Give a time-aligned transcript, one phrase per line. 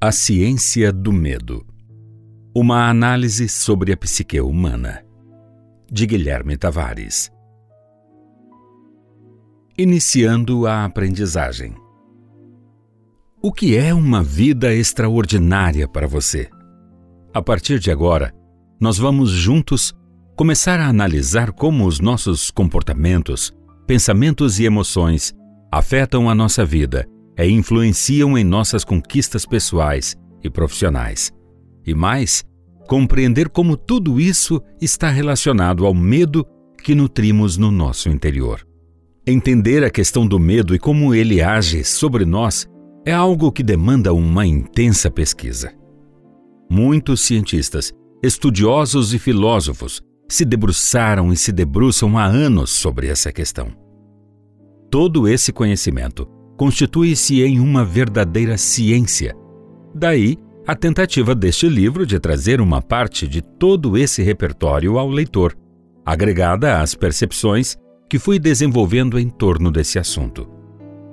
[0.00, 1.66] A ciência do medo.
[2.54, 5.04] Uma análise sobre a psique humana.
[5.90, 7.32] De Guilherme Tavares.
[9.76, 11.74] Iniciando a aprendizagem.
[13.42, 16.48] O que é uma vida extraordinária para você?
[17.34, 18.32] A partir de agora,
[18.80, 19.92] nós vamos juntos
[20.36, 23.52] começar a analisar como os nossos comportamentos,
[23.84, 25.34] pensamentos e emoções
[25.72, 27.04] afetam a nossa vida
[27.38, 31.32] e influenciam em nossas conquistas pessoais e profissionais.
[31.86, 32.44] E mais,
[32.86, 36.44] compreender como tudo isso está relacionado ao medo
[36.82, 38.66] que nutrimos no nosso interior.
[39.26, 42.66] Entender a questão do medo e como ele age sobre nós
[43.04, 45.72] é algo que demanda uma intensa pesquisa.
[46.70, 53.72] Muitos cientistas, estudiosos e filósofos se debruçaram e se debruçam há anos sobre essa questão.
[54.90, 59.34] Todo esse conhecimento constitui-se em uma verdadeira ciência.
[59.94, 65.56] Daí, a tentativa deste livro de trazer uma parte de todo esse repertório ao leitor,
[66.04, 67.76] agregada às percepções
[68.10, 70.48] que fui desenvolvendo em torno desse assunto.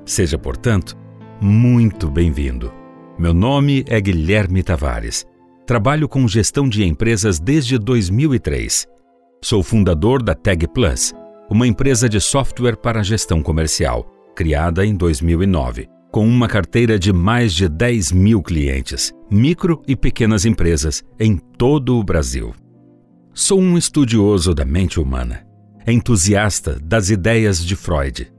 [0.03, 0.97] Seja, portanto,
[1.39, 2.73] muito bem-vindo.
[3.17, 5.25] Meu nome é Guilherme Tavares.
[5.67, 8.87] Trabalho com gestão de empresas desde 2003.
[9.43, 11.13] Sou fundador da Tag Plus,
[11.49, 17.53] uma empresa de software para gestão comercial, criada em 2009, com uma carteira de mais
[17.53, 22.53] de 10 mil clientes, micro e pequenas empresas em todo o Brasil.
[23.33, 25.45] Sou um estudioso da mente humana,
[25.87, 28.35] entusiasta das ideias de Freud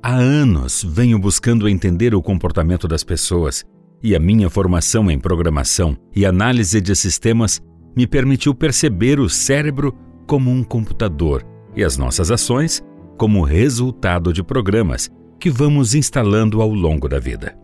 [0.00, 3.64] Há anos venho buscando entender o comportamento das pessoas
[4.00, 7.60] e a minha formação em programação e análise de sistemas
[7.96, 9.92] me permitiu perceber o cérebro
[10.24, 12.80] como um computador e as nossas ações
[13.18, 17.56] como resultado de programas que vamos instalando ao longo da vida.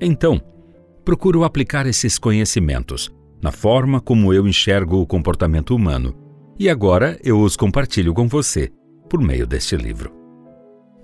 [0.00, 0.40] Então,
[1.04, 3.10] procuro aplicar esses conhecimentos
[3.42, 6.14] na forma como eu enxergo o comportamento humano
[6.58, 8.70] e agora eu os compartilho com você
[9.08, 10.12] por meio deste livro.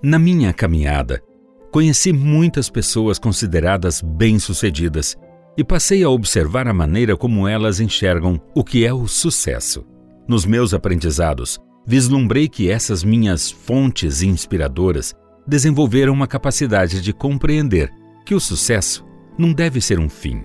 [0.02, 1.22] Na minha caminhada,
[1.70, 5.16] conheci muitas pessoas consideradas bem-sucedidas
[5.56, 9.84] e passei a observar a maneira como elas enxergam o que é o sucesso.
[10.26, 15.14] Nos meus aprendizados, vislumbrei que essas minhas fontes inspiradoras
[15.46, 17.92] desenvolveram uma capacidade de compreender
[18.24, 19.04] que o sucesso
[19.38, 20.44] não deve ser um fim.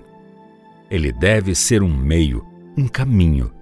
[0.90, 2.44] Ele deve ser um meio,
[2.76, 3.52] um caminho.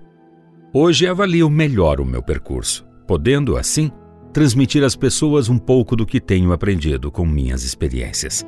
[0.73, 3.91] Hoje avalio melhor o meu percurso, podendo, assim,
[4.33, 8.44] transmitir às pessoas um pouco do que tenho aprendido com minhas experiências.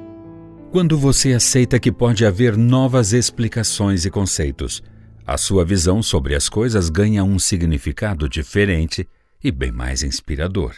[0.73, 4.83] Quando você aceita que pode haver novas explicações e conceitos,
[5.27, 9.09] a sua visão sobre as coisas ganha um significado diferente
[9.43, 10.75] e bem mais inspirador.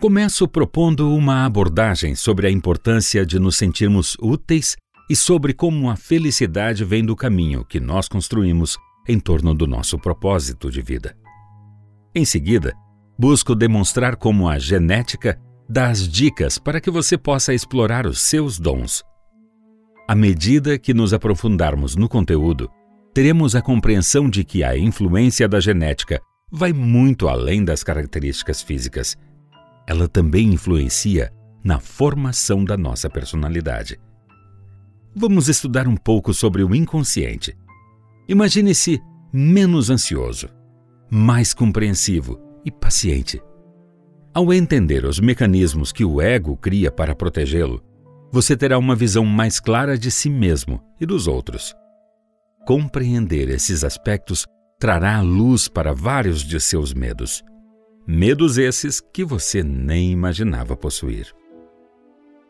[0.00, 4.76] Começo propondo uma abordagem sobre a importância de nos sentirmos úteis
[5.08, 8.76] e sobre como a felicidade vem do caminho que nós construímos
[9.08, 11.16] em torno do nosso propósito de vida.
[12.14, 12.74] Em seguida,
[13.18, 18.58] Busco demonstrar como a genética dá as dicas para que você possa explorar os seus
[18.58, 19.02] dons.
[20.06, 22.70] À medida que nos aprofundarmos no conteúdo,
[23.14, 26.20] teremos a compreensão de que a influência da genética
[26.52, 29.16] vai muito além das características físicas.
[29.86, 31.32] Ela também influencia
[31.62, 33.98] na formação da nossa personalidade.
[35.14, 37.56] Vamos estudar um pouco sobre o inconsciente.
[38.28, 39.00] Imagine-se
[39.32, 40.48] menos ansioso,
[41.10, 43.40] mais compreensivo e paciente.
[44.34, 47.82] Ao entender os mecanismos que o ego cria para protegê-lo,
[48.30, 51.74] você terá uma visão mais clara de si mesmo e dos outros.
[52.66, 54.44] Compreender esses aspectos
[54.78, 57.42] trará luz para vários de seus medos.
[58.08, 61.34] Medos esses que você nem imaginava possuir.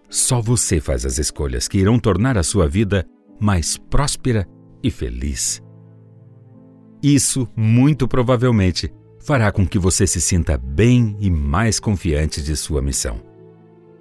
[0.06, 3.06] Só você faz as escolhas que irão tornar a sua vida
[3.40, 4.46] mais próspera
[4.82, 5.62] e feliz.
[7.02, 12.82] Isso, muito provavelmente, fará com que você se sinta bem e mais confiante de sua
[12.82, 13.22] missão.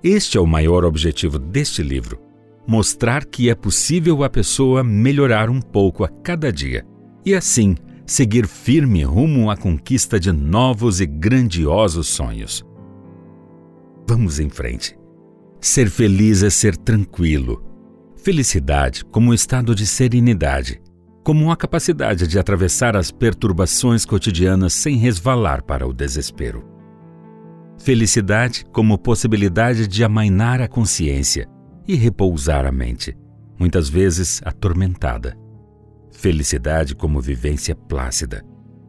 [0.03, 2.19] Este é o maior objetivo deste livro:
[2.67, 6.85] mostrar que é possível a pessoa melhorar um pouco a cada dia
[7.25, 7.75] e, assim,
[8.05, 12.63] seguir firme rumo à conquista de novos e grandiosos sonhos.
[14.07, 14.97] Vamos em frente.
[15.59, 17.63] Ser feliz é ser tranquilo.
[18.15, 20.81] Felicidade como um estado de serenidade
[21.25, 26.63] como a capacidade de atravessar as perturbações cotidianas sem resvalar para o desespero.
[27.79, 31.47] Felicidade como possibilidade de amainar a consciência
[31.87, 33.17] e repousar a mente,
[33.57, 35.35] muitas vezes atormentada.
[36.17, 38.43] Felicidade como vivência plácida,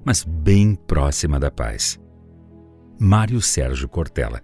[0.04, 2.00] mas bem próxima da paz.
[2.98, 4.40] Mário Sérgio Cortella.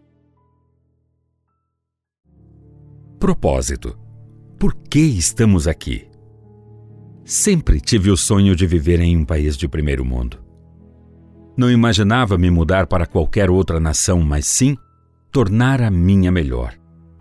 [3.18, 3.96] Propósito.
[4.58, 6.06] Por que estamos aqui?
[7.24, 10.44] Sempre tive o sonho de viver em um país de primeiro mundo.
[11.56, 14.76] Não imaginava me mudar para qualquer outra nação, mas sim
[15.30, 16.74] tornar a minha melhor.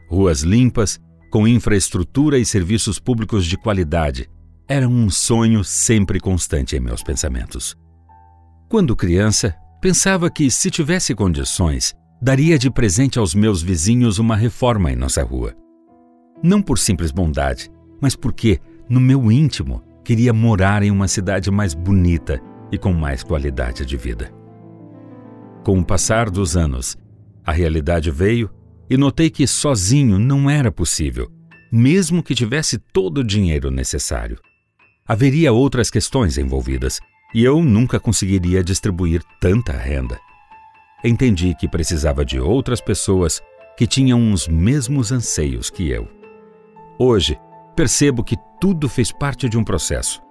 [0.10, 1.00] Ruas limpas,
[1.30, 4.28] com infraestrutura e serviços públicos de qualidade,
[4.68, 7.76] era um sonho sempre constante em meus pensamentos.
[8.70, 14.92] Quando criança, pensava que, se tivesse condições, daria de presente aos meus vizinhos uma reforma
[14.92, 15.54] em nossa rua.
[16.42, 17.70] Não por simples bondade,
[18.02, 22.42] mas porque, no meu íntimo, queria morar em uma cidade mais bonita
[22.72, 24.32] e com mais qualidade de vida.
[25.64, 26.98] Com o passar dos anos,
[27.46, 28.50] a realidade veio
[28.90, 31.32] e notei que sozinho não era possível,
[31.72, 34.38] mesmo que tivesse todo o dinheiro necessário.
[35.12, 37.00] Haveria outras questões envolvidas
[37.36, 40.18] e eu nunca conseguiria distribuir tanta renda
[41.04, 43.42] entendi que precisava de outras pessoas
[43.78, 46.08] que tinham os mesmos anseios que eu.
[47.00, 47.38] Hoje,
[47.76, 50.22] percebo que tudo fez parte de um processo,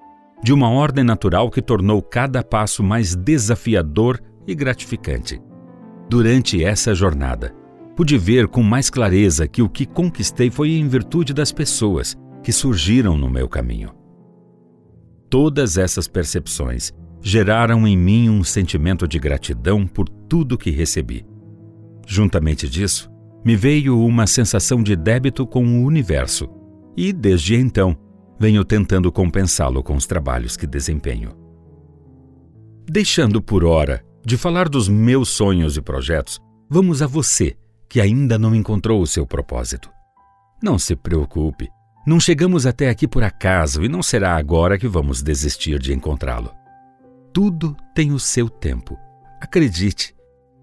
[0.42, 5.40] de uma ordem natural que tornou cada passo mais desafiador e gratificante.
[6.08, 7.54] Durante essa jornada,
[7.96, 12.52] pude ver com mais clareza que o que conquistei foi em virtude das pessoas que
[12.52, 13.99] surgiram no meu caminho.
[15.30, 16.92] Todas essas percepções
[17.22, 21.24] geraram em mim um sentimento de gratidão por tudo que recebi.
[22.04, 23.08] Juntamente disso,
[23.44, 26.48] me veio uma sensação de débito com o universo,
[26.96, 27.96] e desde então
[28.40, 31.30] venho tentando compensá-lo com os trabalhos que desempenho.
[32.90, 37.56] Deixando por hora de falar dos meus sonhos e projetos, vamos a você
[37.88, 39.90] que ainda não encontrou o seu propósito.
[40.60, 41.68] Não se preocupe,
[42.06, 46.50] não chegamos até aqui por acaso e não será agora que vamos desistir de encontrá-lo.
[47.32, 48.98] Tudo tem o seu tempo.
[49.40, 50.14] Acredite,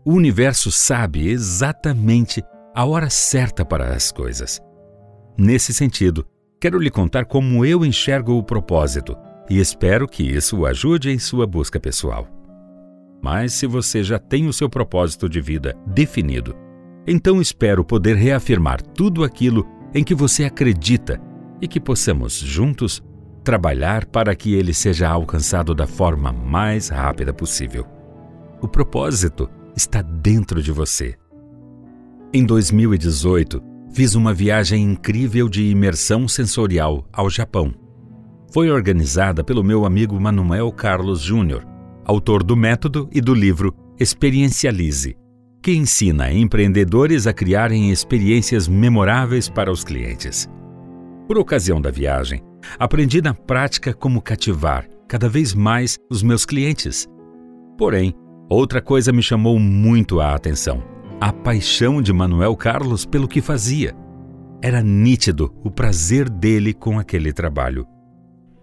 [0.03, 2.43] o universo sabe exatamente
[2.73, 4.59] a hora certa para as coisas.
[5.37, 6.25] Nesse sentido,
[6.59, 9.15] quero lhe contar como eu enxergo o propósito
[9.49, 12.27] e espero que isso o ajude em sua busca pessoal.
[13.21, 16.55] Mas se você já tem o seu propósito de vida definido,
[17.05, 21.19] então espero poder reafirmar tudo aquilo em que você acredita
[21.61, 23.03] e que possamos juntos
[23.43, 27.85] trabalhar para que ele seja alcançado da forma mais rápida possível.
[28.61, 31.15] O propósito está dentro de você.
[32.33, 33.61] Em 2018,
[33.93, 37.73] fiz uma viagem incrível de imersão sensorial ao Japão.
[38.51, 41.65] Foi organizada pelo meu amigo Manuel Carlos Júnior,
[42.03, 45.15] autor do método e do livro Experiencialize,
[45.61, 50.49] que ensina empreendedores a criarem experiências memoráveis para os clientes.
[51.27, 52.41] Por ocasião da viagem,
[52.79, 57.05] aprendi na prática como cativar cada vez mais os meus clientes.
[57.77, 58.13] Porém,
[58.49, 60.81] outra coisa me chamou muito a atenção:
[61.19, 63.93] a paixão de Manuel Carlos pelo que fazia.
[64.61, 67.85] Era nítido o prazer dele com aquele trabalho.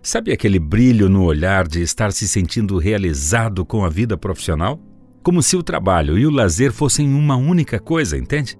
[0.02, 4.80] Sabe aquele brilho no olhar de estar se sentindo realizado com a vida profissional?
[5.22, 8.58] Como se o trabalho e o lazer fossem uma única coisa, entende?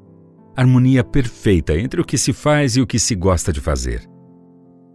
[0.57, 4.03] Harmonia perfeita entre o que se faz e o que se gosta de fazer.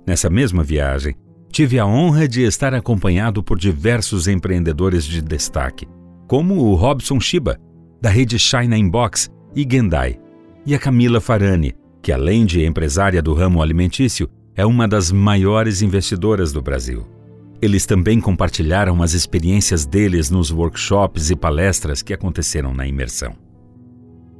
[0.08, 1.16] Nessa mesma viagem,
[1.52, 5.88] tive a honra de estar acompanhado por diversos empreendedores de destaque,
[6.28, 7.58] como o Robson Shiba,
[8.02, 10.20] da rede China Inbox e Gendai,
[10.66, 15.82] e a Camila Farani, que além de empresária do ramo alimentício, é uma das maiores
[15.82, 17.06] investidoras do Brasil.
[17.62, 23.49] Eles também compartilharam as experiências deles nos workshops e palestras que aconteceram na imersão.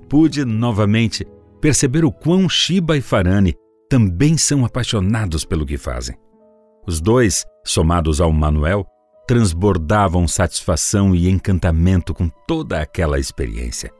[0.10, 1.26] Pude, novamente,
[1.62, 3.54] perceber o quão Shiba e Farani
[3.90, 6.16] também são apaixonados pelo que fazem.
[6.88, 8.86] Os dois, somados ao Manuel,
[9.28, 13.92] transbordavam satisfação e encantamento com toda aquela experiência.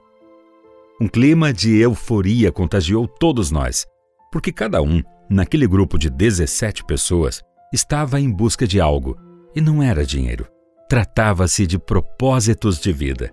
[1.00, 3.86] Um clima de euforia contagiou todos nós,
[4.32, 5.00] porque cada um,
[5.30, 7.40] naquele grupo de 17 pessoas,
[7.72, 9.16] estava em busca de algo,
[9.54, 10.48] e não era dinheiro.
[10.88, 13.32] Tratava-se de propósitos de vida.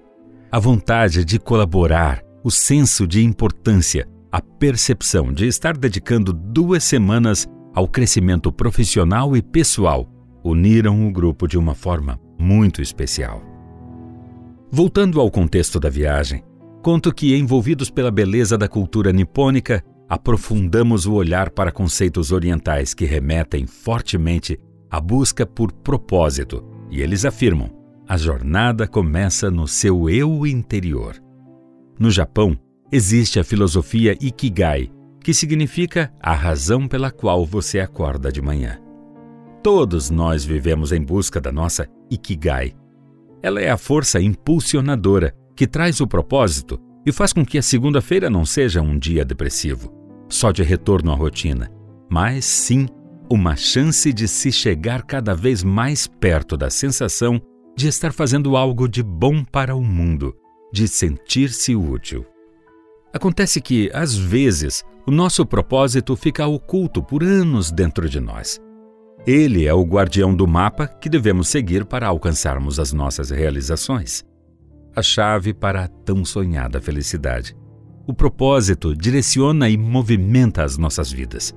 [0.52, 7.46] A vontade de colaborar, o senso de importância, a percepção de estar dedicando duas semanas
[7.76, 10.10] ao crescimento profissional e pessoal
[10.46, 13.44] uniram o grupo de uma forma muito especial.
[14.72, 16.42] Voltando ao contexto da viagem,
[16.82, 23.04] conto que, envolvidos pela beleza da cultura nipônica, aprofundamos o olhar para conceitos orientais que
[23.04, 24.58] remetem fortemente
[24.90, 27.70] à busca por propósito, e eles afirmam:
[28.08, 31.27] a jornada começa no seu eu interior.
[32.00, 32.58] No Japão,
[32.92, 34.92] existe a filosofia Ikigai,
[35.24, 38.80] que significa a razão pela qual você acorda de manhã.
[39.64, 42.74] Todos nós vivemos em busca da nossa Ikigai.
[43.42, 48.30] Ela é a força impulsionadora que traz o propósito e faz com que a segunda-feira
[48.30, 49.92] não seja um dia depressivo,
[50.30, 51.72] só de retorno à rotina,
[52.10, 52.88] mas sim
[53.30, 57.42] uma chance de se chegar cada vez mais perto da sensação
[57.76, 60.36] de estar fazendo algo de bom para o mundo,
[60.72, 62.26] de sentir-se útil.
[63.14, 68.60] Acontece que, às vezes, o nosso propósito fica oculto por anos dentro de nós.
[69.26, 74.24] Ele é o guardião do mapa que devemos seguir para alcançarmos as nossas realizações.
[74.96, 77.56] A chave para a tão sonhada felicidade.
[78.06, 81.54] O propósito direciona e movimenta as nossas vidas.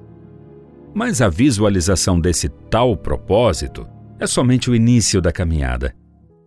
[0.92, 3.86] Mas a visualização desse tal propósito
[4.18, 5.94] é somente o início da caminhada.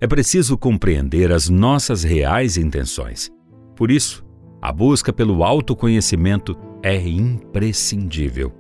[0.04, 3.32] É preciso compreender as nossas reais intenções.
[3.74, 4.22] Por isso,
[4.62, 8.52] a busca pelo autoconhecimento é imprescindível.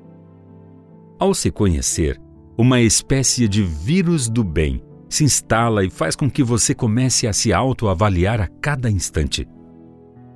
[1.20, 2.18] Ao se conhecer,
[2.58, 7.34] uma espécie de vírus do bem se instala e faz com que você comece a
[7.34, 9.46] se autoavaliar a cada instante.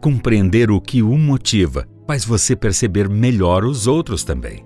[0.01, 4.65] Compreender o que o motiva faz você perceber melhor os outros também.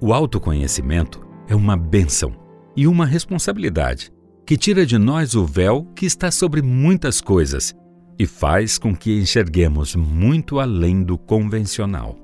[0.00, 2.32] O autoconhecimento é uma bênção
[2.74, 4.10] e uma responsabilidade
[4.52, 7.74] que tira de nós o véu que está sobre muitas coisas
[8.18, 12.18] e faz com que enxerguemos muito além do convencional.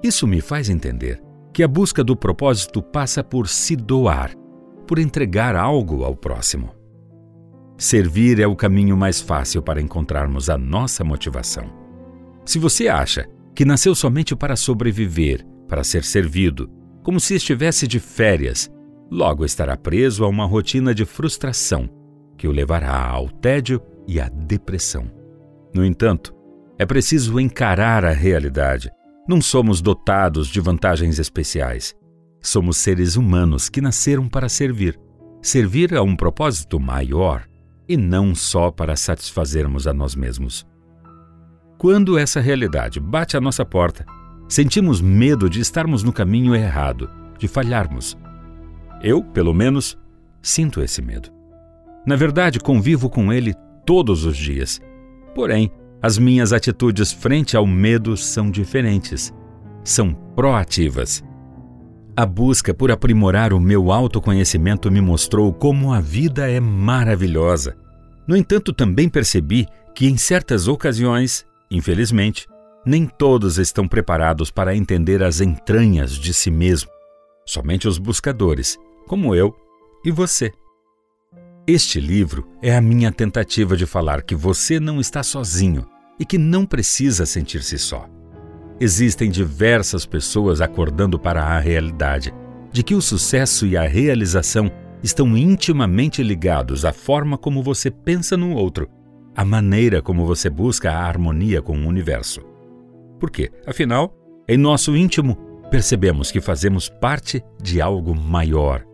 [0.00, 1.20] Isso me faz entender
[1.52, 4.30] que a busca do propósito passa por se doar,
[4.86, 6.72] por entregar algo ao próximo.
[7.76, 11.64] Servir é o caminho mais fácil para encontrarmos a nossa motivação.
[12.44, 16.70] Se você acha que nasceu somente para sobreviver para ser servido,
[17.02, 18.70] como se estivesse de férias,
[19.14, 21.88] logo estará preso a uma rotina de frustração
[22.36, 25.10] que o levará ao tédio e à depressão.
[25.74, 26.34] No entanto,
[26.78, 28.90] é preciso encarar a realidade.
[29.28, 31.94] Não somos dotados de vantagens especiais.
[32.42, 34.98] Somos seres humanos que nasceram para servir.
[35.40, 37.46] Servir a um propósito maior
[37.88, 40.66] e não só para satisfazermos a nós mesmos.
[41.78, 44.04] Quando essa realidade bate à nossa porta,
[44.48, 48.16] Sentimos medo de estarmos no caminho errado, de falharmos.
[49.06, 49.98] Eu, pelo menos,
[50.40, 51.28] sinto esse medo.
[52.06, 53.52] Na verdade, convivo com ele
[53.84, 54.80] todos os dias.
[55.34, 55.70] Porém,
[56.00, 59.30] as minhas atitudes frente ao medo são diferentes.
[59.84, 61.22] São proativas.
[62.16, 67.76] A busca por aprimorar o meu autoconhecimento me mostrou como a vida é maravilhosa.
[68.26, 72.48] No entanto, também percebi que em certas ocasiões, infelizmente,
[72.86, 76.88] nem todos estão preparados para entender as entranhas de si mesmo.
[77.46, 79.54] Somente os buscadores, como eu
[80.04, 80.52] e você.
[81.66, 85.86] Este livro é a minha tentativa de falar que você não está sozinho
[86.20, 88.06] e que não precisa sentir-se só.
[88.78, 92.34] Existem diversas pessoas acordando para a realidade
[92.70, 94.70] de que o sucesso e a realização
[95.02, 98.88] estão intimamente ligados à forma como você pensa no outro,
[99.34, 102.40] à maneira como você busca a harmonia com o universo.
[103.20, 103.50] Por quê?
[103.66, 104.14] Afinal,
[104.48, 105.36] em nosso íntimo,
[105.70, 108.84] percebemos que fazemos parte de algo maior.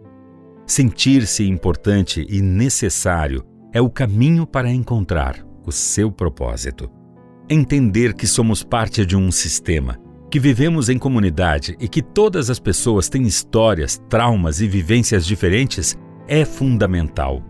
[0.71, 6.89] Sentir-se importante e necessário é o caminho para encontrar o seu propósito.
[7.49, 9.99] Entender que somos parte de um sistema,
[10.31, 15.99] que vivemos em comunidade e que todas as pessoas têm histórias, traumas e vivências diferentes
[16.29, 17.43] é fundamental.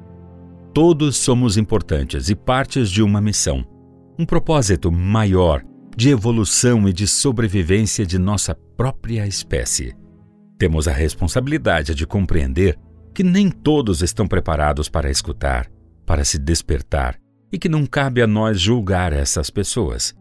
[0.72, 3.62] Todos somos importantes e partes de uma missão,
[4.18, 5.62] um propósito maior
[5.94, 9.94] de evolução e de sobrevivência de nossa própria espécie.
[10.58, 12.78] Temos a responsabilidade de compreender
[13.14, 15.70] que nem todos estão preparados para escutar,
[16.06, 17.18] para se despertar
[17.52, 20.14] e que não cabe a nós julgar essas pessoas.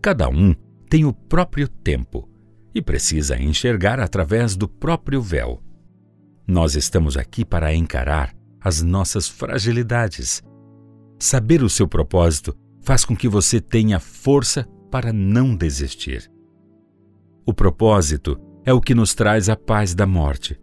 [0.00, 0.54] Cada um
[0.88, 2.28] tem o próprio tempo
[2.74, 5.62] e precisa enxergar através do próprio véu.
[6.46, 10.42] Nós estamos aqui para encarar as nossas fragilidades.
[11.18, 16.30] Saber o seu propósito faz com que você tenha força para não desistir.
[17.46, 20.60] O propósito é o que nos traz a paz da morte,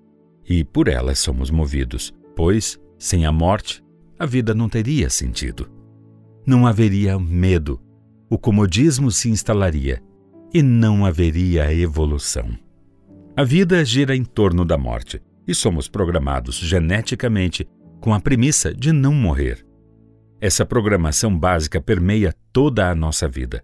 [0.50, 3.84] e por ela somos movidos, pois, sem a morte,
[4.18, 5.70] a vida não teria sentido.
[6.46, 7.80] Não haveria medo,
[8.30, 10.02] o comodismo se instalaria
[10.54, 12.50] e não haveria evolução.
[13.38, 17.68] A vida gira em torno da morte e somos programados geneticamente
[18.02, 19.66] com a premissa de não morrer.
[20.42, 23.64] Essa programação básica permeia toda a nossa vida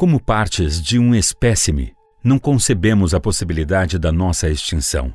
[0.00, 1.92] como partes de um espécime,
[2.24, 5.12] não concebemos a possibilidade da nossa extinção.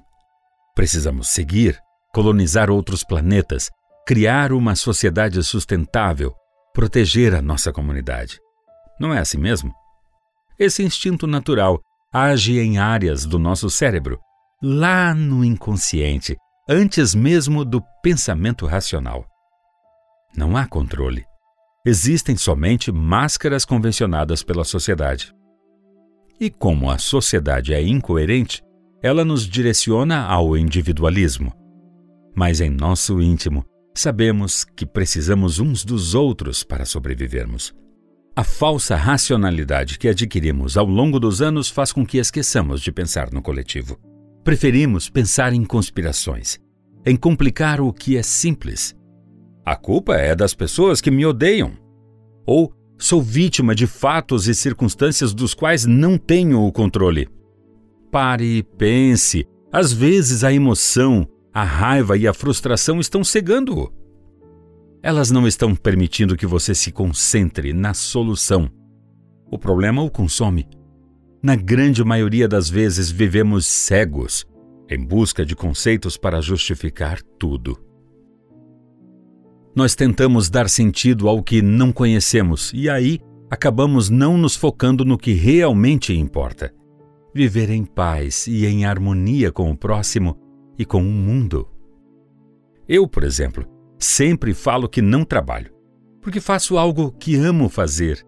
[0.76, 1.80] Precisamos seguir,
[2.14, 3.70] colonizar outros planetas,
[4.06, 6.34] criar uma sociedade sustentável,
[6.74, 8.40] proteger a nossa comunidade.
[9.00, 9.74] Não é assim mesmo?
[10.60, 11.80] Esse instinto natural
[12.14, 14.20] age em áreas do nosso cérebro,
[14.62, 16.36] lá no inconsciente,
[16.70, 19.26] antes mesmo do pensamento racional.
[20.36, 21.26] Não há controle.
[21.86, 25.34] Existem somente máscaras convencionadas pela sociedade.
[26.40, 28.62] E como a sociedade é incoerente,
[29.06, 31.54] ela nos direciona ao individualismo.
[32.36, 37.72] Mas em nosso íntimo, sabemos que precisamos uns dos outros para sobrevivermos.
[38.36, 43.32] A falsa racionalidade que adquirimos ao longo dos anos faz com que esqueçamos de pensar
[43.32, 44.00] no coletivo.
[44.44, 46.58] Preferimos pensar em conspirações,
[47.06, 48.96] em complicar o que é simples.
[49.64, 51.74] A culpa é das pessoas que me odeiam.
[52.44, 57.35] Ou sou vítima de fatos e circunstâncias dos quais não tenho o controle.
[58.12, 59.46] Pare e pense.
[59.72, 63.92] Às vezes a emoção, a raiva e a frustração estão cegando-o.
[65.02, 68.70] Elas não estão permitindo que você se concentre na solução.
[69.52, 70.68] O problema o consome.
[71.44, 74.46] Na grande maioria das vezes vivemos cegos,
[74.90, 77.78] em busca de conceitos para justificar tudo.
[79.76, 83.20] Nós tentamos dar sentido ao que não conhecemos e aí
[83.52, 86.74] acabamos não nos focando no que realmente importa.
[87.38, 90.40] Viver em paz e em harmonia com o próximo
[90.80, 91.68] e com o mundo.
[92.88, 93.68] Eu, por exemplo,
[94.00, 95.74] sempre falo que não trabalho,
[96.22, 98.26] porque faço algo que amo fazer.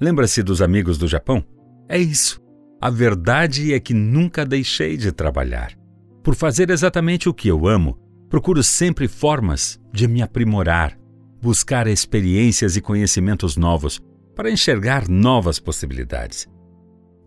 [0.00, 1.44] Lembra-se dos amigos do Japão?
[1.86, 2.40] É isso.
[2.80, 5.76] A verdade é que nunca deixei de trabalhar.
[6.22, 7.98] Por fazer exatamente o que eu amo,
[8.30, 10.98] procuro sempre formas de me aprimorar,
[11.42, 14.00] buscar experiências e conhecimentos novos
[14.34, 16.48] para enxergar novas possibilidades.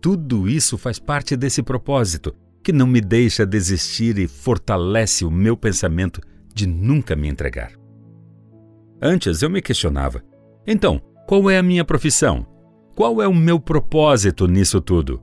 [0.00, 5.56] Tudo isso faz parte desse propósito que não me deixa desistir e fortalece o meu
[5.56, 6.20] pensamento
[6.54, 7.72] de nunca me entregar.
[9.02, 10.22] Antes eu me questionava:
[10.66, 12.46] então, qual é a minha profissão?
[12.94, 15.22] Qual é o meu propósito nisso tudo?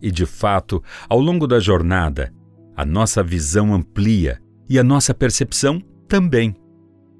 [0.00, 2.32] E de fato, ao longo da jornada,
[2.76, 6.54] a nossa visão amplia e a nossa percepção também.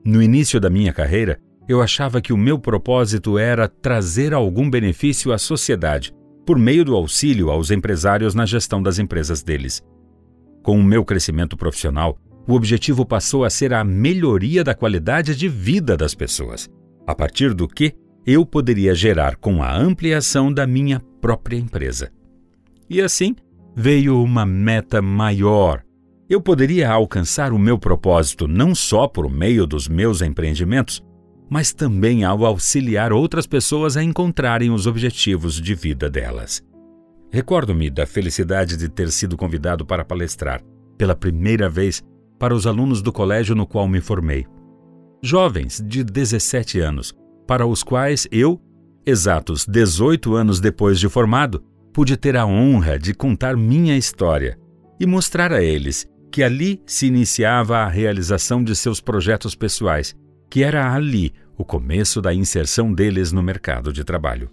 [0.05, 5.33] No início da minha carreira, eu achava que o meu propósito era trazer algum benefício
[5.33, 6.13] à sociedade
[6.47, 9.83] por meio do auxílio aos empresários na gestão das empresas deles.
[10.63, 15.49] Com o meu crescimento profissional, o objetivo passou a ser a melhoria da qualidade de
[15.49, 16.69] vida das pessoas,
[17.07, 17.95] a partir do que
[18.27, 22.11] eu poderia gerar com a ampliação da minha própria empresa.
[22.89, 23.35] E assim
[23.75, 25.83] veio uma meta maior.
[26.29, 31.03] Eu poderia alcançar o meu propósito não só por meio dos meus empreendimentos,
[31.51, 36.63] mas também ao auxiliar outras pessoas a encontrarem os objetivos de vida delas.
[37.33, 40.63] Recordo-me da felicidade de ter sido convidado para palestrar,
[40.97, 42.03] pela primeira vez,
[42.39, 44.47] para os alunos do colégio no qual me formei.
[45.23, 47.13] Jovens de 17 anos,
[47.47, 48.61] para os quais eu,
[49.05, 54.57] exatos 18 anos depois de formado, pude ter a honra de contar minha história
[55.01, 60.15] e mostrar a eles que ali se iniciava a realização de seus projetos pessoais
[60.51, 64.51] que era ali o começo da inserção deles no mercado de trabalho.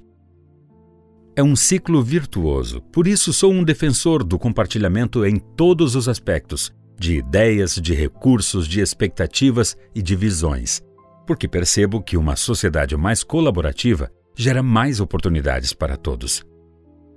[1.36, 6.72] É um ciclo virtuoso, por isso sou um defensor do compartilhamento em todos os aspectos,
[7.00, 10.82] de ideias, de recursos, de expectativas e de visões,
[11.26, 16.44] porque percebo que uma sociedade mais colaborativa gera mais oportunidades para todos.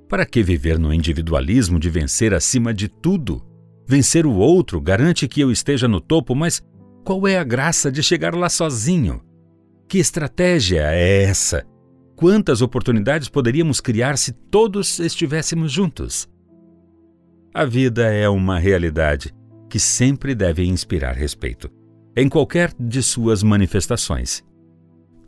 [0.08, 3.42] Para que viver no individualismo de vencer acima de tudo?
[3.86, 6.62] Vencer o outro garante que eu esteja no topo, mas
[7.10, 9.20] qual é a graça de chegar lá sozinho?
[9.88, 11.66] Que estratégia é essa?
[12.14, 16.28] Quantas oportunidades poderíamos criar se todos estivéssemos juntos?
[17.52, 19.34] A vida é uma realidade
[19.68, 21.68] que sempre deve inspirar respeito,
[22.16, 24.44] em qualquer de suas manifestações.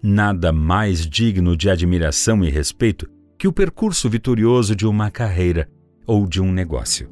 [0.00, 5.68] Nada mais digno de admiração e respeito que o percurso vitorioso de uma carreira
[6.06, 7.10] ou de um negócio.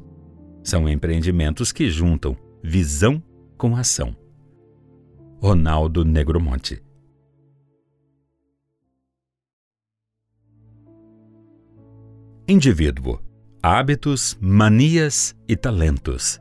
[0.63, 3.21] São empreendimentos que juntam visão
[3.57, 4.20] com ação.
[5.43, 6.83] Ronaldo Negromonte.
[12.47, 13.19] Indivíduo:
[13.63, 16.39] hábitos, manias e talentos.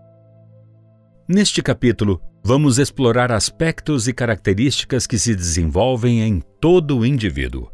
[1.27, 7.71] Neste capítulo, vamos explorar aspectos e características que se desenvolvem em todo o indivíduo.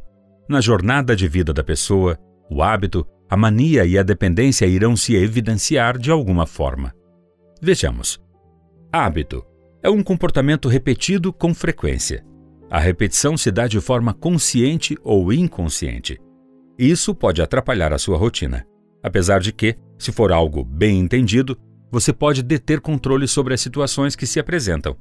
[0.48, 2.16] Na jornada de vida da pessoa,
[2.48, 6.94] o hábito, a mania e a dependência irão se evidenciar de alguma forma.
[7.60, 8.24] Vejamos.
[8.92, 9.44] Hábito
[9.82, 12.24] é um comportamento repetido com frequência.
[12.68, 16.20] A repetição se dá de forma consciente ou inconsciente.
[16.78, 18.66] Isso pode atrapalhar a sua rotina,
[19.02, 21.56] apesar de que, se for algo bem entendido,
[21.90, 24.96] você pode deter controle sobre as situações que se apresentam.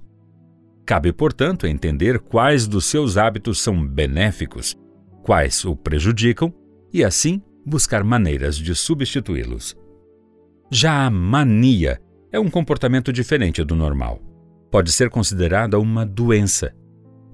[0.85, 4.75] Cabe, portanto, entender quais dos seus hábitos são benéficos,
[5.23, 6.53] quais o prejudicam
[6.93, 9.75] e, assim, buscar maneiras de substituí-los.
[10.69, 11.99] Já a mania
[12.31, 14.21] é um comportamento diferente do normal
[14.75, 16.75] pode ser considerada uma doença.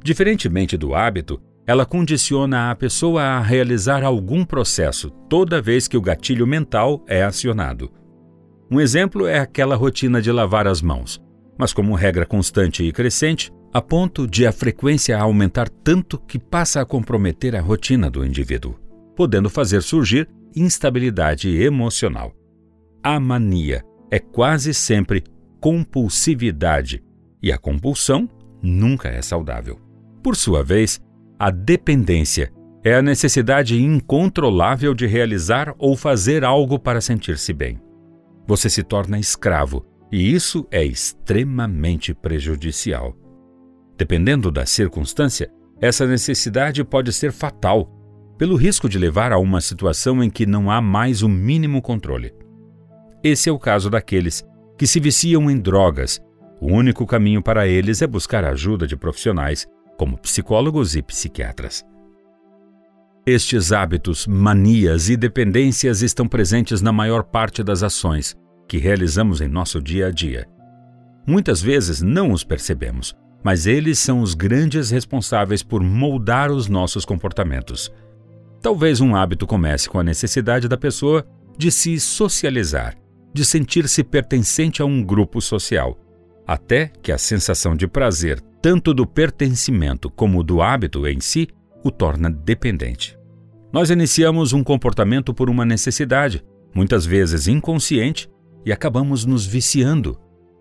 [0.03, 6.01] Diferentemente do hábito, ela condiciona a pessoa a realizar algum processo toda vez que o
[6.03, 7.91] gatilho mental é acionado.
[8.69, 11.19] Um exemplo é aquela rotina de lavar as mãos,
[11.57, 16.79] mas como regra constante e crescente, a ponto de a frequência aumentar tanto que passa
[16.79, 18.75] a comprometer a rotina do indivíduo,
[19.15, 22.35] podendo fazer surgir instabilidade emocional.
[23.01, 25.23] A mania é quase sempre
[25.59, 27.01] compulsividade
[27.41, 28.29] e a compulsão
[28.61, 29.79] nunca é saudável.
[30.23, 30.99] Por sua vez,
[31.39, 32.51] a dependência
[32.83, 37.79] é a necessidade incontrolável de realizar ou fazer algo para sentir-se bem.
[38.47, 43.15] Você se torna escravo e isso é extremamente prejudicial.
[43.97, 47.89] Dependendo da circunstância, essa necessidade pode ser fatal,
[48.37, 52.33] pelo risco de levar a uma situação em que não há mais o mínimo controle.
[53.23, 54.43] Esse é o caso daqueles
[54.77, 56.19] que se viciam em drogas.
[56.61, 61.83] O único caminho para eles é buscar a ajuda de profissionais como psicólogos e psiquiatras.
[63.25, 68.35] Estes hábitos, manias e dependências estão presentes na maior parte das ações
[68.67, 70.47] que realizamos em nosso dia a dia.
[71.25, 77.05] Muitas vezes não os percebemos, mas eles são os grandes responsáveis por moldar os nossos
[77.05, 77.91] comportamentos.
[78.61, 81.25] Talvez um hábito comece com a necessidade da pessoa
[81.57, 82.95] de se socializar,
[83.33, 85.97] de sentir-se pertencente a um grupo social,
[86.51, 91.47] até que a sensação de prazer tanto do pertencimento como do hábito em si,
[91.81, 93.17] o torna dependente.
[93.71, 96.43] Nós iniciamos um comportamento por uma necessidade,
[96.75, 98.29] muitas vezes inconsciente,
[98.65, 100.19] e acabamos nos viciando,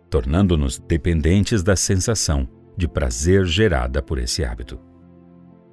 [0.09, 4.79] tornando-nos dependentes da sensação de prazer gerada por esse hábito.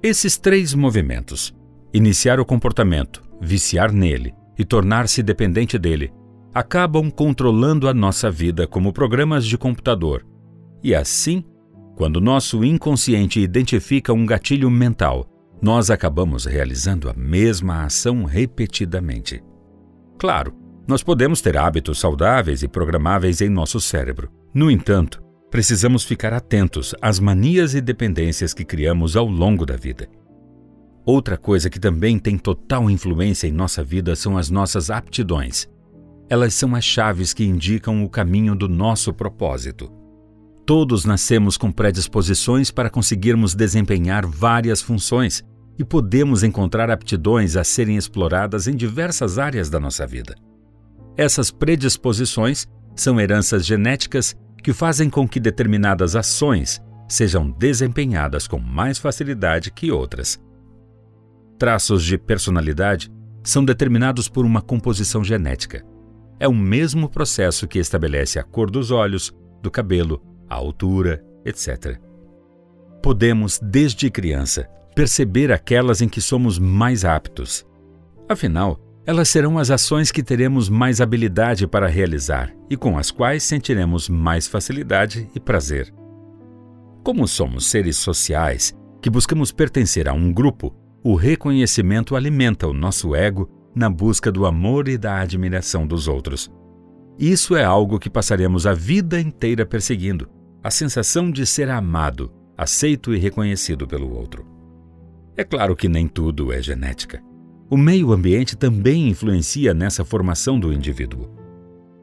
[0.02, 1.54] Esses três movimentos,
[1.94, 6.12] iniciar o comportamento, viciar nele e tornar-se dependente dele,
[6.58, 10.26] acabam controlando a nossa vida como programas de computador
[10.82, 11.44] e assim
[11.94, 15.24] quando nosso inconsciente identifica um gatilho mental,
[15.60, 19.42] nós acabamos realizando a mesma ação repetidamente.
[20.16, 20.52] Claro,
[20.86, 24.28] nós podemos ter hábitos saudáveis e programáveis em nosso cérebro.
[24.54, 30.08] No entanto, precisamos ficar atentos às manias e dependências que criamos ao longo da vida.
[31.04, 35.68] Outra coisa que também tem total influência em nossa vida são as nossas aptidões.
[36.30, 39.90] Elas são as chaves que indicam o caminho do nosso propósito.
[40.66, 45.42] Todos nascemos com predisposições para conseguirmos desempenhar várias funções
[45.78, 50.34] e podemos encontrar aptidões a serem exploradas em diversas áreas da nossa vida.
[51.16, 58.98] Essas predisposições são heranças genéticas que fazem com que determinadas ações sejam desempenhadas com mais
[58.98, 60.38] facilidade que outras.
[61.58, 63.10] Traços de personalidade
[63.42, 65.82] são determinados por uma composição genética.
[66.40, 71.98] É o mesmo processo que estabelece a cor dos olhos, do cabelo, a altura, etc.
[73.02, 77.66] Podemos, desde criança, perceber aquelas em que somos mais aptos.
[78.28, 83.42] Afinal, elas serão as ações que teremos mais habilidade para realizar e com as quais
[83.42, 85.92] sentiremos mais facilidade e prazer.
[87.02, 93.14] Como somos seres sociais que buscamos pertencer a um grupo, o reconhecimento alimenta o nosso
[93.14, 93.48] ego
[93.78, 96.50] na busca do amor e da admiração dos outros.
[97.16, 100.28] Isso é algo que passaremos a vida inteira perseguindo,
[100.62, 104.44] a sensação de ser amado, aceito e reconhecido pelo outro.
[105.36, 107.22] É claro que nem tudo é genética.
[107.70, 111.30] O meio ambiente também influencia nessa formação do indivíduo.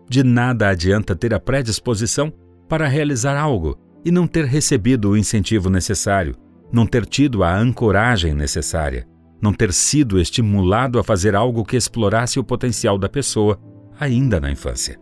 [0.10, 2.32] De nada adianta ter a predisposição
[2.70, 6.36] para realizar algo e não ter recebido o incentivo necessário,
[6.72, 9.06] não ter tido a ancoragem necessária,
[9.42, 13.60] não ter sido estimulado a fazer algo que explorasse o potencial da pessoa
[14.00, 14.98] ainda na infância.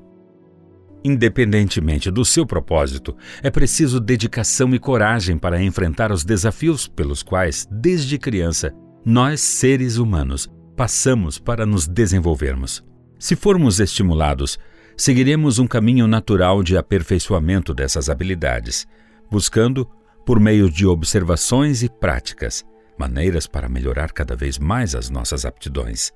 [1.04, 7.67] Independentemente do seu propósito, é preciso dedicação e coragem para enfrentar os desafios pelos quais,
[7.69, 8.74] desde criança,
[9.06, 12.84] nós, seres humanos, passamos para nos desenvolvermos.
[13.19, 14.58] Se formos estimulados,
[14.96, 18.88] seguiremos um caminho natural de aperfeiçoamento dessas habilidades,
[19.30, 19.86] buscando,
[20.26, 22.63] por meio de observações e práticas,
[22.97, 26.12] maneiras para melhorar cada vez mais as nossas aptidões.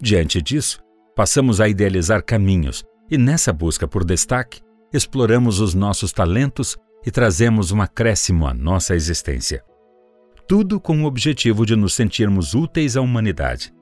[0.00, 0.80] Diante disso,
[1.14, 4.60] passamos a idealizar caminhos e nessa busca por destaque,
[4.92, 9.62] exploramos os nossos talentos e trazemos um acréscimo à nossa existência.
[10.46, 13.72] Tudo com o objetivo de nos sentirmos úteis à humanidade.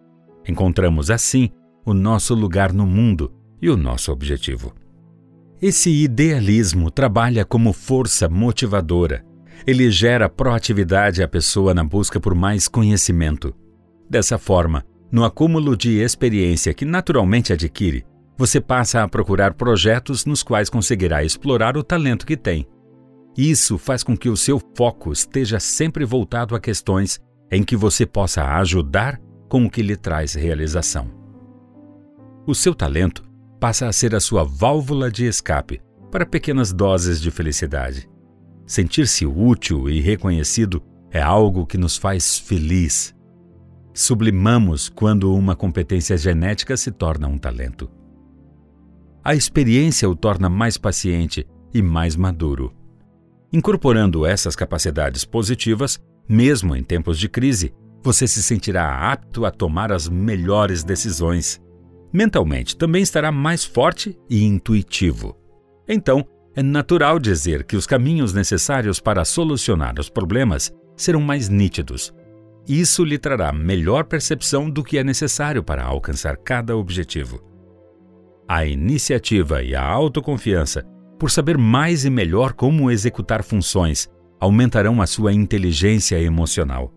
[0.46, 1.50] Encontramos assim
[1.84, 4.74] o nosso lugar no mundo e o nosso objetivo.
[5.60, 9.24] Esse idealismo trabalha como força motivadora.
[9.66, 13.54] Ele gera proatividade à pessoa na busca por mais conhecimento.
[14.08, 18.04] Dessa forma, no acúmulo de experiência que naturalmente adquire,
[18.36, 22.66] você passa a procurar projetos nos quais conseguirá explorar o talento que tem.
[23.36, 28.06] Isso faz com que o seu foco esteja sempre voltado a questões em que você
[28.06, 31.10] possa ajudar com o que lhe traz realização.
[32.46, 33.22] O seu talento
[33.58, 38.08] passa a ser a sua válvula de escape para pequenas doses de felicidade.
[38.68, 43.14] Sentir-se útil e reconhecido é algo que nos faz feliz.
[43.94, 47.90] Sublimamos quando uma competência genética se torna um talento.
[49.24, 52.74] A experiência o torna mais paciente e mais maduro.
[53.50, 59.90] Incorporando essas capacidades positivas, mesmo em tempos de crise, você se sentirá apto a tomar
[59.90, 61.58] as melhores decisões.
[62.12, 65.34] Mentalmente, também estará mais forte e intuitivo.
[65.88, 66.22] Então,
[66.58, 72.12] é natural dizer que os caminhos necessários para solucionar os problemas serão mais nítidos.
[72.66, 77.40] Isso lhe trará melhor percepção do que é necessário para alcançar cada objetivo.
[78.48, 80.84] A iniciativa e a autoconfiança,
[81.16, 84.08] por saber mais e melhor como executar funções,
[84.40, 86.92] aumentarão a sua inteligência emocional.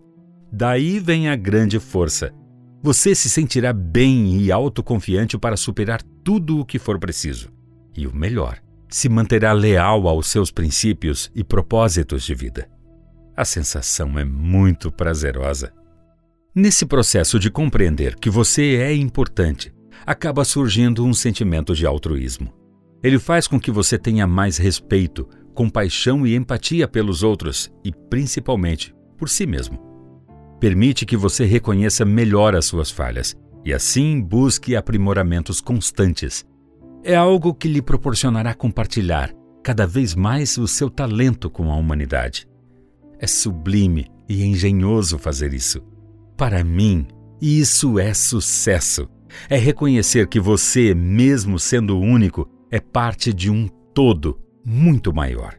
[0.51, 2.33] Daí vem a grande força.
[2.81, 7.47] Você se sentirá bem e autoconfiante para superar tudo o que for preciso.
[7.95, 8.59] E o melhor,
[8.91, 12.69] se manterá leal aos seus princípios e propósitos de vida.
[13.35, 15.73] A sensação é muito prazerosa.
[16.53, 19.73] Nesse processo de compreender que você é importante,
[20.05, 22.53] acaba surgindo um sentimento de altruísmo.
[23.01, 28.93] Ele faz com que você tenha mais respeito, compaixão e empatia pelos outros e, principalmente,
[29.17, 29.79] por si mesmo.
[30.59, 36.45] Permite que você reconheça melhor as suas falhas e, assim, busque aprimoramentos constantes.
[37.03, 39.33] É algo que lhe proporcionará compartilhar
[39.63, 42.47] cada vez mais o seu talento com a humanidade.
[43.19, 45.81] É sublime e engenhoso fazer isso.
[46.37, 47.07] Para mim,
[47.41, 49.07] isso é sucesso.
[49.49, 55.55] É reconhecer que você, mesmo sendo único, é parte de um todo muito maior.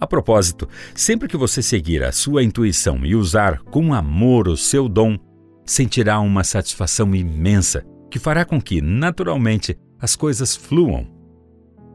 [0.00, 4.88] A propósito, sempre que você seguir a sua intuição e usar com amor o seu
[4.88, 5.16] dom,
[5.64, 11.06] sentirá uma satisfação imensa que fará com que, naturalmente, as coisas fluam.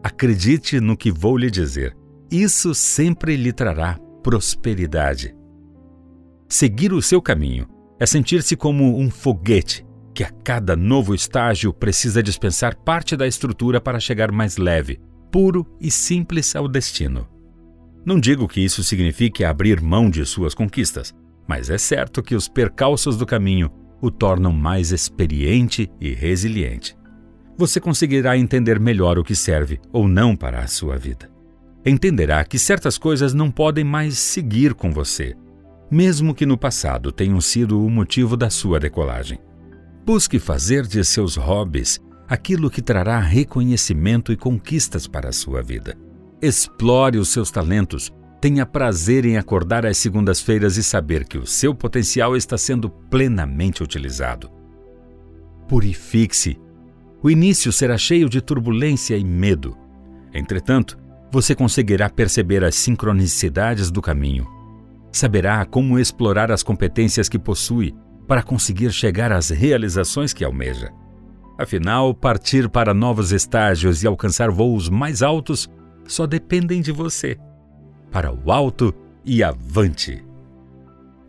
[0.04, 1.96] Acredite no que vou lhe dizer.
[2.30, 5.36] Isso sempre lhe trará prosperidade.
[6.50, 7.68] Seguir o seu caminho
[8.00, 13.82] é sentir-se como um foguete que a cada novo estágio precisa dispensar parte da estrutura
[13.82, 15.00] para chegar mais leve,
[15.32, 17.28] puro e simples ao destino.
[18.06, 21.13] Não digo que isso signifique abrir mão de suas conquistas,
[21.48, 26.96] mas é certo que os percalços do caminho o tornam mais experiente e resiliente.
[27.58, 31.30] Você conseguirá entender melhor o que serve ou não para a sua vida.
[31.86, 35.36] Entenderá que certas coisas não podem mais seguir com você,
[35.92, 39.38] mesmo que no passado tenham sido o motivo da sua decolagem.
[40.06, 45.96] Busque fazer de seus hobbies aquilo que trará reconhecimento e conquistas para a sua vida.
[46.42, 48.12] Explore os seus talentos.
[48.42, 53.84] Tenha prazer em acordar às segundas-feiras e saber que o seu potencial está sendo plenamente
[53.84, 54.50] utilizado.
[55.68, 56.60] Purifique-se.
[57.24, 59.78] O início será cheio de turbulência e medo.
[60.34, 60.98] Entretanto,
[61.32, 64.46] você conseguirá perceber as sincronicidades do caminho.
[65.10, 67.96] Saberá como explorar as competências que possui
[68.28, 70.92] para conseguir chegar às realizações que almeja.
[71.58, 75.70] Afinal, partir para novos estágios e alcançar voos mais altos
[76.06, 77.38] só dependem de você.
[78.12, 80.22] Para o alto e avante!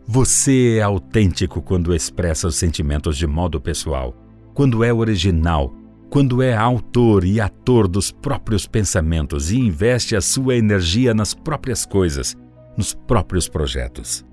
[0.05, 4.13] Você é autêntico quando expressa os sentimentos de modo pessoal,
[4.53, 5.73] quando é original,
[6.15, 11.85] quando é autor e ator dos próprios pensamentos e investe a sua energia nas próprias
[11.85, 12.37] coisas,
[12.77, 14.25] nos próprios projetos.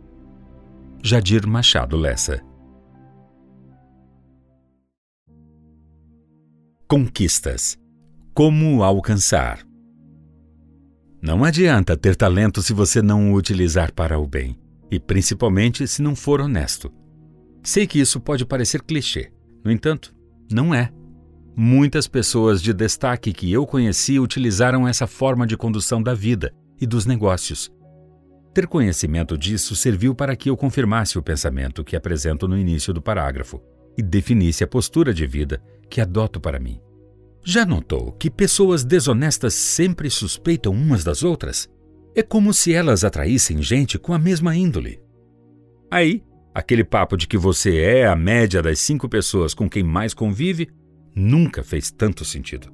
[1.03, 2.41] Jadir Machado Lessa
[6.87, 7.77] Conquistas.
[8.33, 9.67] Como alcançar?
[11.21, 14.57] Não adianta ter talento se você não o utilizar para o bem,
[14.89, 16.93] e principalmente se não for honesto.
[17.61, 19.33] Sei que isso pode parecer clichê,
[19.65, 20.15] no entanto,
[20.49, 20.93] não é.
[21.55, 26.87] Muitas pessoas de destaque que eu conheci utilizaram essa forma de condução da vida e
[26.87, 27.71] dos negócios.
[28.55, 33.03] Ter conhecimento disso serviu para que eu confirmasse o pensamento que apresento no início do
[33.03, 33.61] parágrafo
[33.99, 36.81] e definisse a postura de vida que adoto para mim.
[37.45, 41.69] Já notou que pessoas desonestas sempre suspeitam umas das outras?
[42.15, 45.01] É como se elas atraíssem gente com a mesma índole.
[45.91, 46.23] Aí,
[46.55, 50.69] aquele papo de que você é a média das cinco pessoas com quem mais convive
[51.15, 52.73] nunca fez tanto sentido.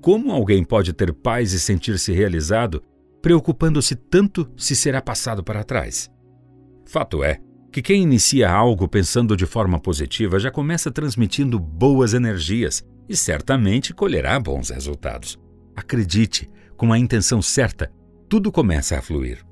[0.00, 2.82] Como alguém pode ter paz e sentir-se realizado,
[3.20, 6.10] preocupando-se tanto se será passado para trás?
[6.84, 7.38] Fato é
[7.70, 13.94] que quem inicia algo pensando de forma positiva já começa transmitindo boas energias e certamente
[13.94, 15.38] colherá bons resultados.
[15.74, 17.90] Acredite, com a intenção certa,
[18.28, 19.44] tudo começa a fluir.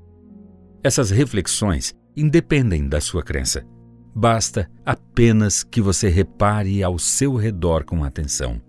[0.83, 3.65] Essas reflexões independem da sua crença.
[4.13, 8.61] Basta apenas que você repare ao seu redor com atenção.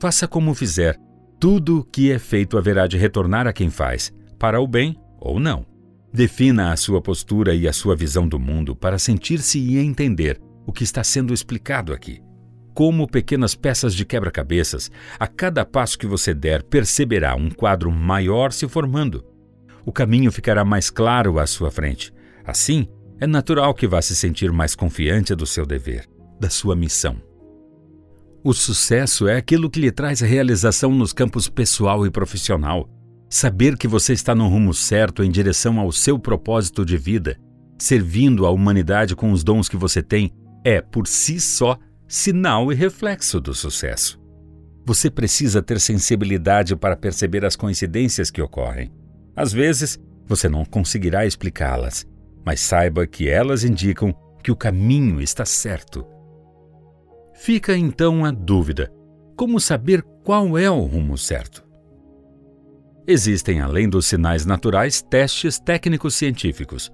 [0.00, 0.98] Faça como fizer,
[1.40, 5.64] tudo que é feito haverá de retornar a quem faz, para o bem ou não.
[6.12, 10.72] Defina a sua postura e a sua visão do mundo para sentir-se e entender o
[10.72, 12.20] que está sendo explicado aqui.
[12.74, 18.52] Como pequenas peças de quebra-cabeças, a cada passo que você der, perceberá um quadro maior
[18.52, 19.24] se formando.
[19.84, 22.12] O caminho ficará mais claro à sua frente.
[22.44, 22.88] Assim,
[23.20, 26.06] é natural que vá se sentir mais confiante do seu dever,
[26.40, 27.20] da sua missão.
[28.44, 32.88] O sucesso é aquilo que lhe traz realização nos campos pessoal e profissional.
[33.28, 37.36] Saber que você está no rumo certo em direção ao seu propósito de vida,
[37.78, 40.30] servindo a humanidade com os dons que você tem,
[40.64, 41.76] é, por si só,
[42.06, 44.18] sinal e reflexo do sucesso.
[44.86, 48.90] Você precisa ter sensibilidade para perceber as coincidências que ocorrem.
[49.36, 52.06] Às vezes, você não conseguirá explicá-las,
[52.44, 56.06] mas saiba que elas indicam que o caminho está certo
[57.38, 58.92] Fica então a dúvida:
[59.36, 61.64] como saber qual é o rumo certo?
[63.06, 66.90] Existem, além dos sinais naturais, testes técnicos científicos.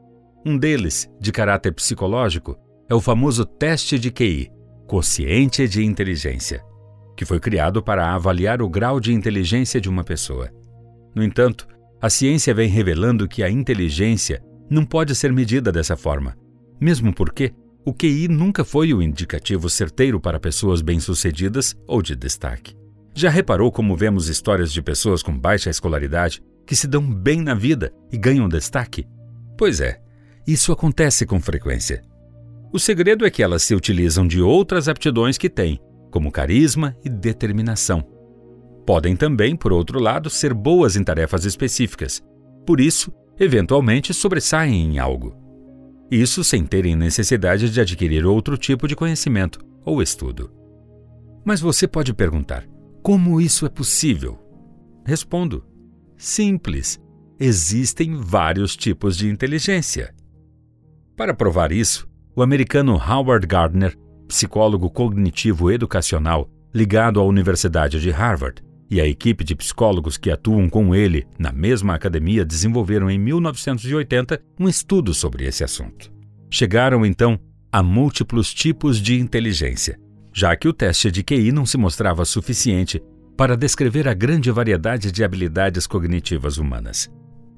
[0.46, 2.56] Um deles, de caráter psicológico,
[2.88, 4.50] é o famoso teste de QI,
[4.86, 6.62] Quociente de Inteligência,
[7.16, 10.50] que foi criado para avaliar o grau de inteligência de uma pessoa.
[11.16, 11.66] No entanto,
[12.00, 16.36] a ciência vem revelando que a inteligência não pode ser medida dessa forma,
[16.80, 17.52] mesmo porque
[17.84, 22.74] o QI nunca foi o indicativo certeiro para pessoas bem-sucedidas ou de destaque.
[23.14, 27.54] Já reparou como vemos histórias de pessoas com baixa escolaridade que se dão bem na
[27.54, 29.06] vida e ganham destaque?
[29.56, 30.00] Pois é,
[30.46, 32.02] isso acontece com frequência.
[32.72, 35.78] O segredo é que elas se utilizam de outras aptidões que têm,
[36.10, 38.04] como carisma e determinação.
[38.86, 42.22] Podem também, por outro lado, ser boas em tarefas específicas.
[42.66, 45.36] Por isso, eventualmente sobressaem em algo.
[46.10, 50.50] Isso sem terem necessidade de adquirir outro tipo de conhecimento ou estudo.
[51.44, 52.64] Mas você pode perguntar:
[53.02, 54.38] como isso é possível?
[55.04, 55.64] Respondo:
[56.16, 57.00] simples.
[57.38, 60.14] Existem vários tipos de inteligência.
[61.16, 63.96] Para provar isso, o americano Howard Gardner,
[64.28, 70.68] psicólogo cognitivo educacional ligado à Universidade de Harvard, e a equipe de psicólogos que atuam
[70.68, 76.12] com ele na mesma academia desenvolveram em 1980 um estudo sobre esse assunto.
[76.50, 77.38] Chegaram então
[77.72, 79.98] a múltiplos tipos de inteligência,
[80.32, 83.02] já que o teste de QI não se mostrava suficiente
[83.36, 87.10] para descrever a grande variedade de habilidades cognitivas humanas.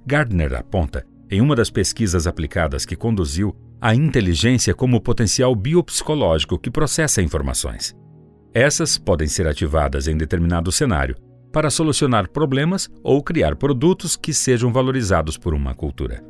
[0.07, 6.71] Gardner aponta, em uma das pesquisas aplicadas que conduziu, a inteligência como potencial biopsicológico que
[6.71, 7.95] processa informações.
[8.59, 11.15] Essas podem ser ativadas em determinado cenário
[11.53, 16.25] para solucionar problemas ou criar produtos que sejam valorizados por uma cultura.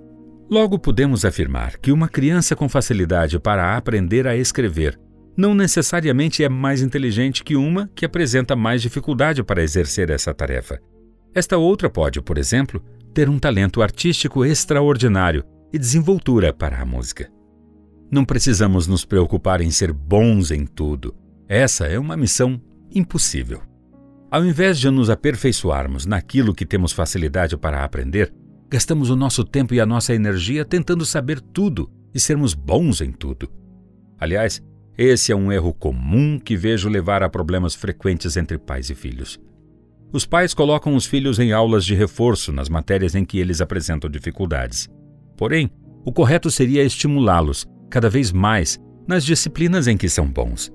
[0.50, 4.98] Logo, podemos afirmar que uma criança com facilidade para aprender a escrever
[5.36, 10.80] não necessariamente é mais inteligente que uma que apresenta mais dificuldade para exercer essa tarefa.
[11.32, 12.82] Esta outra pode, por exemplo,
[13.14, 17.30] ter um talento artístico extraordinário e desenvoltura para a música.
[18.10, 21.14] Não precisamos nos preocupar em ser bons em tudo.
[21.48, 22.60] Essa é uma missão
[22.92, 23.62] impossível.
[24.30, 28.32] Ao invés de nos aperfeiçoarmos naquilo que temos facilidade para aprender,
[28.68, 33.12] gastamos o nosso tempo e a nossa energia tentando saber tudo e sermos bons em
[33.12, 33.48] tudo.
[34.18, 34.60] Aliás,
[34.98, 39.38] esse é um erro comum que vejo levar a problemas frequentes entre pais e filhos.
[40.12, 44.10] Os pais colocam os filhos em aulas de reforço nas matérias em que eles apresentam
[44.10, 44.88] dificuldades.
[45.36, 45.70] Porém,
[46.04, 50.72] o correto seria estimulá-los cada vez mais nas disciplinas em que são bons.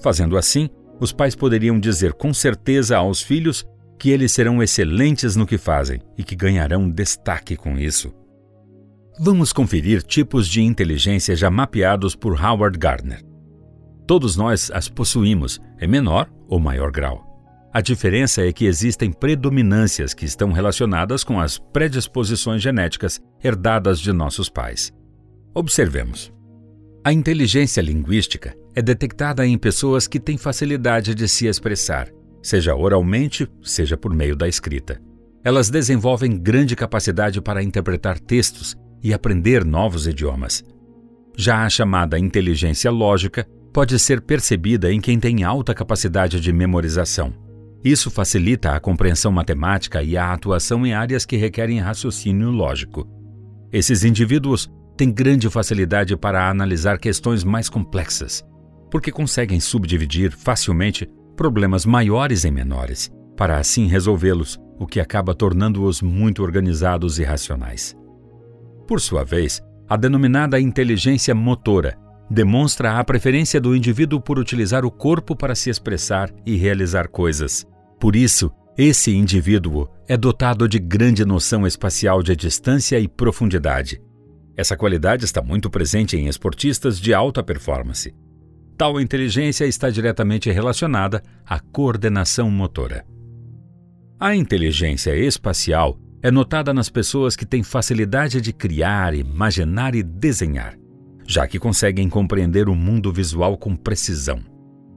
[0.00, 3.64] Fazendo assim, os pais poderiam dizer com certeza aos filhos
[3.98, 8.12] que eles serão excelentes no que fazem e que ganharão destaque com isso.
[9.18, 13.22] Vamos conferir tipos de inteligência já mapeados por Howard Gardner.
[14.06, 17.26] Todos nós as possuímos, em menor ou maior grau.
[17.72, 24.12] A diferença é que existem predominâncias que estão relacionadas com as predisposições genéticas herdadas de
[24.12, 24.90] nossos pais.
[25.54, 26.32] Observemos.
[27.04, 32.08] A inteligência linguística é detectada em pessoas que têm facilidade de se expressar,
[32.42, 35.00] seja oralmente, seja por meio da escrita.
[35.42, 40.62] Elas desenvolvem grande capacidade para interpretar textos e aprender novos idiomas.
[41.36, 47.32] Já a chamada inteligência lógica pode ser percebida em quem tem alta capacidade de memorização.
[47.82, 53.08] Isso facilita a compreensão matemática e a atuação em áreas que requerem raciocínio lógico.
[53.72, 58.44] Esses indivíduos têm grande facilidade para analisar questões mais complexas,
[58.90, 66.02] porque conseguem subdividir facilmente problemas maiores em menores, para assim resolvê-los, o que acaba tornando-os
[66.02, 67.96] muito organizados e racionais.
[68.86, 71.96] Por sua vez, a denominada inteligência motora
[72.30, 77.66] demonstra a preferência do indivíduo por utilizar o corpo para se expressar e realizar coisas,
[78.00, 84.00] Por isso, esse indivíduo é dotado de grande noção espacial de distância e profundidade.
[84.56, 88.14] Essa qualidade está muito presente em esportistas de alta performance.
[88.80, 93.04] Tal inteligência está diretamente relacionada à coordenação motora.
[94.18, 100.78] A inteligência espacial é notada nas pessoas que têm facilidade de criar, imaginar e desenhar,
[101.26, 104.40] já que conseguem compreender o mundo visual com precisão.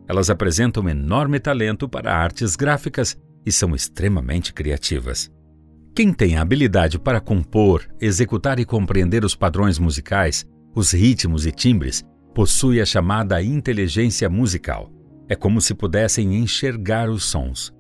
[0.08, 5.30] Elas apresentam enorme talento para artes gráficas e são extremamente criativas.
[5.94, 11.52] Quem tem a habilidade para compor, executar e compreender os padrões musicais, os ritmos e
[11.52, 12.02] timbres,
[12.34, 14.92] possui a chamada inteligência musical.
[15.30, 17.74] É como se pudessem enxergar os sons.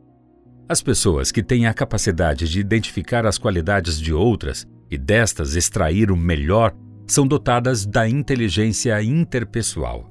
[0.68, 6.10] As pessoas que têm a capacidade de identificar as qualidades de outras e destas extrair
[6.12, 6.74] o melhor
[7.06, 10.10] são dotadas da inteligência interpessoal.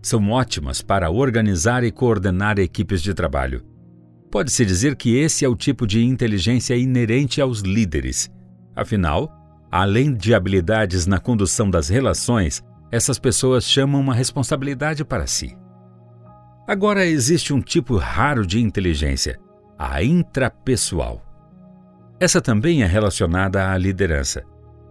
[0.00, 3.64] São ótimas para organizar e coordenar equipes de trabalho.
[4.30, 8.30] Pode-se dizer que esse é o tipo de inteligência inerente aos líderes.
[8.76, 9.30] Afinal,
[9.70, 15.56] além de habilidades na condução das relações, essas pessoas chamam uma responsabilidade para si.
[16.66, 19.38] Agora existe um tipo raro de inteligência,
[19.78, 21.22] a intrapessoal.
[22.20, 24.44] Essa também é relacionada à liderança.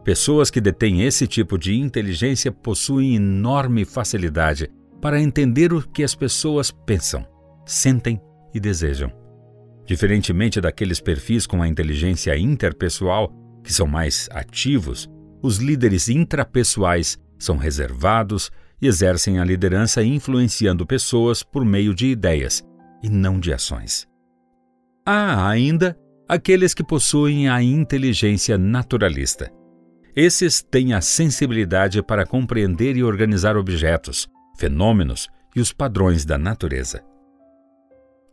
[0.04, 4.72] Pessoas que detêm esse tipo de inteligência possuem enorme facilidade
[5.02, 7.28] para entender o que as pessoas pensam,
[7.66, 8.20] sentem
[8.54, 9.12] e desejam.
[9.86, 13.32] Diferentemente daqueles perfis com a inteligência interpessoal,
[13.64, 15.10] que são mais ativos,
[15.42, 22.64] os líderes intrapessoais são reservados e exercem a liderança influenciando pessoas por meio de ideias
[23.02, 24.08] e não de ações.
[25.06, 29.52] Há ainda aqueles que possuem a inteligência naturalista.
[30.16, 34.28] Esses têm a sensibilidade para compreender e organizar objetos,
[34.58, 37.04] fenômenos e os padrões da natureza.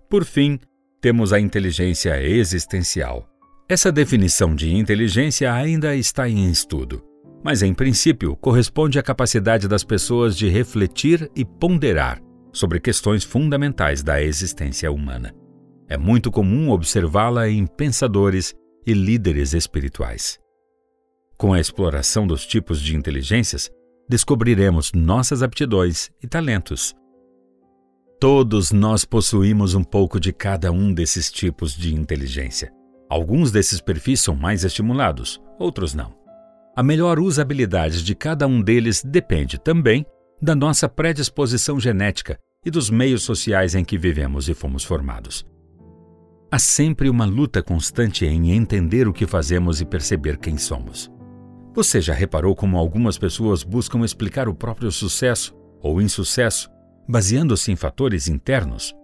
[0.08, 0.58] Por fim,
[1.00, 3.28] temos a inteligência existencial.
[3.68, 7.02] Essa definição de inteligência ainda está em estudo,
[7.44, 12.18] mas em princípio corresponde à capacidade das pessoas de refletir e ponderar
[12.50, 15.34] sobre questões fundamentais da existência humana.
[15.86, 18.54] É muito comum observá-la em pensadores
[18.86, 20.38] e líderes espirituais.
[21.36, 23.70] Com a exploração dos tipos de inteligências,
[24.08, 26.94] descobriremos nossas aptidões e talentos.
[28.18, 32.72] Todos nós possuímos um pouco de cada um desses tipos de inteligência.
[33.10, 36.23] Alguns desses perfis são mais estimulados, outros não.
[36.76, 40.04] A melhor usabilidade de cada um deles depende também
[40.42, 45.46] da nossa predisposição genética e dos meios sociais em que vivemos e fomos formados.
[46.50, 51.10] Há sempre uma luta constante em entender o que fazemos e perceber quem somos.
[51.74, 56.68] Você já reparou como algumas pessoas buscam explicar o próprio sucesso ou insucesso
[57.08, 58.94] baseando-se em fatores internos?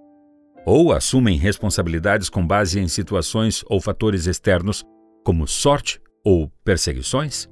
[0.67, 4.85] Ou assumem responsabilidades com base em situações ou fatores externos,
[5.25, 7.50] como sorte ou perseguições?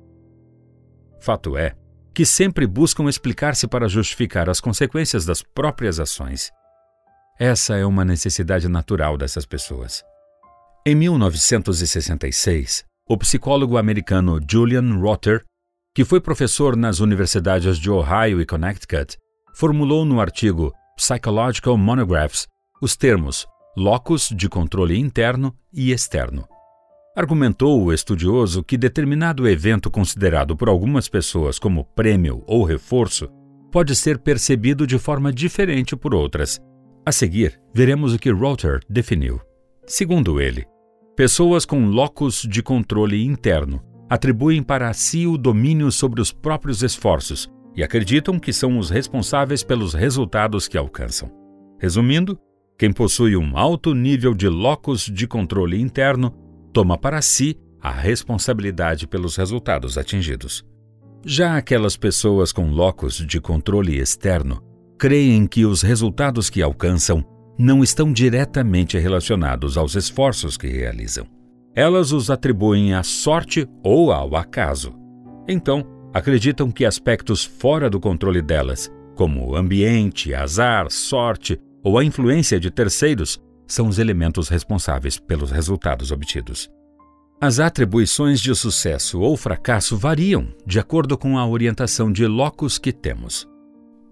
[1.29, 1.75] Fato é
[2.15, 6.51] que sempre buscam explicar-se para justificar as consequências das próprias ações.
[7.39, 10.03] Essa é uma necessidade natural dessas pessoas.
[10.87, 15.45] Em 1966, o psicólogo americano Julian Rotter,
[15.95, 19.19] que foi professor nas universidades de Ohio e Connecticut,
[19.55, 22.47] formulou no artigo Psychological Monographs
[22.81, 26.49] os termos locus de controle interno e externo.
[27.19, 33.29] Argumentou o estudioso que determinado evento considerado por algumas pessoas como prêmio ou reforço
[33.73, 36.61] pode ser percebido de forma diferente por outras,
[37.05, 39.41] a seguir, veremos o que Rother definiu.
[39.85, 40.65] Segundo ele,
[41.17, 47.51] pessoas com locus de controle interno atribuem para si o domínio sobre os próprios esforços
[47.75, 51.33] e acreditam que são os responsáveis pelos resultados que alcançam.
[51.81, 52.39] Resumindo,
[52.79, 56.33] quem possui um alto nível de locus de controle interno
[56.73, 60.65] toma para si a responsabilidade pelos resultados atingidos.
[61.25, 64.63] Já aquelas pessoas com locus de controle externo
[64.99, 67.25] creem que os resultados que alcançam
[67.59, 71.27] não estão diretamente relacionados aos esforços que realizam.
[71.75, 74.95] Elas os atribuem à sorte ou ao acaso.
[75.49, 82.59] Então, acreditam que aspectos fora do controle delas, como ambiente, azar, sorte ou a influência
[82.59, 86.69] de terceiros, são os elementos responsáveis pelos resultados obtidos.
[87.41, 92.93] As atribuições de sucesso ou fracasso variam de acordo com a orientação de locus que
[92.93, 93.47] temos.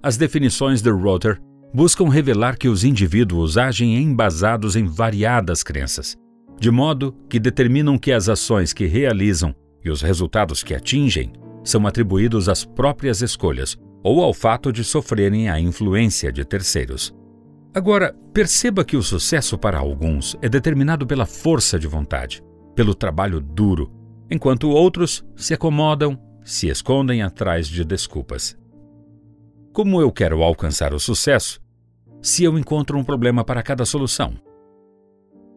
[0.00, 1.40] As definições de Rotter
[1.74, 6.16] buscam revelar que os indivíduos agem embasados em variadas crenças,
[6.60, 9.52] de modo que determinam que as ações que realizam
[9.84, 11.32] e os resultados que atingem
[11.64, 17.12] são atribuídos às próprias escolhas ou ao fato de sofrerem a influência de terceiros.
[17.76, 22.42] Agora, perceba que o sucesso para alguns é determinado pela força de vontade,
[22.74, 23.92] pelo trabalho duro,
[24.30, 28.56] enquanto outros se acomodam, se escondem atrás de desculpas.
[29.74, 31.60] Como eu quero alcançar o sucesso,
[32.22, 34.32] se eu encontro um problema para cada solução?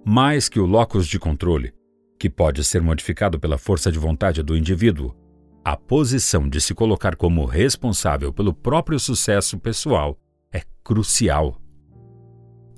[0.06, 1.72] Mais que o locus de controle,
[2.20, 5.16] que pode ser modificado pela força de vontade do indivíduo,
[5.64, 10.20] a posição de se colocar como responsável pelo próprio sucesso pessoal
[10.52, 11.58] é crucial.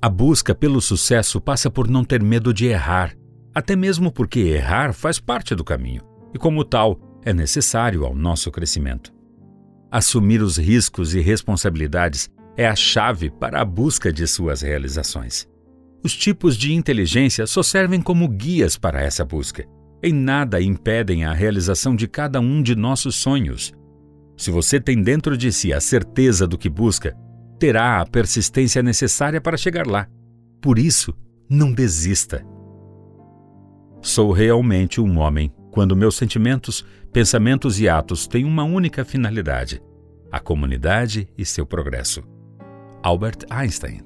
[0.04, 3.16] A busca pelo sucesso passa por não ter medo de errar,
[3.54, 6.02] até mesmo porque errar faz parte do caminho
[6.34, 9.12] e, como tal, é necessário ao nosso crescimento.
[9.92, 15.46] Assumir os riscos e responsabilidades é a chave para a busca de suas realizações.
[16.02, 19.64] Os tipos de inteligência só servem como guias para essa busca.
[20.02, 23.72] Em nada impedem a realização de cada um de nossos sonhos.
[24.36, 27.16] Se você tem dentro de si a certeza do que busca,
[27.62, 30.08] terá a persistência necessária para chegar lá.
[30.60, 31.14] Por isso,
[31.48, 32.44] não desista.
[34.00, 39.80] Sou realmente um homem quando meus sentimentos, pensamentos e atos têm uma única finalidade:
[40.28, 42.24] a comunidade e seu progresso.
[43.00, 44.00] Albert Einstein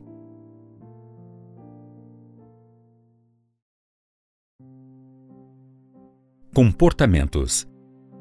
[6.53, 7.67] Comportamentos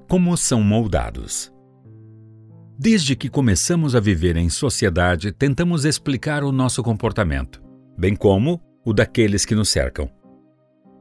[0.07, 1.54] Como são moldados?
[2.77, 7.63] Desde que começamos a viver em sociedade, tentamos explicar o nosso comportamento,
[7.97, 10.09] bem como o daqueles que nos cercam.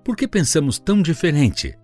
[0.04, 1.76] Por que pensamos tão diferente?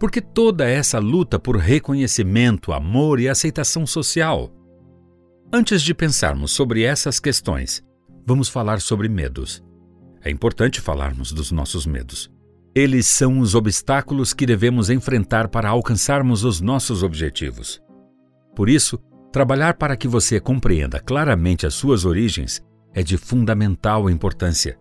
[0.00, 4.52] Por que toda essa luta por reconhecimento, amor e aceitação social?
[5.52, 7.84] Antes de pensarmos sobre essas questões,
[8.26, 9.62] vamos falar sobre medos.
[10.22, 12.28] É importante falarmos dos nossos medos.
[12.74, 17.80] Eles são os obstáculos que devemos enfrentar para alcançarmos os nossos objetivos.
[18.56, 18.98] Por isso,
[19.36, 22.64] Trabalhar para que você compreenda claramente as suas origens
[22.94, 24.78] é de fundamental importância.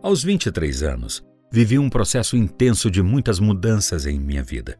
[0.00, 4.78] Aos 23 anos, vivi um processo intenso de muitas mudanças em minha vida.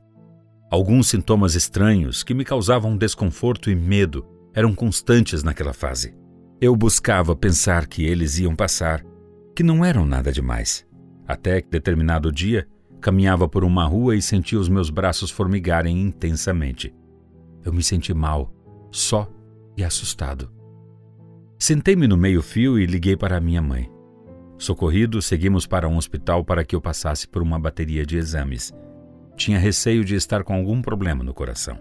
[0.70, 4.24] Alguns sintomas estranhos que me causavam desconforto e medo
[4.54, 6.14] eram constantes naquela fase.
[6.60, 9.04] Eu buscava pensar que eles iam passar,
[9.52, 10.86] que não eram nada demais.
[11.26, 12.68] Até que, determinado dia,
[13.00, 16.94] caminhava por uma rua e sentia os meus braços formigarem intensamente.
[17.64, 18.52] Eu me senti mal,
[18.90, 19.28] só
[19.76, 20.50] e assustado.
[21.58, 23.90] Sentei-me no meio-fio e liguei para minha mãe.
[24.56, 28.72] Socorrido, seguimos para um hospital para que eu passasse por uma bateria de exames.
[29.36, 31.80] Tinha receio de estar com algum problema no coração.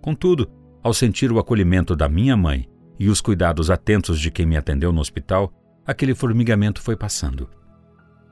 [0.00, 0.50] Contudo,
[0.82, 2.68] ao sentir o acolhimento da minha mãe
[2.98, 5.52] e os cuidados atentos de quem me atendeu no hospital,
[5.86, 7.48] aquele formigamento foi passando.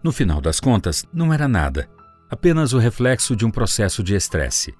[0.03, 1.89] No final das contas, não era nada,
[2.29, 4.75] apenas o reflexo de um processo de estresse.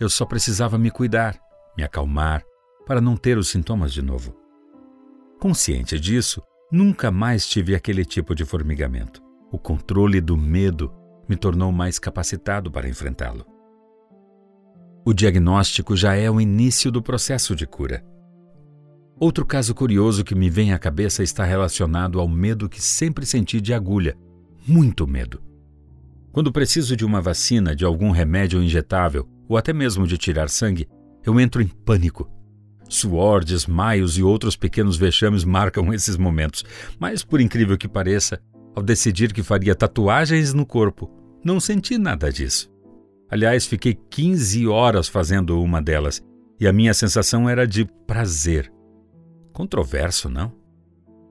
[0.00, 1.38] Eu só precisava me cuidar,
[1.76, 2.42] me acalmar,
[2.86, 4.34] para não ter os sintomas de novo.
[5.38, 6.42] Consciente disso,
[6.72, 9.22] nunca mais tive aquele tipo de formigamento.
[9.52, 10.90] O controle do medo
[11.28, 13.44] me tornou mais capacitado para enfrentá-lo.
[15.04, 18.02] O diagnóstico já é o início do processo de cura.
[19.18, 23.60] Outro caso curioso que me vem à cabeça está relacionado ao medo que sempre senti
[23.60, 24.16] de agulha,
[24.66, 25.42] muito medo.
[26.32, 30.88] Quando preciso de uma vacina, de algum remédio injetável ou até mesmo de tirar sangue,
[31.26, 32.30] eu entro em pânico.
[32.88, 36.64] Suor, desmaios e outros pequenos vexames marcam esses momentos,
[37.00, 38.40] mas por incrível que pareça,
[38.76, 41.10] ao decidir que faria tatuagens no corpo,
[41.44, 42.70] não senti nada disso.
[43.28, 46.22] Aliás, fiquei 15 horas fazendo uma delas
[46.60, 48.72] e a minha sensação era de prazer.
[49.52, 50.52] Controverso, não?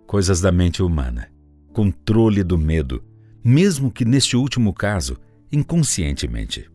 [0.06, 1.32] Coisas da mente humana.
[1.72, 3.02] Controle do medo,
[3.42, 5.18] mesmo que neste último caso,
[5.50, 6.70] inconscientemente.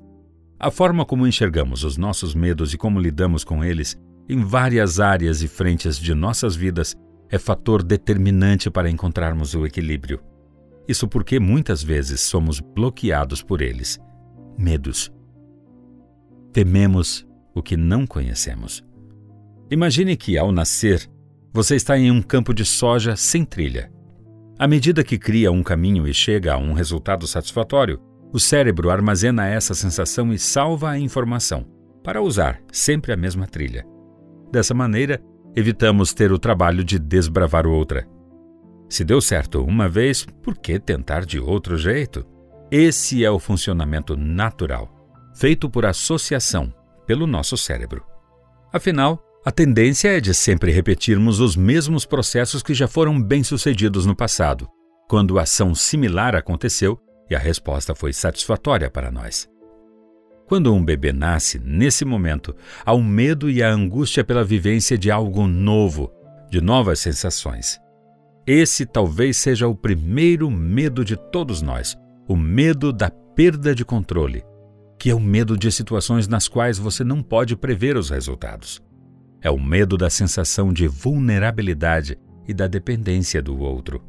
[0.59, 3.99] A forma como enxergamos os nossos medos e como lidamos com eles
[4.29, 6.97] em várias áreas e frentes de nossas vidas
[7.29, 10.21] é fator determinante para encontrarmos o equilíbrio.
[10.87, 13.99] Isso porque muitas vezes somos bloqueados por eles.
[14.57, 15.13] Medos.
[16.53, 18.85] Tememos o que não conhecemos.
[19.71, 21.11] Imagine que, ao nascer,
[21.53, 23.91] você está em um campo de soja sem trilha.
[24.59, 28.01] À medida que cria um caminho e chega a um resultado satisfatório,
[28.35, 31.65] o cérebro armazena essa sensação e salva a informação,
[32.03, 33.87] para usar sempre a mesma trilha.
[34.51, 35.23] Dessa maneira,
[35.55, 38.09] evitamos ter o trabalho de desbravar outra.
[38.89, 42.27] Se deu certo uma vez, por que tentar de outro jeito?
[42.73, 44.93] Esse é o funcionamento natural,
[45.33, 46.75] feito por associação
[47.07, 48.05] pelo nosso cérebro.
[48.73, 54.17] Afinal, a tendência é de sempre repetirmos os mesmos processos que já foram bem-sucedidos no
[54.17, 54.67] passado,
[55.09, 56.99] quando ação similar aconteceu
[57.29, 59.49] e a resposta foi satisfatória para nós.
[60.47, 62.55] Quando um bebê nasce, nesse momento,
[62.85, 66.13] há o um medo e a angústia pela vivência de algo novo,
[66.51, 67.81] de novas sensações.
[68.47, 71.97] Esse talvez seja o primeiro medo de todos nós,
[72.29, 74.45] o medo da perda de controle,
[74.99, 78.83] que é o medo de situações nas quais você não pode prever os resultados.
[79.41, 84.03] É o medo da sensação de vulnerabilidade e da dependência do outro.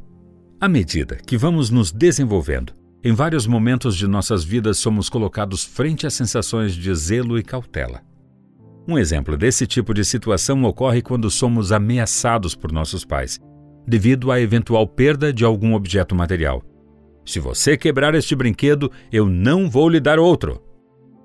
[0.59, 2.73] À medida que vamos nos desenvolvendo,
[3.05, 8.01] em vários momentos de nossas vidas somos colocados frente a sensações de zelo e cautela.
[8.87, 13.39] Um exemplo desse tipo de situação ocorre quando somos ameaçados por nossos pais,
[13.87, 16.63] devido à eventual perda de algum objeto material.
[17.23, 20.59] Se você quebrar este brinquedo, eu não vou lhe dar outro.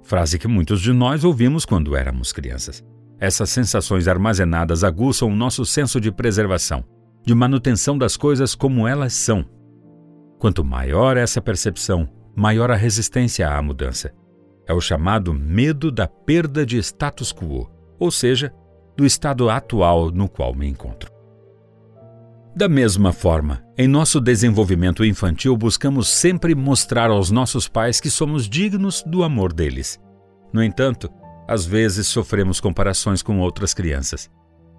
[0.02, 2.84] Frase que muitos de nós ouvimos quando éramos crianças.
[3.18, 6.84] Essas sensações armazenadas aguçam o nosso senso de preservação,
[7.24, 9.46] de manutenção das coisas como elas são.
[10.40, 14.10] Quanto maior essa percepção, maior a resistência à mudança.
[14.66, 18.50] É o chamado medo da perda de status quo, ou seja,
[18.96, 21.12] do estado atual no qual me encontro.
[22.56, 28.48] Da mesma forma, em nosso desenvolvimento infantil buscamos sempre mostrar aos nossos pais que somos
[28.48, 30.00] dignos do amor deles.
[30.54, 31.10] No entanto,
[31.46, 34.30] às vezes sofremos comparações com outras crianças.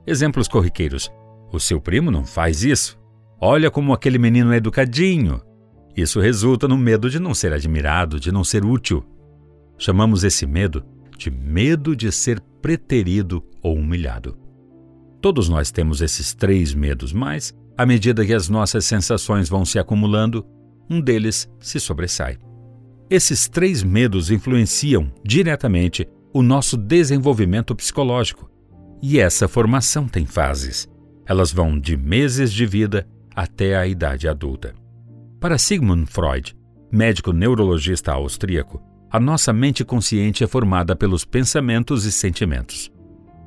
[0.07, 1.11] Exemplos corriqueiros:
[1.53, 2.99] o seu primo não faz isso.
[3.39, 5.39] Olha como aquele menino é educadinho.
[5.95, 9.03] Isso resulta no medo de não ser admirado, de não ser útil.
[9.77, 10.83] Chamamos esse medo
[11.17, 14.35] de medo de ser preterido ou humilhado.
[15.21, 19.77] Todos nós temos esses três medos, mas, à medida que as nossas sensações vão se
[19.77, 20.43] acumulando,
[20.89, 22.39] um deles se sobressai.
[23.07, 28.49] Esses três medos influenciam diretamente o nosso desenvolvimento psicológico.
[28.99, 30.89] E essa formação tem fases.
[31.25, 34.73] Elas vão de meses de vida até a idade adulta.
[35.41, 36.55] Para Sigmund Freud,
[36.91, 38.79] médico neurologista austríaco,
[39.09, 42.91] a nossa mente consciente é formada pelos pensamentos e sentimentos.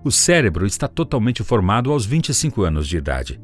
[0.05, 3.41] O cérebro está totalmente formado aos 25 anos de idade.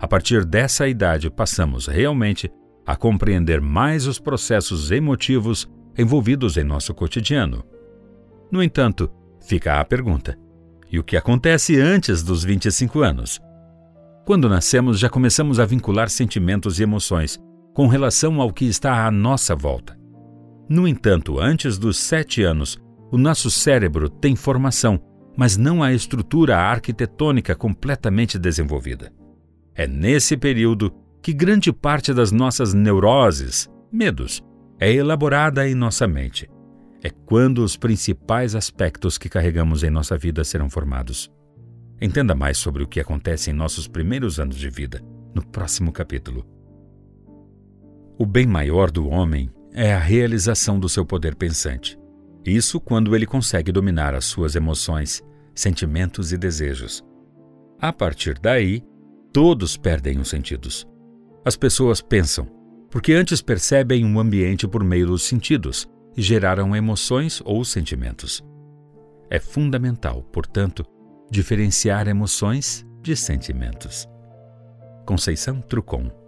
[0.00, 2.50] A partir dessa idade, passamos realmente
[2.84, 7.64] a compreender mais os processos emotivos envolvidos em nosso cotidiano.
[8.50, 9.08] No entanto,
[9.46, 10.36] fica a pergunta:
[10.90, 13.40] e o que acontece antes dos 25 anos?
[14.26, 17.40] Quando nascemos, já começamos a vincular sentimentos e emoções
[17.74, 19.98] com relação ao que está à nossa volta.
[20.68, 22.78] No entanto, antes dos sete anos,
[23.10, 25.00] o nosso cérebro tem formação,
[25.36, 29.12] mas não a estrutura arquitetônica completamente desenvolvida.
[29.74, 30.92] É nesse período
[31.22, 34.42] que grande parte das nossas neuroses, medos,
[34.78, 36.48] é elaborada em nossa mente
[37.02, 41.30] é quando os principais aspectos que carregamos em nossa vida serão formados.
[42.00, 45.02] Entenda mais sobre o que acontece em nossos primeiros anos de vida
[45.34, 46.46] no próximo capítulo.
[48.18, 51.98] O bem maior do homem é a realização do seu poder pensante.
[52.44, 55.22] Isso quando ele consegue dominar as suas emoções,
[55.54, 57.02] sentimentos e desejos.
[57.80, 58.82] A partir daí,
[59.32, 60.86] todos perdem os sentidos.
[61.44, 62.46] As pessoas pensam,
[62.90, 68.44] porque antes percebem um ambiente por meio dos sentidos, e geraram emoções ou sentimentos.
[69.30, 70.84] É fundamental, portanto,
[71.30, 74.06] diferenciar emoções de sentimentos.
[75.06, 76.21] Conceição Trucon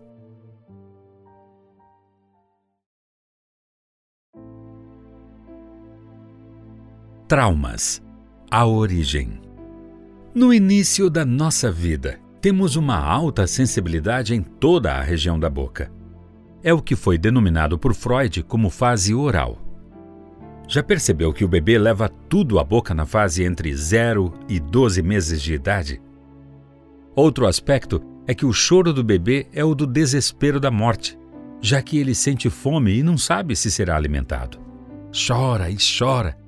[7.27, 8.03] Traumas
[8.51, 9.41] A origem
[10.35, 15.91] No início da nossa vida, temos uma alta sensibilidade em toda a região da boca.
[16.62, 19.59] É o que foi denominado por Freud como fase oral.
[20.68, 25.03] Já percebeu que o bebê leva tudo à boca na fase entre 0 e 12
[25.03, 26.03] meses de idade?
[27.16, 31.18] Outro aspecto é que o choro do bebê é o do desespero da morte,
[31.59, 34.59] já que ele sente fome e não sabe se será alimentado.
[35.27, 36.44] Chora e chora.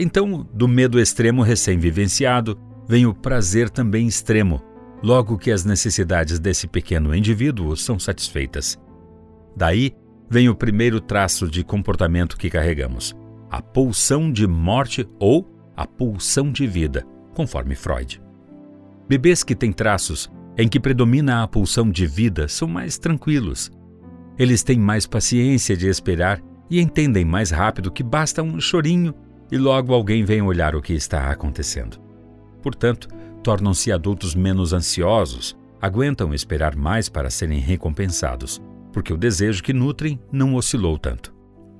[0.00, 2.56] Então, do medo extremo recém-vivenciado,
[2.88, 4.62] vem o prazer também extremo,
[5.02, 8.78] logo que as necessidades desse pequeno indivíduo são satisfeitas.
[9.56, 9.92] Daí
[10.30, 13.12] vem o primeiro traço de comportamento que carregamos
[13.50, 18.20] a pulsão de morte ou a pulsão de vida, conforme Freud.
[19.08, 23.70] Bebês que têm traços em que predomina a pulsão de vida são mais tranquilos.
[24.38, 26.40] Eles têm mais paciência de esperar
[26.70, 29.14] e entendem mais rápido que basta um chorinho
[29.50, 31.98] e logo alguém vem olhar o que está acontecendo.
[32.62, 33.08] Portanto,
[33.42, 38.60] tornam-se adultos menos ansiosos, aguentam esperar mais para serem recompensados,
[38.92, 41.34] porque o desejo que nutrem não oscilou tanto.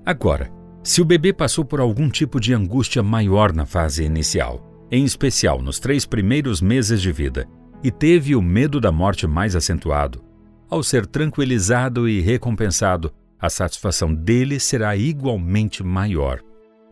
[0.05, 0.51] Agora,
[0.83, 5.61] se o bebê passou por algum tipo de angústia maior na fase inicial, em especial
[5.61, 7.47] nos três primeiros meses de vida,
[7.83, 10.25] e teve o medo da morte mais acentuado,
[10.71, 16.41] ao ser tranquilizado e recompensado, a satisfação dele será igualmente maior.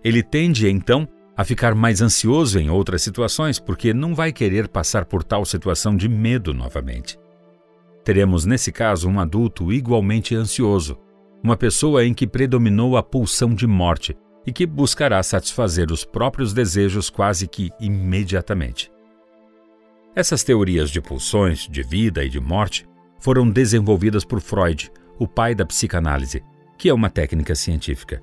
[0.07, 5.05] Ele tende, então, a ficar mais ansioso em outras situações porque não vai querer passar
[5.05, 7.19] por tal situação de medo novamente.
[8.05, 10.97] Teremos, nesse caso, um adulto igualmente ansioso,
[11.43, 16.53] uma pessoa em que predominou a pulsão de morte e que buscará satisfazer os próprios
[16.53, 18.93] desejos quase que imediatamente.
[20.15, 22.87] Essas teorias de pulsões, de vida e de morte
[23.19, 24.89] foram desenvolvidas por Freud,
[25.19, 26.45] o pai da psicanálise,
[26.79, 28.23] que é uma técnica científica.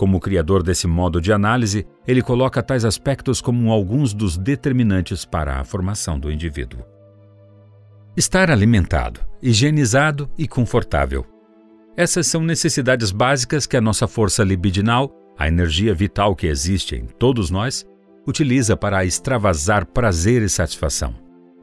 [0.00, 5.60] Como criador desse modo de análise, ele coloca tais aspectos como alguns dos determinantes para
[5.60, 6.82] a formação do indivíduo.
[8.16, 11.26] Estar alimentado, higienizado e confortável.
[11.94, 17.04] Essas são necessidades básicas que a nossa força libidinal, a energia vital que existe em
[17.04, 17.84] todos nós,
[18.26, 21.14] utiliza para extravasar prazer e satisfação.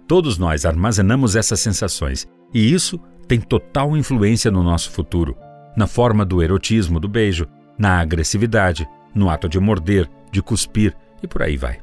[0.07, 5.35] Todos nós armazenamos essas sensações e isso tem total influência no nosso futuro,
[5.75, 7.47] na forma do erotismo do beijo,
[7.77, 11.79] na agressividade, no ato de morder, de cuspir e por aí vai.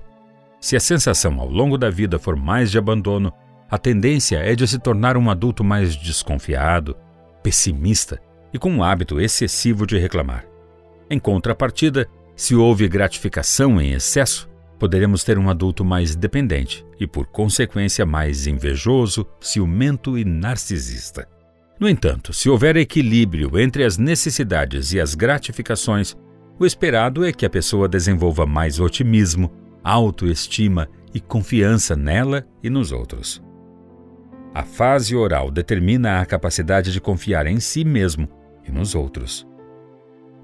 [0.60, 3.32] Se a sensação ao longo da vida for mais de abandono,
[3.70, 6.96] a tendência é de se tornar um adulto mais desconfiado,
[7.42, 8.20] pessimista
[8.52, 10.44] e com um hábito excessivo de reclamar.
[11.10, 17.26] Em contrapartida, se houve gratificação em excesso, poderemos ter um adulto mais dependente e, por
[17.26, 21.28] consequência, mais invejoso, ciumento e narcisista.
[21.84, 26.16] No entanto, se houver equilíbrio entre as necessidades e as gratificações,
[26.58, 29.52] o esperado é que a pessoa desenvolva mais otimismo,
[29.84, 33.44] autoestima e confiança nela e nos outros.
[34.54, 38.30] A fase oral determina a capacidade de confiar em si mesmo
[38.66, 39.46] e nos outros.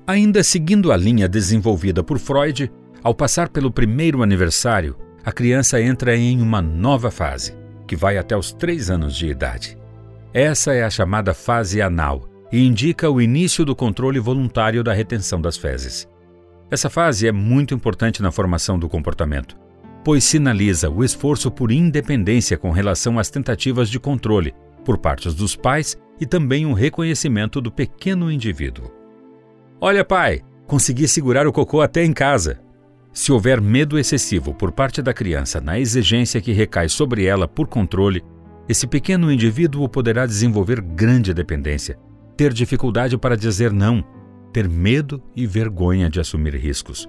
[0.07, 2.70] Ainda seguindo a linha desenvolvida por Freud,
[3.03, 8.36] ao passar pelo primeiro aniversário, a criança entra em uma nova fase, que vai até
[8.36, 9.80] os três anos de idade.
[10.33, 15.41] Essa é a chamada fase anal e indica o início do controle voluntário da retenção
[15.41, 16.09] das fezes.
[16.70, 19.57] Essa fase é muito importante na formação do comportamento,
[20.05, 24.55] pois sinaliza o esforço por independência com relação às tentativas de controle
[24.85, 28.89] por partes dos pais e também um reconhecimento do pequeno indivíduo.
[29.81, 32.61] Olha, pai, consegui segurar o cocô até em casa.
[33.12, 37.66] Se houver medo excessivo por parte da criança na exigência que recai sobre ela por
[37.66, 38.22] controle,
[38.71, 41.99] esse pequeno indivíduo poderá desenvolver grande dependência,
[42.37, 44.01] ter dificuldade para dizer não,
[44.53, 47.09] ter medo e vergonha de assumir riscos.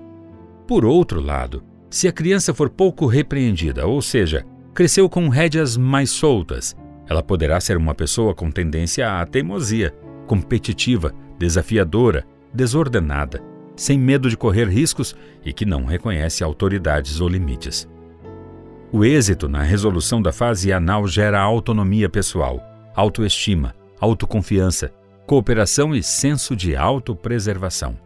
[0.67, 4.43] Por outro lado, se a criança for pouco repreendida, ou seja,
[4.73, 6.75] cresceu com rédeas mais soltas,
[7.07, 9.93] ela poderá ser uma pessoa com tendência à teimosia,
[10.25, 13.39] competitiva, desafiadora, desordenada,
[13.75, 17.87] sem medo de correr riscos e que não reconhece autoridades ou limites.
[18.93, 22.61] O êxito na resolução da fase anal gera autonomia pessoal,
[22.93, 24.91] autoestima, autoconfiança,
[25.25, 27.97] cooperação e senso de autopreservação.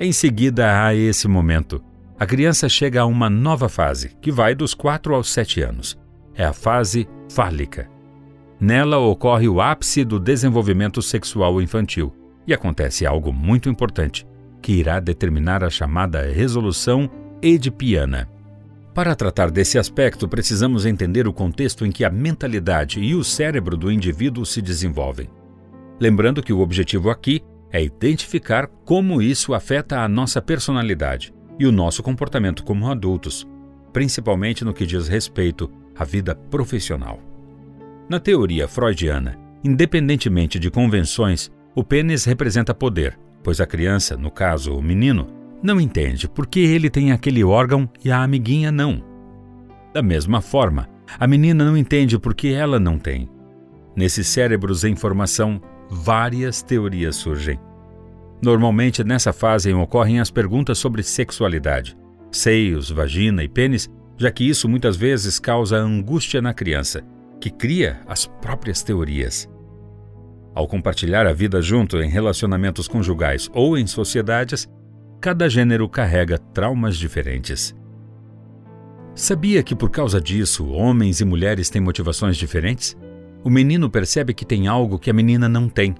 [0.00, 1.84] Em seguida a esse momento,
[2.18, 5.98] a criança chega a uma nova fase, que vai dos 4 aos 7 anos.
[6.34, 7.90] É a fase fálica.
[8.58, 12.10] Nela ocorre o ápice do desenvolvimento sexual infantil
[12.46, 14.26] e acontece algo muito importante,
[14.62, 17.10] que irá determinar a chamada resolução
[17.42, 18.37] edipiana.
[18.98, 23.76] Para tratar desse aspecto, precisamos entender o contexto em que a mentalidade e o cérebro
[23.76, 25.30] do indivíduo se desenvolvem.
[26.00, 27.40] Lembrando que o objetivo aqui
[27.70, 33.46] é identificar como isso afeta a nossa personalidade e o nosso comportamento como adultos,
[33.92, 37.20] principalmente no que diz respeito à vida profissional.
[38.08, 44.74] Na teoria freudiana, independentemente de convenções, o pênis representa poder, pois a criança, no caso
[44.74, 49.02] o menino, não entende por que ele tem aquele órgão e a amiguinha não.
[49.92, 50.88] Da mesma forma,
[51.18, 53.28] a menina não entende por que ela não tem.
[53.96, 57.58] Nesses cérebros em formação, várias teorias surgem.
[58.40, 61.96] Normalmente, nessa fase ocorrem as perguntas sobre sexualidade,
[62.30, 67.02] seios, vagina e pênis, já que isso muitas vezes causa angústia na criança,
[67.40, 69.48] que cria as próprias teorias.
[70.54, 74.68] Ao compartilhar a vida junto em relacionamentos conjugais ou em sociedades,
[75.20, 77.74] Cada gênero carrega traumas diferentes.
[79.16, 82.96] Sabia que por causa disso, homens e mulheres têm motivações diferentes?
[83.42, 85.96] O menino percebe que tem algo que a menina não tem.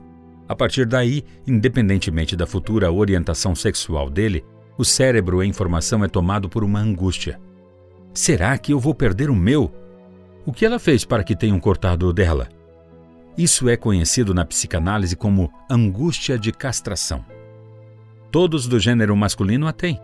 [0.49, 4.45] A partir daí, independentemente da futura orientação sexual dele,
[4.79, 7.41] o cérebro em formação é tomado por uma angústia.
[8.15, 9.73] Será que eu vou perder o meu?
[10.47, 12.49] O que ela fez para que tenham cortado o dela?
[13.37, 17.25] Isso é conhecido na psicanálise como angústia de castração.
[18.31, 19.99] Todos do gênero masculino a têm.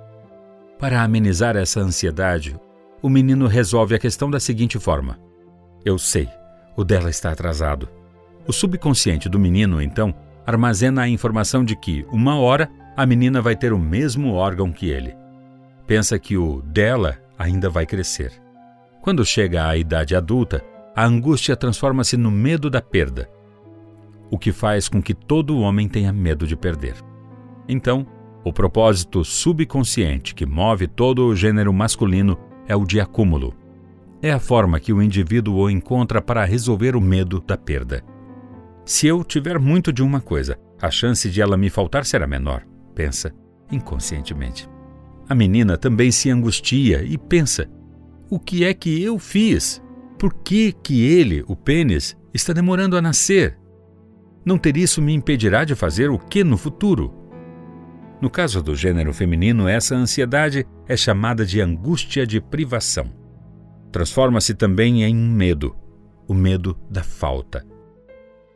[0.79, 2.59] Para amenizar essa ansiedade,
[3.03, 5.19] o menino resolve a questão da seguinte forma:
[5.85, 6.29] Eu sei,
[6.75, 7.89] o dela está atrasado.
[8.47, 10.15] O subconsciente do menino, então,
[10.47, 14.89] armazena a informação de que, uma hora, a menina vai ter o mesmo órgão que
[14.89, 15.15] ele.
[15.87, 18.33] Pensa que o dela ainda vai crescer.
[19.03, 20.65] Quando chega à idade adulta,
[20.97, 23.29] a angústia transforma-se no medo da perda,
[24.31, 26.95] o que faz com que todo homem tenha medo de perder.
[27.69, 28.07] Então,
[28.45, 32.39] o propósito subconsciente que move todo o gênero masculino
[32.69, 33.55] é o de acúmulo.
[34.21, 38.05] É a forma que o indivíduo encontra para resolver o medo da perda.
[38.85, 42.67] Se eu tiver muito de uma coisa, a chance de ela me faltar será menor,
[42.95, 43.33] pensa
[43.73, 44.69] inconscientemente.
[45.27, 47.67] A menina também se angustia e pensa:
[48.29, 49.83] o que é que eu fiz?
[50.19, 53.59] Por que que ele, o pênis, está demorando a nascer?
[54.45, 57.24] Não ter isso me impedirá de fazer o que no futuro?
[58.25, 63.13] No caso do gênero feminino, essa ansiedade é chamada de angústia de privação.
[63.93, 65.77] Transforma-se também em medo,
[66.27, 67.63] o medo da falta.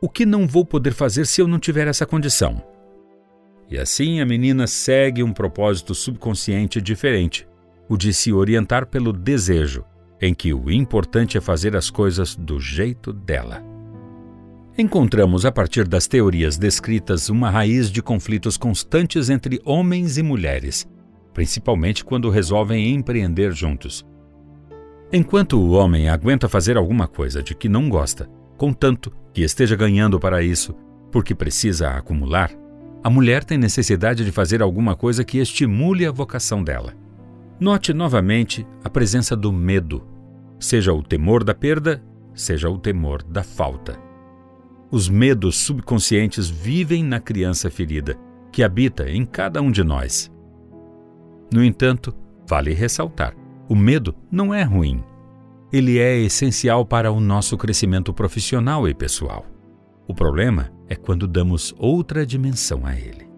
[0.01, 2.63] O que não vou poder fazer se eu não tiver essa condição?
[3.69, 7.47] E assim a menina segue um propósito subconsciente diferente,
[7.87, 9.85] o de se orientar pelo desejo,
[10.19, 13.68] em que o importante é fazer as coisas do jeito dela
[14.79, 20.87] encontramos a partir das teorias descritas uma raiz de conflitos constantes entre homens e mulheres,
[21.33, 24.05] principalmente quando resolvem empreender juntos.
[25.11, 30.19] Enquanto o homem aguenta fazer alguma coisa de que não gosta, contanto que esteja ganhando
[30.19, 30.73] para isso,
[31.11, 32.51] porque precisa acumular,
[33.03, 36.93] a mulher tem necessidade de fazer alguma coisa que estimule a vocação dela.
[37.59, 40.05] Note novamente a presença do medo,
[40.59, 42.03] seja o temor da perda,
[42.33, 44.08] seja o temor da falta.
[44.91, 48.17] Os medos subconscientes vivem na criança ferida,
[48.51, 50.31] que habita em cada um de nós.
[51.53, 52.13] No entanto,
[52.47, 53.35] vale ressaltar:
[53.67, 55.03] o medo não é ruim.
[55.71, 59.45] Ele é essencial para o nosso crescimento profissional e pessoal.
[60.07, 63.29] O problema é quando damos outra dimensão a ele.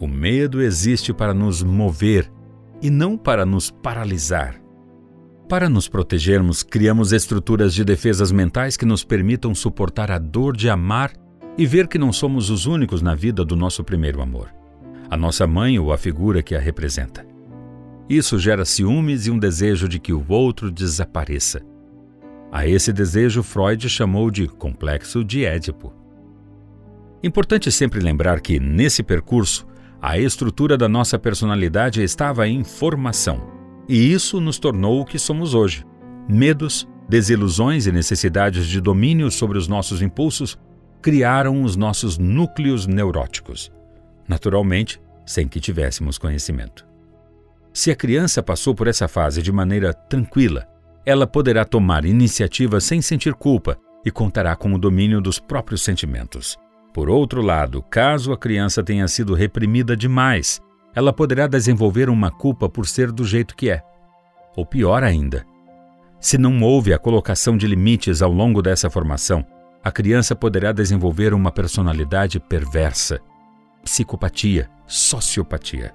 [0.00, 2.28] O medo existe para nos mover
[2.82, 4.61] e não para nos paralisar.
[5.52, 10.70] Para nos protegermos, criamos estruturas de defesas mentais que nos permitam suportar a dor de
[10.70, 11.12] amar
[11.58, 14.48] e ver que não somos os únicos na vida do nosso primeiro amor,
[15.10, 17.26] a nossa mãe ou a figura que a representa.
[18.08, 21.60] Isso gera ciúmes e um desejo de que o outro desapareça.
[22.50, 25.92] A esse desejo Freud chamou de complexo de Édipo.
[27.22, 29.66] Importante sempre lembrar que, nesse percurso,
[30.00, 33.51] a estrutura da nossa personalidade estava em formação
[33.88, 35.84] e isso nos tornou o que somos hoje.
[36.28, 40.58] Medos, desilusões e necessidades de domínio sobre os nossos impulsos
[41.00, 43.72] criaram os nossos núcleos neuróticos,
[44.28, 46.86] naturalmente, sem que tivéssemos conhecimento.
[47.72, 50.66] Se a criança passou por essa fase de maneira tranquila,
[51.04, 56.56] ela poderá tomar iniciativa sem sentir culpa e contará com o domínio dos próprios sentimentos.
[56.92, 60.60] Por outro lado, caso a criança tenha sido reprimida demais
[60.94, 63.82] ela poderá desenvolver uma culpa por ser do jeito que é.
[64.56, 65.46] Ou pior ainda,
[66.22, 69.44] se não houve a colocação de limites ao longo dessa formação,
[69.82, 73.20] a criança poderá desenvolver uma personalidade perversa,
[73.82, 75.92] psicopatia, sociopatia.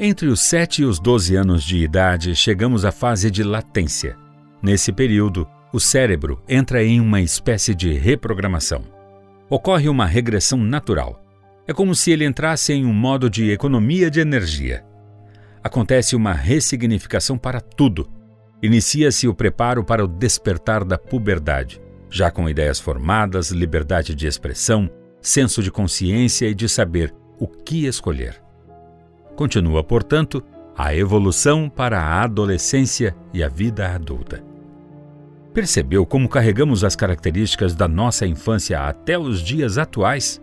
[0.00, 4.16] Entre os 7 e os 12 anos de idade, chegamos à fase de latência.
[4.60, 8.82] Nesse período, o cérebro entra em uma espécie de reprogramação.
[9.48, 11.22] Ocorre uma regressão natural,
[11.66, 14.84] é como se ele entrasse em um modo de economia de energia.
[15.62, 18.10] Acontece uma ressignificação para tudo.
[18.62, 24.90] Inicia-se o preparo para o despertar da puberdade, já com ideias formadas, liberdade de expressão,
[25.20, 28.42] senso de consciência e de saber o que escolher.
[29.36, 30.42] Continua, portanto,
[30.76, 34.42] a evolução para a adolescência e a vida adulta.
[35.54, 40.40] Percebeu como carregamos as características da nossa infância até os dias atuais?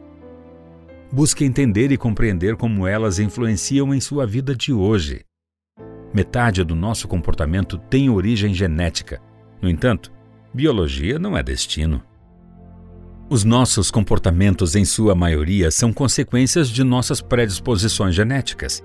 [1.11, 5.21] Busque entender e compreender como elas influenciam em sua vida de hoje.
[6.13, 9.19] Metade do nosso comportamento tem origem genética.
[9.59, 10.11] No entanto,
[10.53, 12.03] biologia não é destino.
[13.27, 18.83] Os nossos comportamentos, em sua maioria, são consequências de nossas predisposições genéticas.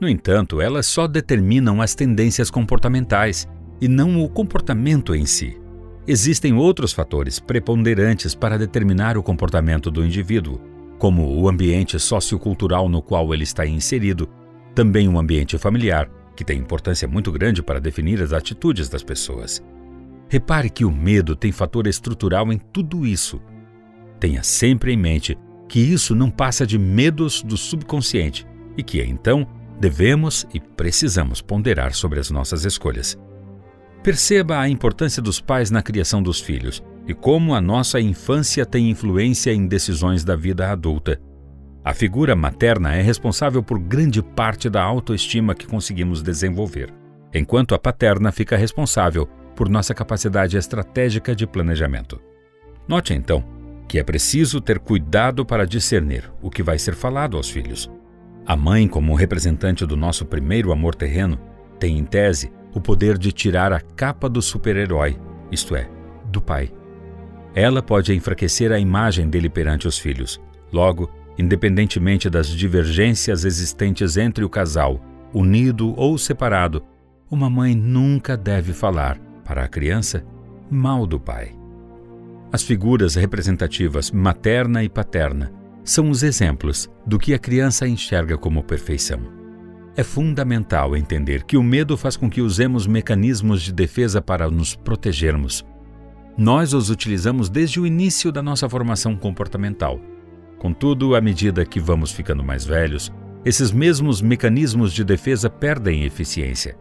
[0.00, 3.46] No entanto, elas só determinam as tendências comportamentais
[3.80, 5.58] e não o comportamento em si.
[6.06, 10.60] Existem outros fatores preponderantes para determinar o comportamento do indivíduo,
[10.98, 14.28] como o ambiente sociocultural no qual ele está inserido,
[14.74, 19.62] também o ambiente familiar, que tem importância muito grande para definir as atitudes das pessoas.
[20.28, 23.40] Repare que o medo tem fator estrutural em tudo isso.
[24.18, 25.38] Tenha sempre em mente
[25.68, 29.46] que isso não passa de medos do subconsciente e que, então,
[29.80, 33.18] devemos e precisamos ponderar sobre as nossas escolhas.
[34.02, 38.90] Perceba a importância dos pais na criação dos filhos e como a nossa infância tem
[38.90, 41.20] influência em decisões da vida adulta.
[41.84, 46.92] A figura materna é responsável por grande parte da autoestima que conseguimos desenvolver,
[47.32, 52.20] enquanto a paterna fica responsável por nossa capacidade estratégica de planejamento.
[52.88, 53.56] Note então
[53.88, 57.90] que é preciso ter cuidado para discernir o que vai ser falado aos filhos.
[58.44, 61.38] A mãe, como representante do nosso primeiro amor terreno,
[61.78, 65.16] tem em tese o poder de tirar a capa do super-herói,
[65.50, 65.88] isto é,
[66.30, 66.70] do pai.
[67.56, 70.38] Ela pode enfraquecer a imagem dele perante os filhos.
[70.70, 75.00] Logo, independentemente das divergências existentes entre o casal,
[75.32, 76.84] unido ou separado,
[77.30, 80.22] uma mãe nunca deve falar, para a criança,
[80.70, 81.56] mal do pai.
[82.52, 85.50] As figuras representativas materna e paterna
[85.82, 89.20] são os exemplos do que a criança enxerga como perfeição.
[89.96, 94.74] É fundamental entender que o medo faz com que usemos mecanismos de defesa para nos
[94.74, 95.64] protegermos.
[96.38, 99.98] Nós os utilizamos desde o início da nossa formação comportamental.
[100.58, 103.10] Contudo, à medida que vamos ficando mais velhos,
[103.42, 106.76] esses mesmos mecanismos de defesa perdem eficiência.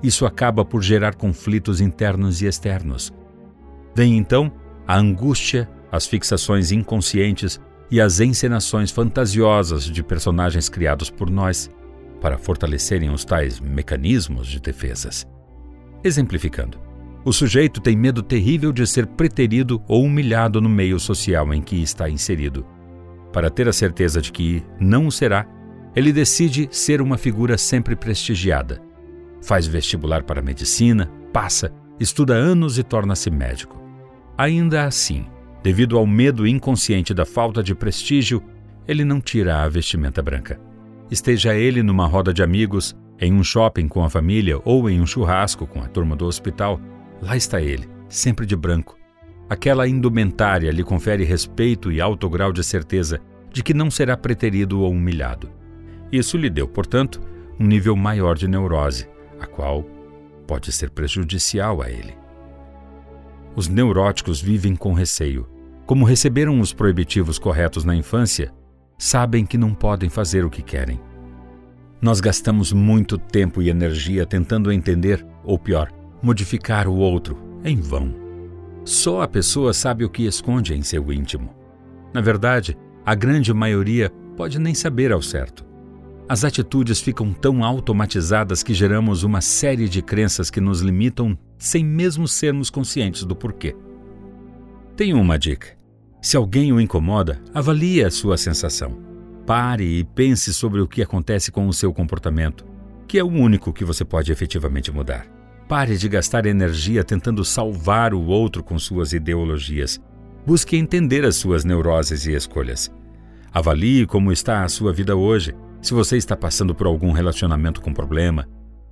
[0.00, 3.12] Isso acaba por gerar conflitos internos e externos.
[3.96, 4.52] Vem então
[4.86, 11.68] a angústia, as fixações inconscientes e as encenações fantasiosas de personagens criados por nós
[12.20, 15.26] para fortalecerem os tais mecanismos de defesas.
[16.04, 16.78] Exemplificando,
[17.24, 21.76] o sujeito tem medo terrível de ser preterido ou humilhado no meio social em que
[21.82, 22.66] está inserido.
[23.32, 25.46] Para ter a certeza de que não o será,
[25.94, 28.80] ele decide ser uma figura sempre prestigiada.
[29.42, 33.78] Faz vestibular para medicina, passa, estuda anos e torna-se médico.
[34.36, 35.26] Ainda assim,
[35.62, 38.42] devido ao medo inconsciente da falta de prestígio,
[38.88, 40.58] ele não tira a vestimenta branca.
[41.10, 45.06] Esteja ele numa roda de amigos, em um shopping com a família ou em um
[45.06, 46.80] churrasco com a turma do hospital,
[47.20, 48.98] lá está ele, sempre de branco.
[49.48, 53.20] Aquela indumentária lhe confere respeito e alto grau de certeza
[53.52, 55.50] de que não será preterido ou humilhado.
[56.12, 57.20] Isso lhe deu, portanto,
[57.58, 59.08] um nível maior de neurose,
[59.40, 59.84] a qual
[60.46, 62.14] pode ser prejudicial a ele.
[63.54, 65.48] Os neuróticos vivem com receio.
[65.84, 68.52] Como receberam os proibitivos corretos na infância,
[68.96, 71.00] sabem que não podem fazer o que querem.
[72.00, 75.90] Nós gastamos muito tempo e energia tentando entender, ou pior,
[76.22, 78.14] modificar o outro, em vão.
[78.84, 81.54] Só a pessoa sabe o que esconde em seu íntimo.
[82.12, 85.64] Na verdade, a grande maioria pode nem saber ao certo.
[86.28, 91.84] As atitudes ficam tão automatizadas que geramos uma série de crenças que nos limitam sem
[91.84, 93.74] mesmo sermos conscientes do porquê.
[94.96, 95.76] Tenho uma dica.
[96.22, 98.98] Se alguém o incomoda, avalie a sua sensação.
[99.46, 102.64] Pare e pense sobre o que acontece com o seu comportamento,
[103.08, 105.39] que é o único que você pode efetivamente mudar.
[105.70, 110.00] Pare de gastar energia tentando salvar o outro com suas ideologias.
[110.44, 112.92] Busque entender as suas neuroses e escolhas.
[113.54, 117.94] Avalie como está a sua vida hoje se você está passando por algum relacionamento com
[117.94, 118.48] problema,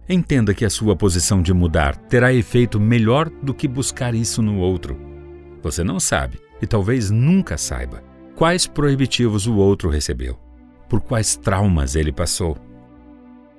[0.09, 4.59] entenda que a sua posição de mudar terá efeito melhor do que buscar isso no
[4.59, 4.97] outro.
[5.61, 8.05] Você não sabe, e talvez nunca saiba,
[8.37, 10.39] quais proibitivos o outro recebeu,
[10.89, 12.57] por quais traumas ele passou.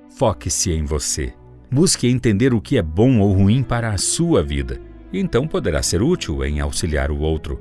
[0.08, 1.34] Foque-se em você.
[1.72, 4.80] Busque entender o que é bom ou ruim para a sua vida,
[5.12, 7.60] e então poderá ser útil em auxiliar o outro.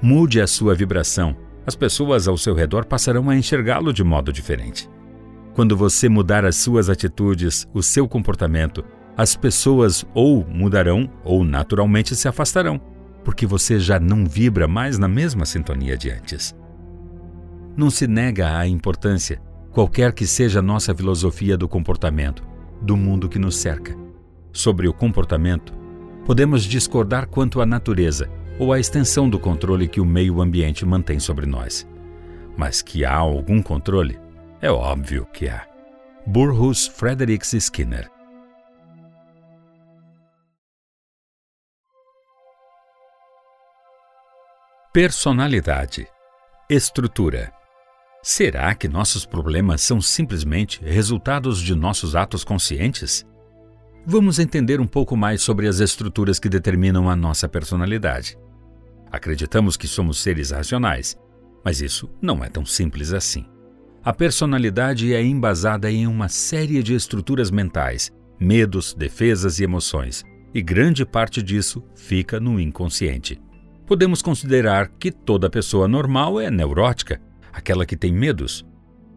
[0.00, 1.36] Mude a sua vibração.
[1.66, 4.88] As pessoas ao seu redor passarão a enxergá-lo de modo diferente.
[5.52, 8.84] Quando você mudar as suas atitudes, o seu comportamento,
[9.16, 12.80] as pessoas ou mudarão ou naturalmente se afastarão,
[13.24, 16.54] porque você já não vibra mais na mesma sintonia de antes.
[17.76, 19.42] Não se nega à importância,
[19.72, 22.42] qualquer que seja a nossa filosofia do comportamento,
[22.80, 23.96] do mundo que nos cerca.
[24.52, 25.72] Sobre o comportamento,
[26.24, 31.18] podemos discordar quanto à natureza ou à extensão do controle que o meio ambiente mantém
[31.18, 31.86] sobre nós.
[32.56, 34.18] Mas que há algum controle,
[34.60, 35.66] é óbvio que há.
[36.26, 38.10] Burrus Fredericks Skinner
[44.92, 46.06] Personalidade
[46.68, 47.59] Estrutura
[48.22, 53.24] Será que nossos problemas são simplesmente resultados de nossos atos conscientes?
[54.04, 58.36] Vamos entender um pouco mais sobre as estruturas que determinam a nossa personalidade.
[59.10, 61.16] Acreditamos que somos seres racionais,
[61.64, 63.46] mas isso não é tão simples assim.
[64.04, 70.60] A personalidade é embasada em uma série de estruturas mentais, medos, defesas e emoções, e
[70.60, 73.40] grande parte disso fica no inconsciente.
[73.86, 77.20] Podemos considerar que toda pessoa normal é neurótica,
[77.52, 78.66] aquela que tem medos?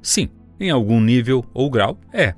[0.01, 0.29] Sim,
[0.59, 2.33] em algum nível ou grau é.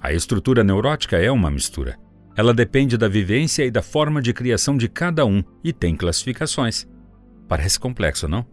[0.00, 1.98] A estrutura neurótica é uma mistura.
[2.36, 6.86] Ela depende da vivência e da forma de criação de cada um e tem classificações.
[7.48, 8.46] Parece complexo, não?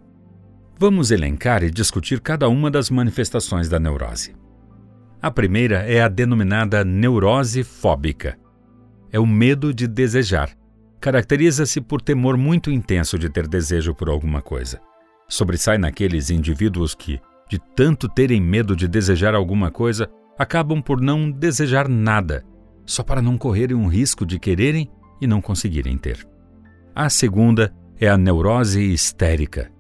[0.78, 4.36] Vamos elencar e discutir cada uma das manifestações da neurose.
[5.22, 8.38] A primeira é a denominada neurose fóbica.
[9.12, 10.52] É o medo de desejar,
[11.00, 14.82] caracteriza-se por temor muito intenso de ter desejo por alguma coisa.
[15.28, 17.20] Sobressai naqueles indivíduos que,
[17.50, 22.44] de tanto terem medo de desejar alguma coisa, acabam por não desejar nada,
[22.86, 26.28] só para não correrem um risco de quererem e não conseguirem ter.
[26.94, 29.72] A segunda é a neurose histérica.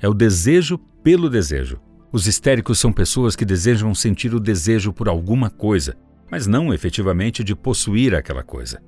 [0.00, 1.80] É o desejo pelo desejo.
[2.10, 5.96] Os histéricos são pessoas que desejam sentir o desejo por alguma coisa,
[6.30, 8.82] mas não efetivamente de possuir aquela coisa.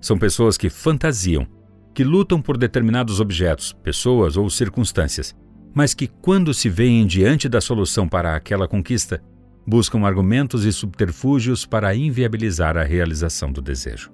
[0.00, 1.46] São pessoas que fantasiam,
[1.94, 5.34] que lutam por determinados objetos, pessoas ou circunstâncias,
[5.74, 9.22] mas que, quando se veem diante da solução para aquela conquista,
[9.66, 14.10] buscam argumentos e subterfúgios para inviabilizar a realização do desejo.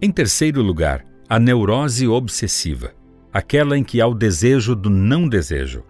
[0.00, 2.92] Em terceiro lugar, a neurose obsessiva,
[3.32, 5.82] aquela em que há o desejo do não desejo.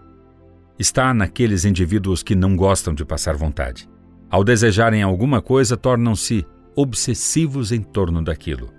[0.79, 3.89] Está naqueles indivíduos que não gostam de passar vontade.
[4.31, 6.45] Ao desejarem alguma coisa, tornam-se
[6.75, 8.73] obsessivos em torno daquilo.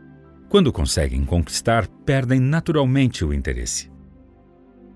[0.49, 3.94] Quando conseguem conquistar, perdem naturalmente o interesse.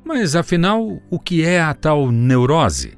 [0.03, 2.97] Mas afinal, o que é a tal neurose?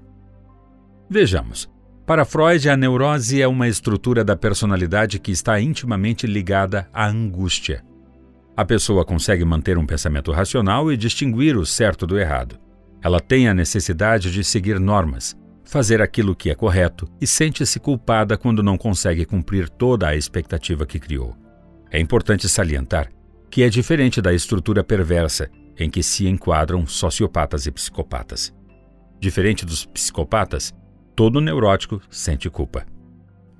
[1.09, 1.69] Vejamos.
[2.05, 7.83] Para Freud, a neurose é uma estrutura da personalidade que está intimamente ligada à angústia.
[8.55, 12.59] A pessoa consegue manter um pensamento racional e distinguir o certo do errado.
[13.01, 18.37] Ela tem a necessidade de seguir normas, fazer aquilo que é correto e sente-se culpada
[18.37, 21.35] quando não consegue cumprir toda a expectativa que criou.
[21.89, 23.09] É importante salientar
[23.51, 25.49] que é diferente da estrutura perversa
[25.81, 28.53] em que se enquadram sociopatas e psicopatas.
[29.19, 30.73] Diferente dos psicopatas,
[31.15, 32.85] todo neurótico sente culpa.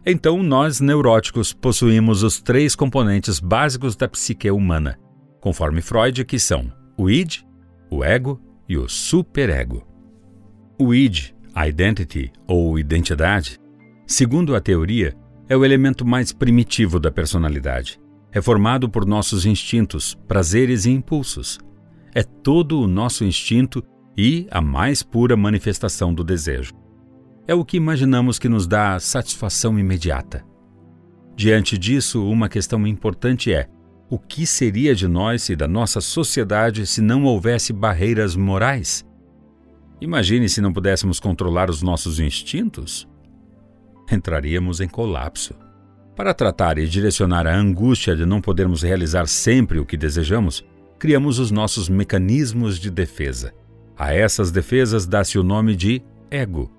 [0.06, 4.98] Então, nós neuróticos possuímos os três componentes básicos da psique humana,
[5.40, 7.44] conforme Freud, que são o id,
[7.90, 9.86] o ego e o superego.
[10.80, 13.60] O id, identity ou identidade,
[14.08, 15.16] segundo a teoria,
[15.48, 18.00] é o elemento mais primitivo da personalidade.
[18.32, 21.60] É formado por nossos instintos, prazeres e impulsos.
[22.14, 23.84] É todo o nosso instinto
[24.18, 26.82] e a mais pura manifestação do desejo
[27.48, 30.42] é o que imaginamos que nos dá satisfação imediata.
[31.36, 33.68] Diante disso, uma questão importante é:
[34.10, 39.06] o que seria de nós e da nossa sociedade se não houvesse barreiras morais?
[40.00, 43.08] Imagine se não pudéssemos controlar os nossos instintos?
[44.12, 45.54] Entraríamos em colapso.
[46.16, 50.66] Para tratar e direcionar a angústia de não podermos realizar sempre o que desejamos,
[51.02, 53.56] criamos os nossos mecanismos de defesa.
[53.98, 56.00] A essas defesas dá-se o nome de
[56.30, 56.72] ego.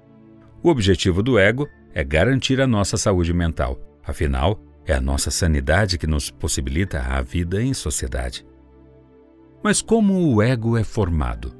[0.62, 3.80] O objetivo do ego é garantir a nossa saúde mental.
[4.06, 8.46] Afinal, é a nossa sanidade que nos possibilita a vida em sociedade.
[9.60, 11.56] Mas como o ego é formado?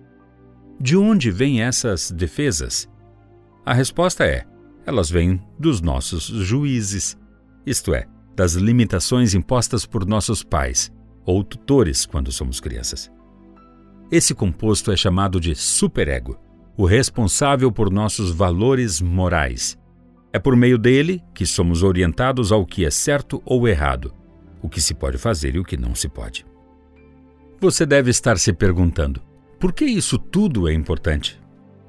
[0.81, 2.89] De onde vêm essas defesas?
[3.67, 4.45] A resposta é:
[4.87, 7.19] elas vêm dos nossos juízes,
[7.67, 8.07] isto é,
[8.37, 10.93] das limitações impostas por nossos pais
[11.25, 13.11] ou tutores quando somos crianças.
[14.11, 16.39] Esse composto é chamado de superego
[16.77, 19.79] o responsável por nossos valores morais.
[20.33, 24.15] É por meio dele que somos orientados ao que é certo ou errado,
[24.63, 26.47] o que se pode fazer e o que não se pode.
[27.61, 29.21] Você deve estar se perguntando:
[29.61, 31.41] por que isso tudo é importante?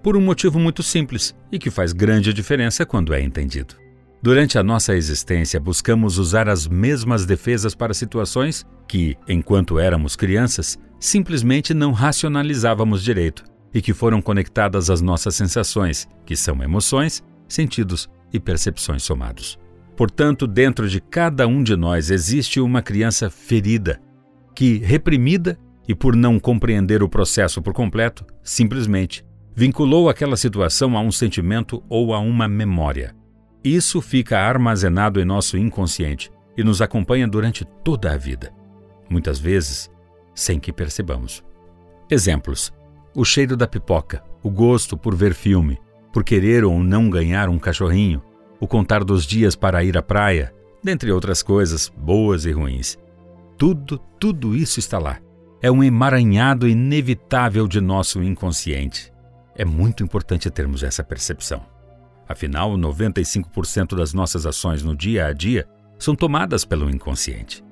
[0.04, 3.76] Por um motivo muito simples e que faz grande diferença quando é entendido.
[4.22, 10.78] Durante a nossa existência, buscamos usar as mesmas defesas para situações que, enquanto éramos crianças,
[11.00, 13.44] simplesmente não racionalizávamos direito
[13.74, 19.58] e que foram conectadas às nossas sensações, que são emoções, sentidos e percepções somados.
[19.96, 24.00] Portanto, dentro de cada um de nós existe uma criança ferida,
[24.56, 25.58] que, reprimida
[25.88, 31.84] e por não compreender o processo por completo, simplesmente vinculou aquela situação a um sentimento
[31.90, 33.16] ou a uma memória.
[33.64, 38.52] Isso fica armazenado em nosso inconsciente e nos acompanha durante toda a vida,
[39.14, 39.90] muitas vezes
[40.36, 41.44] sem que percebamos.
[42.10, 42.74] Exemplos:
[43.16, 45.80] o cheiro da pipoca, o gosto por ver filme,
[46.12, 48.22] por querer ou não ganhar um cachorrinho,
[48.60, 50.54] o contar dos dias para ir à praia,
[50.84, 52.98] dentre outras coisas boas e ruins.
[53.58, 55.20] Tudo, tudo isso está lá.
[55.62, 59.14] É um emaranhado inevitável de nosso inconsciente.
[59.56, 61.66] É muito importante termos essa percepção.
[62.28, 65.68] Afinal, 95% das nossas ações no dia a dia
[66.00, 67.64] são tomadas pelo inconsciente.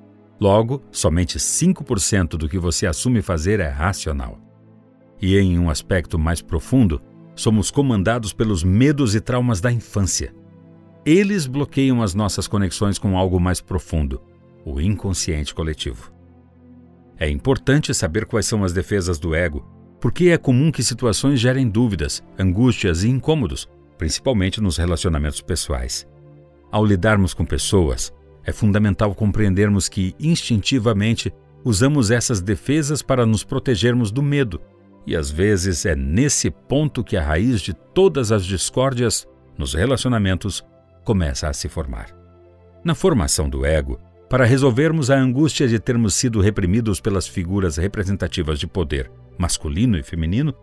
[0.42, 4.40] Logo, somente 5% do que você assume fazer é racional.
[5.20, 7.00] E em um aspecto mais profundo,
[7.36, 10.34] somos comandados pelos medos e traumas da infância.
[11.06, 14.20] Eles bloqueiam as nossas conexões com algo mais profundo,
[14.64, 16.12] o inconsciente coletivo.
[17.16, 19.64] É importante saber quais são as defesas do ego,
[20.00, 26.04] porque é comum que situações gerem dúvidas, angústias e incômodos, principalmente nos relacionamentos pessoais.
[26.68, 28.12] Ao lidarmos com pessoas,
[28.44, 31.32] é fundamental compreendermos que, instintivamente,
[31.64, 34.60] usamos essas defesas para nos protegermos do medo,
[35.06, 40.64] e às vezes é nesse ponto que a raiz de todas as discórdias nos relacionamentos
[41.04, 42.14] começa a se formar.
[42.84, 43.98] Na formação do ego,
[44.28, 50.02] para resolvermos a angústia de termos sido reprimidos pelas figuras representativas de poder, masculino e
[50.02, 50.54] feminino,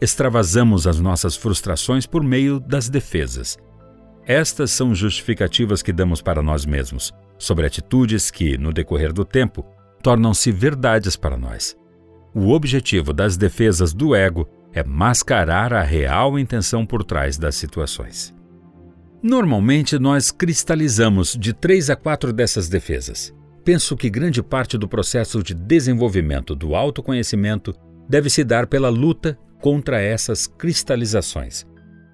[0.00, 3.56] extravasamos as nossas frustrações por meio das defesas.
[4.26, 9.66] Estas são justificativas que damos para nós mesmos, sobre atitudes que, no decorrer do tempo,
[10.02, 11.76] tornam-se verdades para nós.
[12.34, 18.34] O objetivo das defesas do ego é mascarar a real intenção por trás das situações.
[19.22, 23.32] Normalmente, nós cristalizamos de três a quatro dessas defesas.
[23.62, 27.74] Penso que grande parte do processo de desenvolvimento do autoconhecimento
[28.08, 31.66] deve se dar pela luta contra essas cristalizações.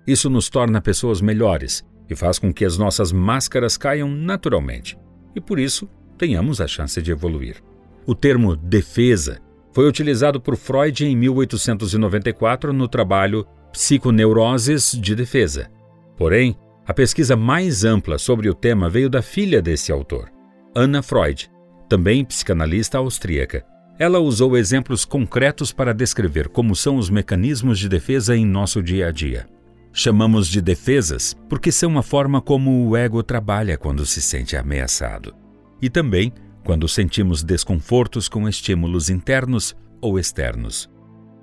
[0.07, 4.99] Isso nos torna pessoas melhores e faz com que as nossas máscaras caiam naturalmente,
[5.35, 5.89] e por isso
[6.19, 7.63] tenhamos a chance de evoluir.
[8.05, 9.39] O termo defesa
[9.73, 15.71] foi utilizado por Freud em 1894 no trabalho Psiconeuroses de Defesa.
[16.17, 20.29] Porém, a pesquisa mais ampla sobre o tema veio da filha desse autor,
[20.75, 21.51] Anna Freud,
[21.89, 23.65] também psicanalista austríaca,
[23.99, 29.09] ela usou exemplos concretos para descrever como são os mecanismos de defesa em nosso dia
[29.09, 29.47] a dia.
[29.93, 35.35] Chamamos de defesas porque são a forma como o ego trabalha quando se sente ameaçado.
[35.83, 36.33] E também
[36.65, 40.89] quando sentimos desconfortos com estímulos internos ou externos.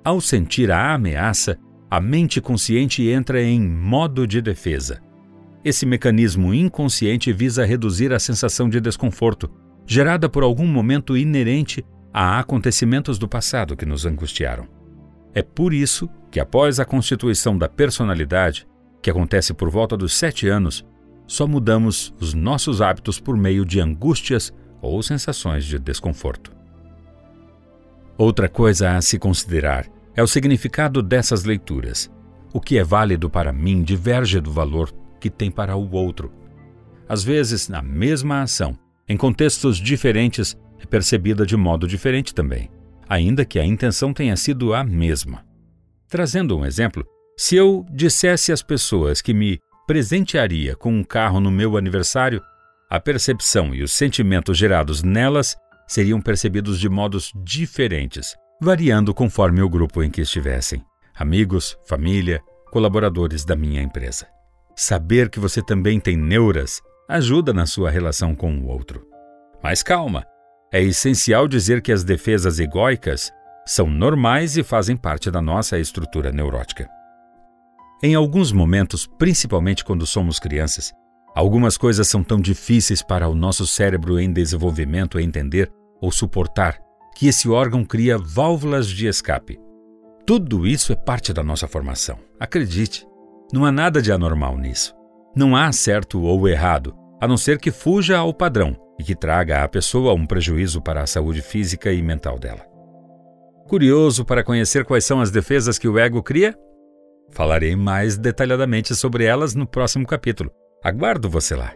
[0.04, 1.58] Ao sentir a ameaça,
[1.90, 5.00] a mente consciente entra em modo de defesa.
[5.64, 9.50] Esse mecanismo inconsciente visa reduzir a sensação de desconforto,
[9.86, 14.77] gerada por algum momento inerente a acontecimentos do passado que nos angustiaram.
[15.38, 18.66] É por isso que, após a constituição da personalidade,
[19.00, 20.84] que acontece por volta dos sete anos,
[21.28, 24.52] só mudamos os nossos hábitos por meio de angústias
[24.82, 26.50] ou sensações de desconforto.
[28.16, 32.10] Outra coisa a se considerar é o significado dessas leituras.
[32.52, 36.32] O que é válido para mim diverge do valor que tem para o outro.
[37.08, 38.76] Às vezes, na mesma ação,
[39.08, 42.68] em contextos diferentes, é percebida de modo diferente também,
[43.08, 45.44] ainda que a intenção tenha sido a mesma.
[46.08, 47.06] Trazendo um exemplo,
[47.36, 52.42] se eu dissesse às pessoas que me presentearia com um carro no meu aniversário,
[52.90, 55.56] a percepção e os sentimentos gerados nelas
[55.86, 60.84] seriam percebidos de modos diferentes, variando conforme o grupo em que estivessem
[61.18, 62.40] amigos, família,
[62.70, 64.26] colaboradores da minha empresa.
[64.76, 69.04] Saber que você também tem neuras ajuda na sua relação com o outro.
[69.62, 70.24] Mas calma,
[70.72, 73.32] é essencial dizer que as defesas egóicas
[73.66, 76.88] são normais e fazem parte da nossa estrutura neurótica.
[78.02, 80.92] Em alguns momentos, principalmente quando somos crianças,
[81.34, 85.70] algumas coisas são tão difíceis para o nosso cérebro em desenvolvimento entender
[86.00, 86.78] ou suportar
[87.16, 89.58] que esse órgão cria válvulas de escape.
[90.24, 92.18] Tudo isso é parte da nossa formação.
[92.38, 93.06] Acredite,
[93.52, 94.94] não há nada de anormal nisso.
[95.34, 99.62] Não há certo ou errado, a não ser que fuja ao padrão e que traga
[99.62, 102.66] à pessoa um prejuízo para a saúde física e mental dela.
[103.68, 106.56] Curioso para conhecer quais são as defesas que o ego cria?
[107.30, 110.50] Falarei mais detalhadamente sobre elas no próximo capítulo.
[110.82, 111.74] Aguardo você lá.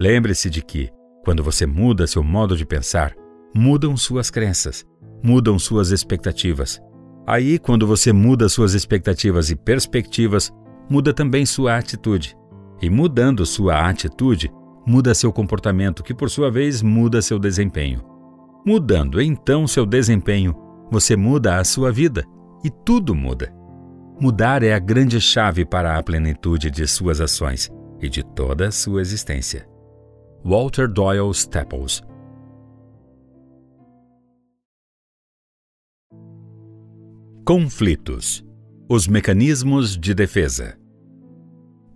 [0.00, 0.90] Lembre-se de que,
[1.24, 3.14] quando você muda seu modo de pensar,
[3.54, 4.84] mudam suas crenças,
[5.22, 6.80] mudam suas expectativas.
[7.26, 10.52] Aí, quando você muda suas expectativas e perspectivas,
[10.90, 12.36] muda também sua atitude.
[12.80, 14.50] E mudando sua atitude,
[14.86, 18.02] muda seu comportamento, que por sua vez muda seu desempenho.
[18.66, 20.54] Mudando então seu desempenho,
[20.90, 22.24] você muda a sua vida
[22.64, 23.52] e tudo muda.
[24.20, 27.70] Mudar é a grande chave para a plenitude de suas ações
[28.00, 29.66] e de toda a sua existência.
[30.44, 32.02] Walter Doyle Staples
[37.44, 38.44] Conflitos
[38.88, 40.79] Os mecanismos de defesa.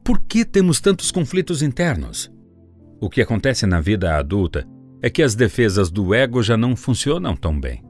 [0.05, 2.31] Por que temos tantos conflitos internos?
[3.01, 4.69] O que acontece na vida adulta
[5.01, 7.83] é que as defesas do ego já não funcionam tão bem.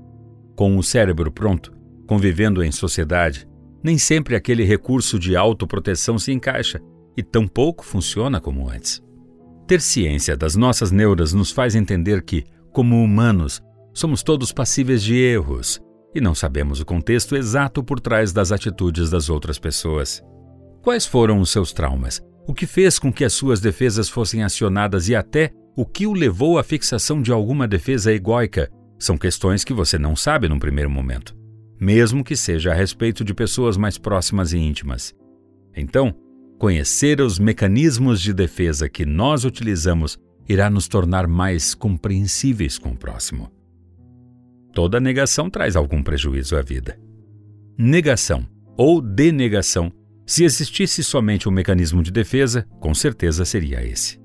[0.55, 1.73] Com o cérebro pronto,
[2.07, 3.49] convivendo em sociedade,
[3.83, 6.81] nem sempre aquele recurso de autoproteção se encaixa
[7.17, 9.03] e tampouco funciona como antes.
[9.67, 13.61] Ter ciência das nossas neuras nos faz entender que, como humanos,
[13.93, 15.81] somos todos passíveis de erros
[16.15, 20.23] e não sabemos o contexto exato por trás das atitudes das outras pessoas.
[20.85, 22.23] Quais foram os seus traumas?
[22.47, 26.13] o que fez com que as suas defesas fossem acionadas e até o que o
[26.13, 30.91] levou à fixação de alguma defesa egóica são questões que você não sabe num primeiro
[30.91, 31.35] momento,
[31.81, 35.15] mesmo que seja a respeito de pessoas mais próximas e íntimas.
[35.75, 36.15] Então,
[36.59, 40.17] conhecer os mecanismos de defesa que nós utilizamos
[40.49, 43.51] irá nos tornar mais compreensíveis com o próximo.
[44.73, 46.99] Toda negação traz algum prejuízo à vida.
[47.77, 48.47] Negação
[48.77, 49.91] ou denegação,
[50.27, 54.19] se existisse somente um mecanismo de defesa, com certeza seria esse.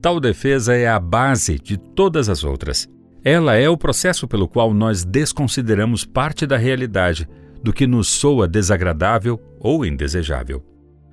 [0.00, 2.88] Tal defesa é a base de todas as outras.
[3.24, 7.28] Ela é o processo pelo qual nós desconsideramos parte da realidade
[7.62, 10.64] do que nos soa desagradável ou indesejável.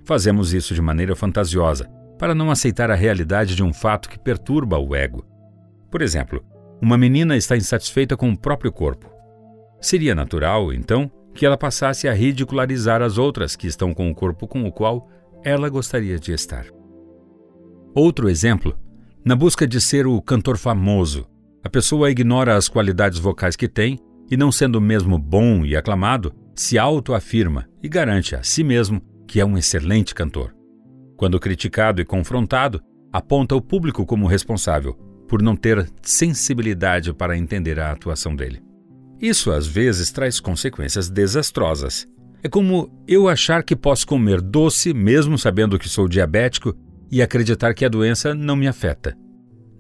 [0.06, 1.90] Fazemos isso de maneira fantasiosa,
[2.20, 5.26] para não aceitar a realidade de um fato que perturba o ego.
[5.92, 6.46] Por exemplo,
[6.82, 9.10] uma menina está insatisfeita com o próprio corpo.
[9.82, 14.48] Seria natural, então, que ela passasse a ridicularizar as outras que estão com o corpo
[14.48, 15.10] com o qual
[15.44, 16.66] ela gostaria de estar.
[17.94, 18.76] Outro exemplo,
[19.24, 21.28] na busca de ser o cantor famoso,
[21.64, 24.00] a pessoa ignora as qualidades vocais que tem
[24.32, 29.40] e, não sendo mesmo bom e aclamado, se autoafirma e garante a si mesmo que
[29.40, 30.56] é um excelente cantor.
[31.18, 32.82] Quando criticado e confrontado,
[33.12, 34.94] aponta o público como responsável,
[35.28, 38.65] por não ter sensibilidade para entender a atuação dele.
[39.22, 42.08] Isso às vezes traz consequências desastrosas.
[42.44, 46.76] É como eu achar que posso comer doce mesmo sabendo que sou diabético
[47.12, 49.18] e acreditar que a doença não me afeta.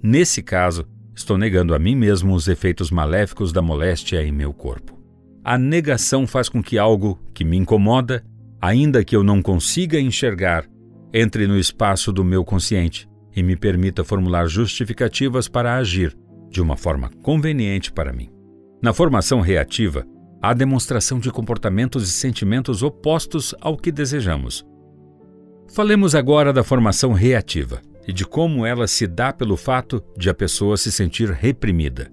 [0.01, 0.85] Nesse caso,
[1.15, 4.99] estou negando a mim mesmo os efeitos maléficos da moléstia em meu corpo.
[5.43, 8.23] A negação faz com que algo que me incomoda,
[8.59, 10.65] ainda que eu não consiga enxergar,
[11.13, 16.17] entre no espaço do meu consciente e me permita formular justificativas para agir
[16.49, 18.34] de uma forma conveniente para mim.
[18.85, 20.05] Na formação reativa,
[20.39, 24.63] há demonstração de comportamentos e sentimentos opostos ao que desejamos.
[25.73, 30.35] Falemos agora da formação reativa e de como ela se dá pelo fato de a
[30.35, 32.11] pessoa se sentir reprimida.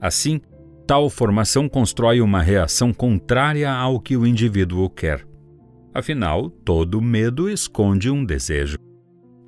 [0.00, 0.40] Assim,
[0.86, 5.26] tal formação constrói uma reação contrária ao que o indivíduo quer.
[5.92, 8.78] Afinal, todo medo esconde um desejo.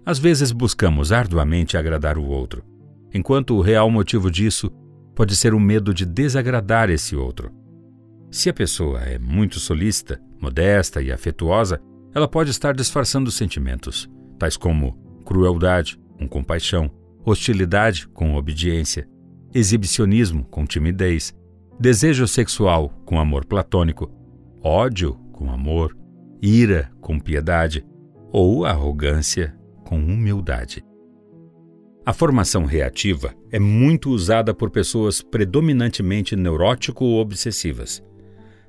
[0.05, 2.65] Às vezes buscamos arduamente agradar o outro,
[3.15, 4.69] enquanto o real motivo disso
[5.17, 7.51] pode ser o medo de desagradar esse outro.
[8.31, 11.81] Se a pessoa é muito solícita, modesta e afetuosa,
[12.15, 14.93] ela pode estar disfarçando sentimentos, tais como
[15.25, 16.91] crueldade com compaixão,
[17.25, 19.09] hostilidade com obediência,
[19.55, 21.35] exibicionismo com timidez,
[21.81, 24.11] desejo sexual com amor platônico,
[24.63, 25.97] ódio com amor,
[26.43, 27.85] ira com piedade
[28.31, 30.86] ou arrogância com humildade.
[32.07, 38.01] A formação reativa é muito usada por pessoas predominantemente neurótico-obsessivas.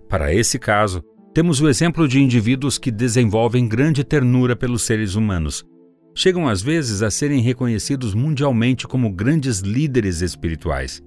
[0.10, 1.04] Para esse caso,
[1.36, 5.64] temos o exemplo de indivíduos que desenvolvem grande ternura pelos seres humanos.
[6.16, 11.00] Chegam às vezes a serem reconhecidos mundialmente como grandes líderes espirituais.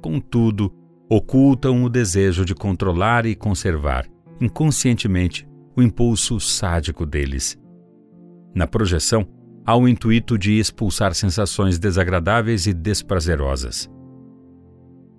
[0.00, 0.72] Contudo,
[1.06, 4.08] ocultam o desejo de controlar e conservar,
[4.40, 5.46] inconscientemente,
[5.76, 7.58] o impulso sádico deles.
[8.54, 9.28] Na projeção,
[9.64, 13.88] há o intuito de expulsar sensações desagradáveis e desprazerosas.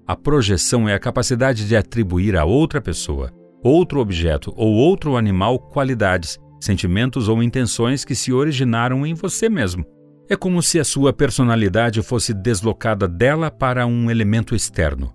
[0.06, 3.32] A projeção é a capacidade de atribuir a outra pessoa,
[3.64, 9.86] outro objeto ou outro animal qualidades, sentimentos ou intenções que se originaram em você mesmo.
[10.30, 15.14] É como se a sua personalidade fosse deslocada dela para um elemento externo.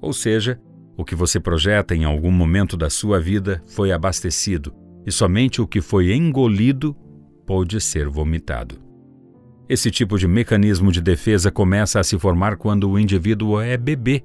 [0.00, 0.58] Ou seja,
[0.96, 4.74] o que você projeta em algum momento da sua vida foi abastecido,
[5.06, 6.94] e somente o que foi engolido
[7.50, 8.76] pode ser vomitado.
[9.68, 14.22] Esse tipo de mecanismo de defesa começa a se formar quando o indivíduo é bebê.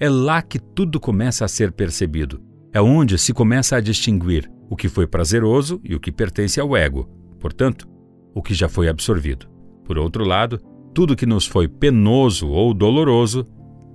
[0.00, 2.42] É lá que tudo começa a ser percebido.
[2.72, 6.76] É onde se começa a distinguir o que foi prazeroso e o que pertence ao
[6.76, 7.08] ego,
[7.38, 7.88] portanto,
[8.34, 9.48] o que já foi absorvido.
[9.84, 10.58] Por outro lado,
[10.92, 13.46] tudo que nos foi penoso ou doloroso,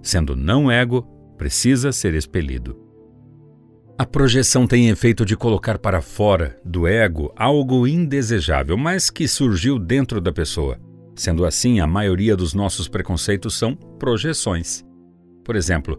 [0.01, 1.01] sendo não ego,
[1.37, 2.81] precisa ser expelido.
[3.95, 9.77] A projeção tem efeito de colocar para fora do ego algo indesejável, mas que surgiu
[9.77, 10.79] dentro da pessoa.
[11.15, 14.83] Sendo assim, a maioria dos nossos preconceitos são projeções.
[15.45, 15.95] Por exemplo,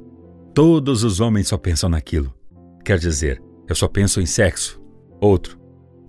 [0.53, 2.35] todos os homens só pensam naquilo.
[2.85, 4.83] Quer dizer, eu só penso em sexo.
[5.21, 5.57] Outro,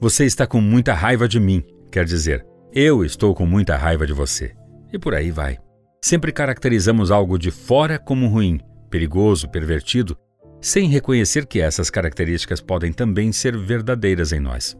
[0.01, 1.63] você está com muita raiva de mim.
[1.91, 2.43] Quer dizer,
[2.73, 4.55] eu estou com muita raiva de você.
[4.91, 5.59] E por aí vai.
[6.03, 8.59] Sempre caracterizamos algo de fora como ruim,
[8.89, 10.17] perigoso, pervertido,
[10.65, 14.75] sem reconhecer que essas características podem também ser verdadeiras em nós.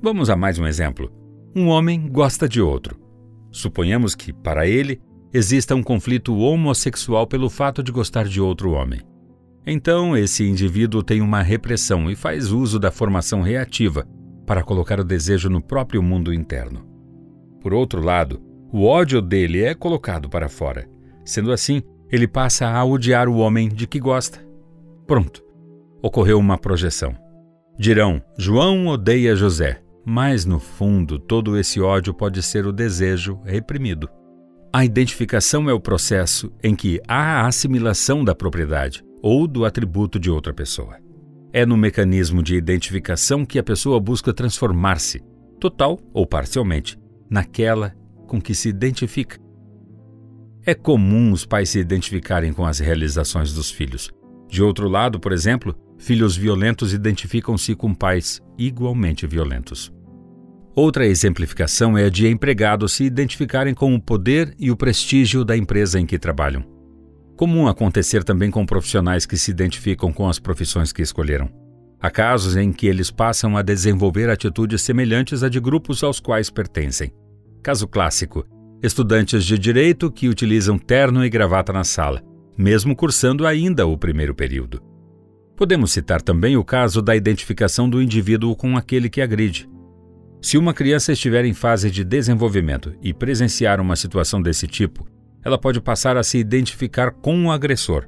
[0.00, 1.10] Vamos a mais um exemplo.
[1.52, 2.96] Um homem gosta de outro.
[3.50, 5.00] Suponhamos que, para ele,
[5.34, 9.00] exista um conflito homossexual pelo fato de gostar de outro homem.
[9.66, 14.06] Então, esse indivíduo tem uma repressão e faz uso da formação reativa
[14.46, 16.86] para colocar o desejo no próprio mundo interno.
[17.60, 18.40] Por outro lado,
[18.72, 20.88] o ódio dele é colocado para fora.
[21.24, 21.82] Sendo assim,
[22.12, 24.45] ele passa a odiar o homem de que gosta.
[25.06, 25.42] Pronto.
[26.02, 27.14] Ocorreu uma projeção.
[27.78, 34.08] Dirão: João odeia José, mas no fundo todo esse ódio pode ser o desejo reprimido.
[34.72, 40.18] A identificação é o processo em que há a assimilação da propriedade ou do atributo
[40.18, 40.98] de outra pessoa.
[41.52, 45.22] É no mecanismo de identificação que a pessoa busca transformar-se,
[45.58, 46.98] total ou parcialmente,
[47.30, 47.94] naquela
[48.26, 49.38] com que se identifica.
[50.64, 54.10] É comum os pais se identificarem com as realizações dos filhos.
[54.48, 59.92] De outro lado, por exemplo, filhos violentos identificam-se com pais igualmente violentos.
[60.74, 65.56] Outra exemplificação é a de empregados se identificarem com o poder e o prestígio da
[65.56, 66.62] empresa em que trabalham.
[67.34, 71.50] Comum acontecer também com profissionais que se identificam com as profissões que escolheram.
[71.98, 76.50] Há casos em que eles passam a desenvolver atitudes semelhantes a de grupos aos quais
[76.50, 77.10] pertencem.
[77.62, 78.44] Caso clássico:
[78.82, 82.22] estudantes de direito que utilizam terno e gravata na sala,
[82.56, 84.82] mesmo cursando ainda o primeiro período.
[85.56, 89.68] Podemos citar também o caso da identificação do indivíduo com aquele que agride.
[90.42, 95.06] Se uma criança estiver em fase de desenvolvimento e presenciar uma situação desse tipo,
[95.42, 98.06] ela pode passar a se identificar com o agressor.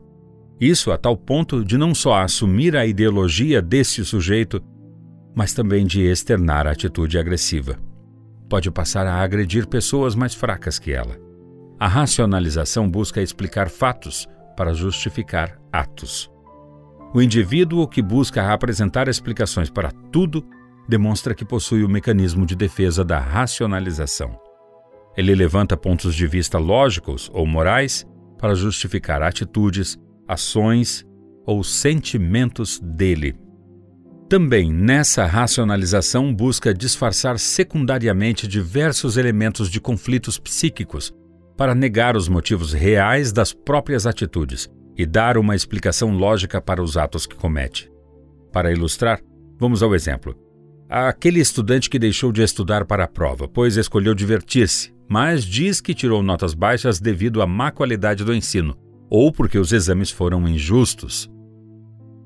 [0.60, 4.62] Isso a tal ponto de não só assumir a ideologia desse sujeito,
[5.34, 7.78] mas também de externar a atitude agressiva.
[8.48, 11.16] Pode passar a agredir pessoas mais fracas que ela.
[11.78, 14.26] A racionalização busca explicar fatos
[14.58, 16.28] para justificar atos.
[17.14, 20.44] O indivíduo que busca apresentar explicações para tudo
[20.88, 24.36] demonstra que possui o mecanismo de defesa da racionalização.
[25.16, 28.04] Ele levanta pontos de vista lógicos ou morais
[28.36, 31.06] para justificar atitudes, ações
[31.46, 33.36] ou sentimentos dele.
[34.28, 41.14] Também nessa racionalização busca disfarçar secundariamente diversos elementos de conflitos psíquicos
[41.58, 46.96] para negar os motivos reais das próprias atitudes e dar uma explicação lógica para os
[46.96, 47.90] atos que comete.
[48.52, 49.20] Para ilustrar,
[49.58, 50.36] vamos ao exemplo.
[50.88, 55.94] Aquele estudante que deixou de estudar para a prova, pois escolheu divertir-se, mas diz que
[55.94, 58.78] tirou notas baixas devido à má qualidade do ensino
[59.10, 61.28] ou porque os exames foram injustos.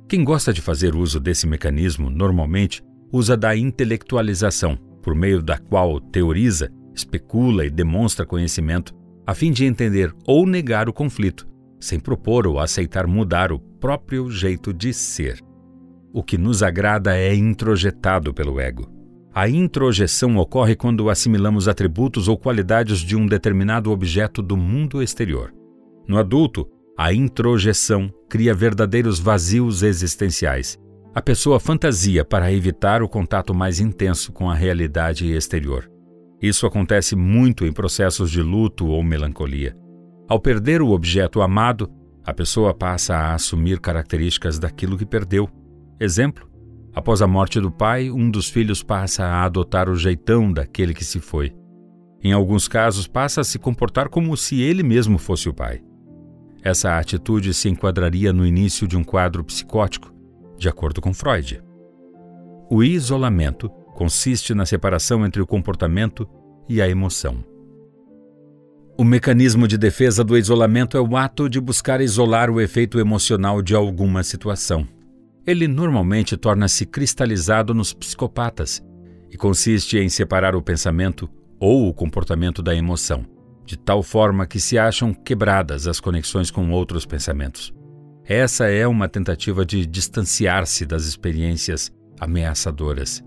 [0.09, 5.99] Quem gosta de fazer uso desse mecanismo normalmente usa da intelectualização, por meio da qual
[6.01, 8.93] teoriza, especula e demonstra conhecimento,
[9.27, 11.47] a fim de entender ou negar o conflito,
[11.81, 15.41] sem propor ou aceitar mudar o próprio jeito de ser.
[16.13, 18.91] O que nos agrada é introjetado pelo ego.
[19.35, 25.53] A introjeção ocorre quando assimilamos atributos ou qualidades de um determinado objeto do mundo exterior.
[26.07, 26.69] No adulto,
[26.99, 30.79] a introjeção cria verdadeiros vazios existenciais.
[31.15, 35.92] A pessoa fantasia para evitar o contato mais intenso com a realidade exterior.
[36.43, 39.77] Isso acontece muito em processos de luto ou melancolia.
[40.29, 41.89] Ao perder o objeto amado,
[42.25, 45.49] a pessoa passa a assumir características daquilo que perdeu
[46.03, 46.51] Exemplo:
[46.93, 51.05] após a morte do pai, um dos filhos passa a adotar o jeitão daquele que
[51.05, 51.55] se foi.
[52.25, 55.81] Em alguns casos, passa a se comportar como se ele mesmo fosse o pai.
[56.61, 60.13] Essa atitude se enquadraria no início de um quadro psicótico,
[60.59, 61.63] de acordo com Freud.
[62.69, 63.71] O isolamento
[64.03, 66.29] consiste na separação entre o comportamento
[66.69, 67.45] e a emoção.
[68.99, 73.63] O mecanismo de defesa do isolamento é o ato de buscar isolar o efeito emocional
[73.63, 74.89] de alguma situação.
[75.47, 78.83] Ele normalmente torna-se cristalizado nos psicopatas
[79.31, 81.31] e consiste em separar o pensamento
[81.61, 83.25] ou o comportamento da emoção,
[83.65, 87.73] de tal forma que se acham quebradas as conexões com outros pensamentos.
[88.25, 93.23] Essa é uma tentativa de distanciar-se das experiências ameaçadoras.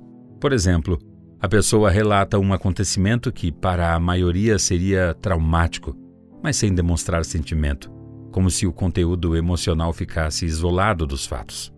[0.45, 0.99] Por exemplo,
[1.41, 5.97] a pessoa relata um acontecimento que para a maioria seria traumático,
[6.43, 7.89] mas sem demonstrar sentimento,
[8.31, 11.73] como se o conteúdo emocional ficasse isolado dos fatos.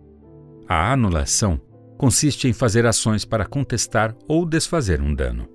[0.68, 1.62] A anulação
[1.98, 5.48] consiste em fazer ações para contestar ou desfazer um dano.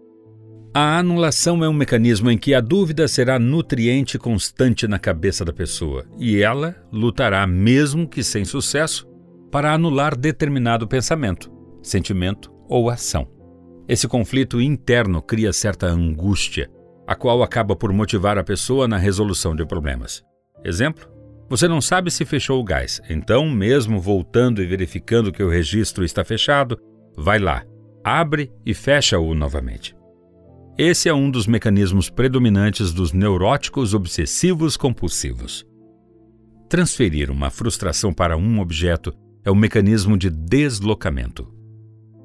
[0.73, 5.53] A anulação é um mecanismo em que a dúvida será nutriente constante na cabeça da
[5.53, 9.07] pessoa e ela lutará, mesmo que sem sucesso,
[9.51, 11.53] para anular determinado pensamento,
[11.83, 13.29] sentimento ou ação.
[13.87, 16.71] Esse conflito interno cria certa angústia,
[17.07, 20.23] a qual acaba por motivar a pessoa na resolução de problemas.
[20.65, 21.07] Exemplo:
[21.51, 26.03] você não sabe se fechou o gás, então, mesmo voltando e verificando que o registro
[26.03, 26.79] está fechado,
[27.15, 27.63] vai lá,
[28.03, 29.95] abre e fecha-o novamente.
[30.79, 35.67] Esse é um dos mecanismos predominantes dos neuróticos obsessivos compulsivos.
[36.71, 39.13] Transferir uma frustração para um objeto
[39.45, 41.62] é o mecanismo de deslocamento.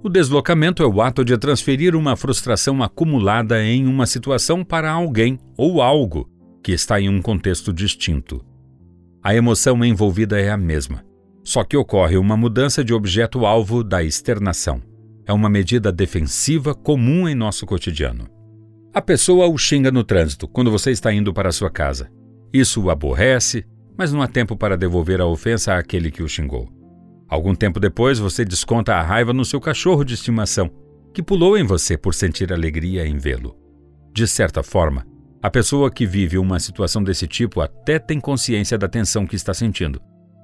[0.07, 5.37] O deslocamento é o ato de transferir uma frustração acumulada em uma situação para alguém
[5.57, 6.29] ou algo
[6.63, 8.41] que está em um contexto distinto.
[9.21, 11.03] A emoção envolvida é a mesma,
[11.43, 14.81] só que ocorre uma mudança de objeto-alvo da externação.
[15.25, 18.29] É uma medida defensiva comum em nosso cotidiano.
[18.93, 22.09] A pessoa o xinga no trânsito quando você está indo para sua casa.
[22.53, 23.65] Isso o aborrece,
[23.97, 26.76] mas não há tempo para devolver a ofensa àquele que o xingou.
[27.27, 30.69] Algum tempo depois, você desconta a raiva no seu cachorro de estimação,
[31.13, 33.55] que pulou em você por sentir alegria em vê-lo.
[34.13, 35.05] De certa forma,
[35.41, 39.53] a pessoa que vive uma situação desse tipo até tem consciência da tensão que está
[39.53, 40.01] sentindo,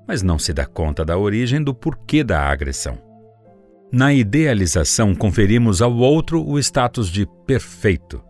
[0.07, 2.97] mas não se dá conta da origem do porquê da agressão.
[3.91, 8.23] Na idealização, conferimos ao outro o status de perfeito.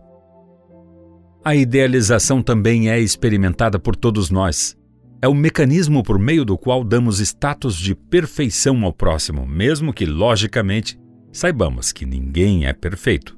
[1.44, 4.76] A idealização também é experimentada por todos nós.
[5.24, 10.04] É o mecanismo por meio do qual damos status de perfeição ao próximo, mesmo que,
[10.04, 11.00] logicamente,
[11.32, 13.34] saibamos que ninguém é perfeito.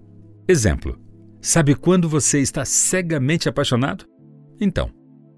[0.49, 0.99] Exemplo:
[1.41, 4.05] sabe quando você está cegamente apaixonado?
[4.61, 4.91] Então,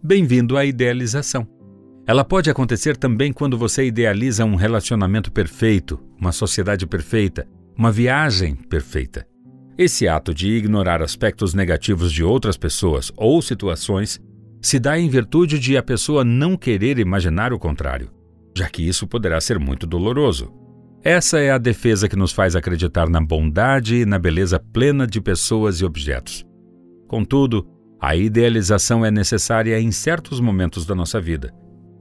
[0.02, 1.46] bem-vindo à idealização.
[2.06, 7.46] Ela pode acontecer também quando você idealiza um relacionamento perfeito, uma sociedade perfeita,
[7.76, 9.28] uma viagem perfeita.
[9.76, 14.18] Esse ato de ignorar aspectos negativos de outras pessoas ou situações
[14.60, 18.10] se dá em virtude de a pessoa não querer imaginar o contrário,
[18.56, 20.52] já que isso poderá ser muito doloroso.
[21.02, 25.20] Essa é a defesa que nos faz acreditar na bondade e na beleza plena de
[25.20, 26.44] pessoas e objetos.
[27.06, 27.66] Contudo,
[28.00, 31.52] a idealização é necessária em certos momentos da nossa vida,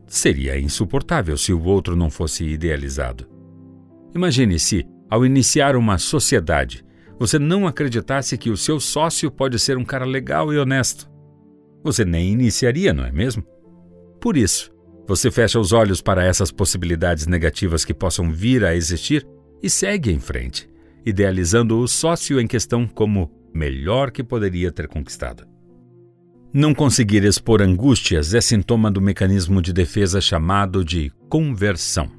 [0.08, 3.28] Seria insuportável se o outro não fosse idealizado.
[4.16, 6.84] Imagine se, ao iniciar uma sociedade,
[7.20, 11.10] você não acreditasse que o seu sócio pode ser um cara legal e honesto.
[11.88, 13.46] Você nem iniciaria, não é mesmo?
[14.20, 14.70] Por isso,
[15.08, 19.26] você fecha os olhos para essas possibilidades negativas que possam vir a existir
[19.64, 20.70] e segue em frente,
[21.06, 25.48] idealizando o sócio em questão como melhor que poderia ter conquistado.
[26.54, 32.12] Não conseguir expor angústias é sintoma do mecanismo de defesa chamado de conversão.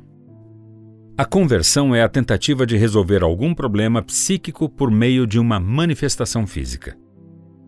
[1.15, 6.47] A conversão é a tentativa de resolver algum problema psíquico por meio de uma manifestação
[6.47, 6.97] física.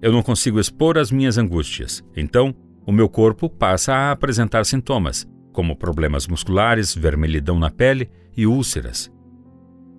[0.02, 2.54] Eu não consigo expor as minhas angústias, então
[2.86, 9.10] o meu corpo passa a apresentar sintomas, como problemas musculares, vermelhidão na pele e úlceras.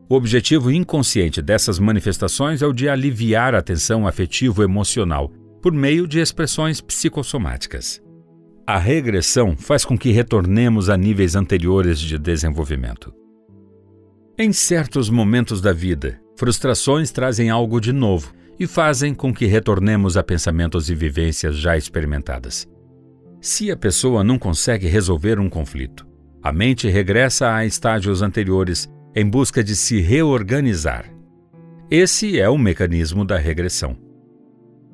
[0.10, 6.20] O objetivo inconsciente dessas manifestações é o de aliviar a tensão afetivo-emocional por meio de
[6.20, 8.02] expressões psicossomáticas.
[8.66, 13.14] A regressão faz com que retornemos a níveis anteriores de desenvolvimento.
[14.38, 20.16] Em certos momentos da vida, frustrações trazem algo de novo e fazem com que retornemos
[20.16, 22.70] a pensamentos e vivências já experimentadas.
[23.42, 26.08] Se a pessoa não consegue resolver um conflito,
[26.44, 31.12] a mente regressa a estágios anteriores em busca de se reorganizar.
[31.90, 33.98] Esse é o mecanismo da regressão.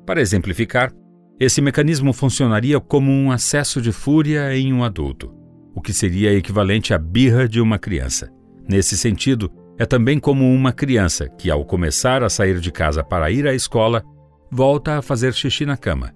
[0.06, 0.90] Para exemplificar,
[1.38, 5.30] esse mecanismo funcionaria como um acesso de fúria em um adulto,
[5.74, 8.32] o que seria equivalente à birra de uma criança.
[8.66, 13.30] Nesse sentido, é também como uma criança que, ao começar a sair de casa para
[13.30, 14.02] ir à escola,
[14.50, 16.12] volta a fazer xixi na cama.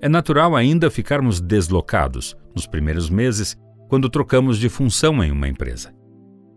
[0.00, 3.56] É natural ainda ficarmos deslocados nos primeiros meses
[3.88, 5.92] quando trocamos de função em uma empresa.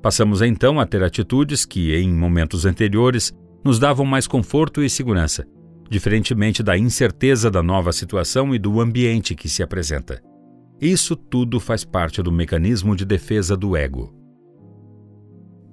[0.02, 3.34] Passamos então a ter atitudes que, em momentos anteriores,
[3.64, 5.46] nos davam mais conforto e segurança,
[5.90, 10.22] diferentemente da incerteza da nova situação e do ambiente que se apresenta.
[10.80, 14.14] Isso tudo faz parte do mecanismo de defesa do ego.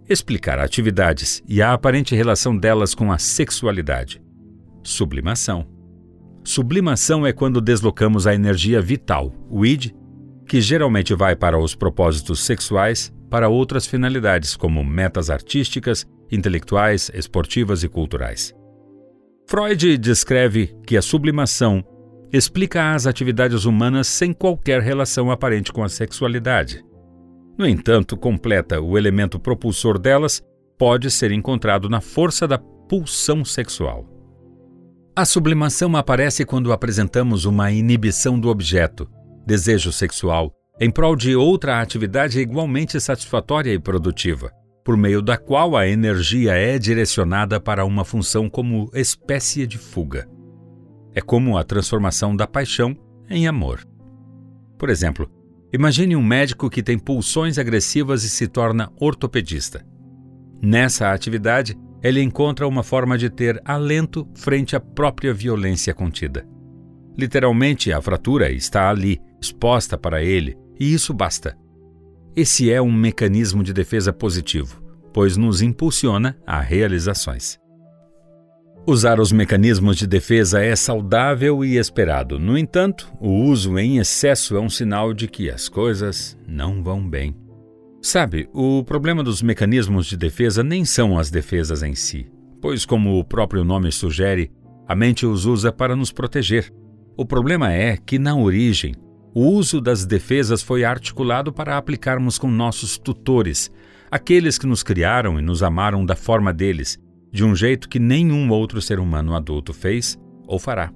[0.06, 4.20] Explicar atividades e a aparente relação delas com a sexualidade.
[4.82, 5.66] Sublimação.
[6.44, 9.92] Sublimação é quando deslocamos a energia vital, o id,
[10.46, 17.82] que geralmente vai para os propósitos sexuais, para outras finalidades, como metas artísticas, intelectuais, esportivas
[17.82, 18.54] e culturais.
[19.48, 21.82] Freud descreve que a sublimação
[22.30, 26.84] explica as atividades humanas sem qualquer relação aparente com a sexualidade.
[27.56, 30.42] No entanto, completa o elemento propulsor delas
[30.78, 34.08] pode ser encontrado na força da pulsão sexual.
[35.16, 39.08] A sublimação aparece quando apresentamos uma inibição do objeto,
[39.46, 44.50] desejo sexual, em prol de outra atividade igualmente satisfatória e produtiva
[44.84, 50.28] por meio da qual a energia é direcionada para uma função como espécie de fuga.
[51.14, 52.94] É como a transformação da paixão
[53.30, 53.80] em amor.
[54.78, 55.30] Por exemplo,
[55.74, 59.84] imagine um médico que tem pulsões agressivas e se torna ortopedista.
[60.62, 66.46] Nessa atividade, ele encontra uma forma de ter alento frente à própria violência contida.
[67.18, 71.56] Literalmente, a fratura está ali, exposta para ele, e isso basta.
[72.36, 74.80] Esse é um mecanismo de defesa positivo,
[75.12, 77.58] pois nos impulsiona a realizações.
[78.86, 82.38] Usar os mecanismos de defesa é saudável e esperado.
[82.38, 87.08] No entanto, o uso em excesso é um sinal de que as coisas não vão
[87.08, 87.34] bem.
[88.02, 92.30] Sabe, o problema dos mecanismos de defesa nem são as defesas em si,
[92.60, 94.52] pois, como o próprio nome sugere,
[94.86, 96.70] A mente os usa para nos proteger.
[97.16, 98.94] O problema é que, na origem,
[99.34, 103.70] o uso das defesas foi articulado para aplicarmos com nossos tutores,
[104.10, 106.98] aqueles que nos criaram e nos amaram da forma deles,
[107.34, 110.16] de um jeito que nenhum outro ser humano adulto fez
[110.46, 110.92] ou fará.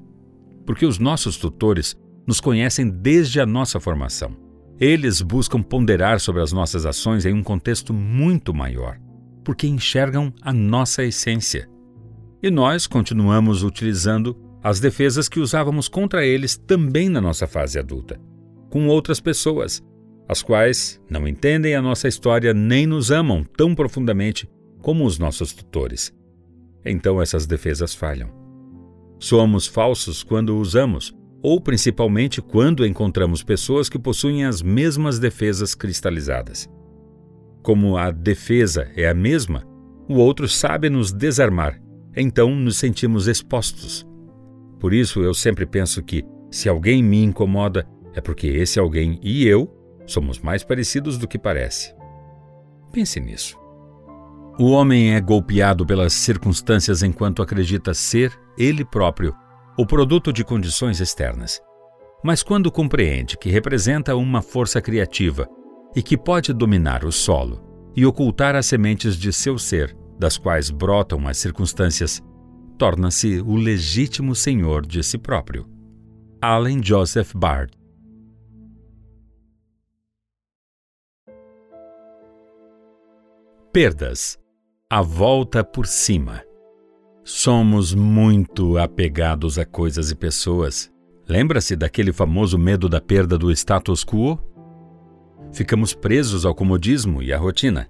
[0.64, 4.36] Porque os nossos tutores nos conhecem desde a nossa formação.
[4.78, 9.00] Eles buscam ponderar sobre as nossas ações em um contexto muito maior,
[9.44, 11.68] porque enxergam a nossa essência.
[12.40, 18.20] E nós continuamos utilizando as defesas que usávamos contra eles também na nossa fase adulta,
[18.70, 19.82] com outras pessoas,
[20.28, 24.48] as quais não entendem a nossa história nem nos amam tão profundamente
[24.80, 26.16] como os nossos tutores.
[26.88, 28.30] Então essas defesas falham.
[29.18, 36.68] Somos falsos quando usamos, ou principalmente quando encontramos pessoas que possuem as mesmas defesas cristalizadas.
[37.62, 39.64] Como a defesa é a mesma,
[40.08, 41.80] o outro sabe nos desarmar,
[42.16, 44.06] então nos sentimos expostos.
[44.80, 49.46] Por isso eu sempre penso que, se alguém me incomoda, é porque esse alguém e
[49.46, 49.74] eu
[50.06, 51.94] somos mais parecidos do que parece.
[52.90, 53.58] Pense nisso.
[54.60, 59.32] O homem é golpeado pelas circunstâncias enquanto acredita ser, ele próprio,
[59.78, 61.60] o produto de condições externas.
[62.24, 65.48] Mas quando compreende que representa uma força criativa
[65.94, 67.62] e que pode dominar o solo
[67.94, 72.20] e ocultar as sementes de seu ser, das quais brotam as circunstâncias,
[72.76, 75.68] torna-se o legítimo senhor de si próprio.
[76.42, 77.78] Allen Joseph Bard
[83.72, 84.36] Perdas
[84.90, 86.42] a volta por cima.
[87.22, 90.90] Somos muito apegados a coisas e pessoas.
[91.28, 94.38] Lembra-se daquele famoso medo da perda do status quo?
[95.52, 97.86] Ficamos presos ao comodismo e à rotina.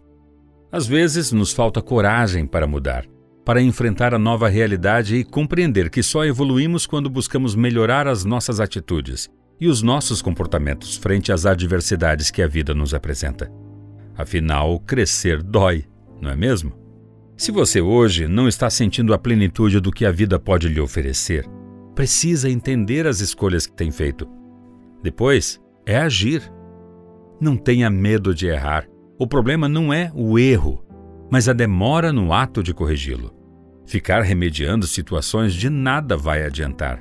[0.72, 3.06] Às vezes nos falta coragem para mudar,
[3.44, 8.58] para enfrentar a nova realidade e compreender que só evoluímos quando buscamos melhorar as nossas
[8.58, 9.30] atitudes
[9.60, 13.48] e os nossos comportamentos frente às adversidades que a vida nos apresenta.
[14.16, 15.84] Afinal, crescer dói,
[16.20, 16.87] não é mesmo?
[17.38, 21.48] Se você hoje não está sentindo a plenitude do que a vida pode lhe oferecer,
[21.94, 24.28] precisa entender as escolhas que tem feito.
[25.00, 26.42] Depois é agir.
[27.40, 28.88] Não tenha medo de errar.
[29.16, 30.84] O problema não é o erro,
[31.30, 33.32] mas a demora no ato de corrigi-lo.
[33.86, 37.00] Ficar remediando situações de nada vai adiantar.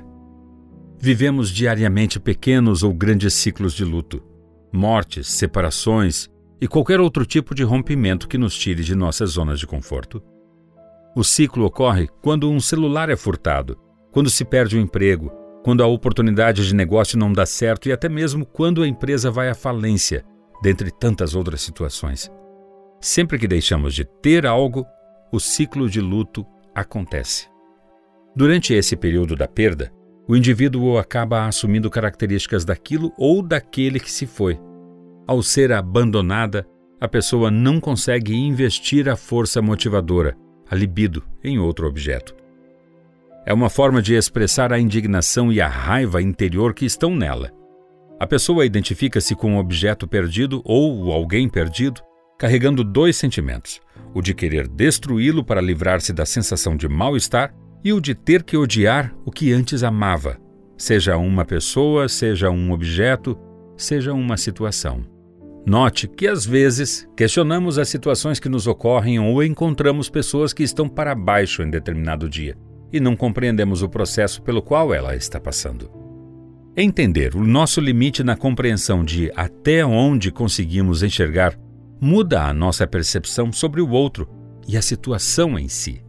[1.00, 4.22] Vivemos diariamente pequenos ou grandes ciclos de luto,
[4.72, 9.66] mortes, separações, e qualquer outro tipo de rompimento que nos tire de nossas zonas de
[9.66, 10.22] conforto.
[11.14, 13.78] O ciclo ocorre quando um celular é furtado,
[14.10, 15.32] quando se perde o emprego,
[15.62, 19.48] quando a oportunidade de negócio não dá certo e até mesmo quando a empresa vai
[19.48, 20.24] à falência,
[20.62, 22.30] dentre tantas outras situações.
[23.00, 24.84] Sempre que deixamos de ter algo,
[25.32, 26.44] o ciclo de luto
[26.74, 27.48] acontece.
[28.34, 29.92] Durante esse período da perda,
[30.26, 34.60] o indivíduo acaba assumindo características daquilo ou daquele que se foi
[35.28, 36.66] ao ser abandonada,
[36.98, 40.34] a pessoa não consegue investir a força motivadora,
[40.70, 42.34] a libido, em outro objeto.
[43.44, 47.52] É uma forma de expressar a indignação e a raiva interior que estão nela.
[48.18, 52.00] A pessoa identifica-se com o objeto perdido ou alguém perdido,
[52.38, 53.82] carregando dois sentimentos:
[54.14, 58.56] o de querer destruí-lo para livrar-se da sensação de mal-estar e o de ter que
[58.56, 60.38] odiar o que antes amava,
[60.76, 63.38] seja uma pessoa, seja um objeto,
[63.76, 65.17] seja uma situação.
[65.68, 70.88] Note que às vezes questionamos as situações que nos ocorrem ou encontramos pessoas que estão
[70.88, 72.56] para baixo em determinado dia
[72.90, 75.90] e não compreendemos o processo pelo qual ela está passando.
[76.74, 81.54] Entender o nosso limite na compreensão de até onde conseguimos enxergar
[82.00, 84.26] muda a nossa percepção sobre o outro
[84.66, 86.02] e a situação em si.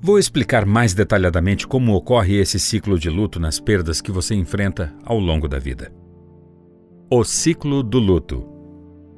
[0.00, 4.94] Vou explicar mais detalhadamente como ocorre esse ciclo de luto nas perdas que você enfrenta
[5.04, 5.92] ao longo da vida.
[7.10, 8.55] O ciclo do luto.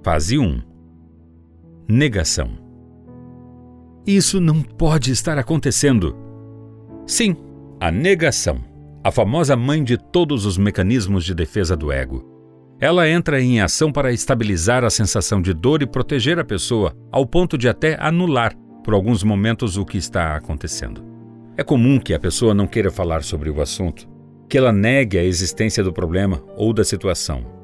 [0.01, 0.63] Fase 1
[1.89, 2.51] Negação
[4.07, 6.17] Isso não pode estar acontecendo.
[7.05, 7.37] Sim,
[7.81, 8.61] a negação,
[9.03, 12.25] a famosa mãe de todos os mecanismos de defesa do ego.
[12.81, 17.27] Ela entra em ação para estabilizar a sensação de dor e proteger a pessoa, ao
[17.27, 18.55] ponto de até anular,
[18.85, 21.05] por alguns momentos, o que está acontecendo.
[21.57, 24.09] É comum que a pessoa não queira falar sobre o assunto,
[24.49, 27.58] que ela negue a existência do problema ou da situação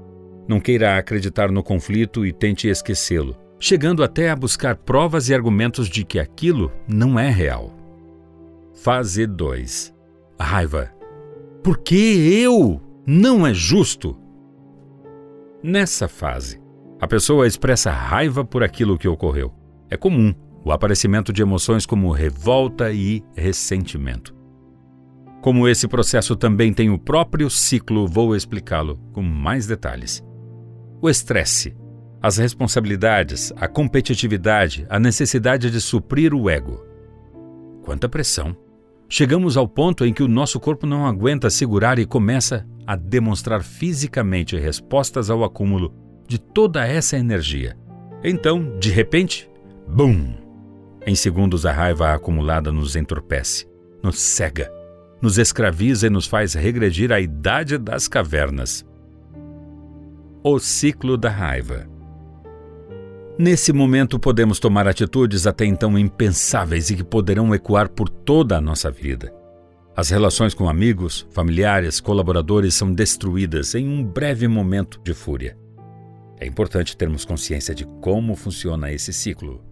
[0.48, 5.88] não queira acreditar no conflito e tente esquecê-lo, chegando até a buscar provas e argumentos
[5.88, 7.72] de que aquilo não é real.
[8.74, 9.94] Fase 2
[10.38, 10.92] Raiva.
[11.62, 12.80] Por que eu?
[13.06, 14.18] Não é justo.
[15.62, 16.60] Nessa fase,
[17.00, 19.52] a pessoa expressa raiva por aquilo que ocorreu.
[19.88, 20.34] É comum
[20.64, 24.34] o aparecimento de emoções como revolta e ressentimento.
[25.40, 30.24] Como esse processo também tem o próprio ciclo, vou explicá-lo com mais detalhes.
[31.04, 31.76] O estresse,
[32.22, 36.82] as responsabilidades, a competitividade, a necessidade de suprir o ego.
[37.82, 38.56] Quanta pressão!
[39.06, 43.62] Chegamos ao ponto em que o nosso corpo não aguenta segurar e começa a demonstrar
[43.62, 45.94] fisicamente respostas ao acúmulo
[46.26, 47.76] de toda essa energia.
[48.24, 49.46] Então, de repente,
[49.86, 50.38] BUM!
[51.06, 53.68] Em segundos, a raiva acumulada nos entorpece,
[54.02, 54.72] nos cega,
[55.20, 58.86] nos escraviza e nos faz regredir à idade das cavernas.
[60.46, 61.88] O ciclo da raiva.
[63.38, 68.60] Nesse momento, podemos tomar atitudes até então impensáveis e que poderão ecoar por toda a
[68.60, 69.34] nossa vida.
[69.96, 75.56] As relações com amigos, familiares, colaboradores são destruídas em um breve momento de fúria.
[76.38, 79.64] É importante termos consciência de como funciona esse ciclo.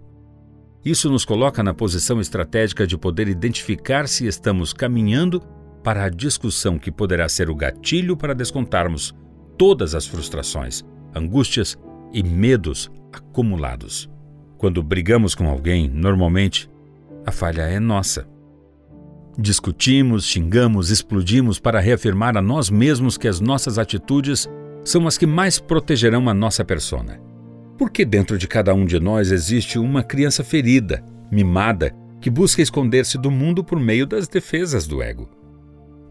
[0.82, 5.38] Isso nos coloca na posição estratégica de poder identificar se estamos caminhando
[5.84, 9.14] para a discussão que poderá ser o gatilho para descontarmos
[9.56, 10.84] todas as frustrações,
[11.14, 11.78] angústias
[12.12, 14.10] e medos acumulados.
[14.58, 16.70] Quando brigamos com alguém, normalmente,
[17.26, 18.28] a falha é nossa.
[19.38, 24.48] Discutimos, xingamos, explodimos para reafirmar a nós mesmos que as nossas atitudes
[24.84, 27.20] são as que mais protegerão a nossa persona.
[27.78, 33.18] Porque dentro de cada um de nós existe uma criança ferida, mimada, que busca esconder-se
[33.18, 35.28] do mundo por meio das defesas do ego.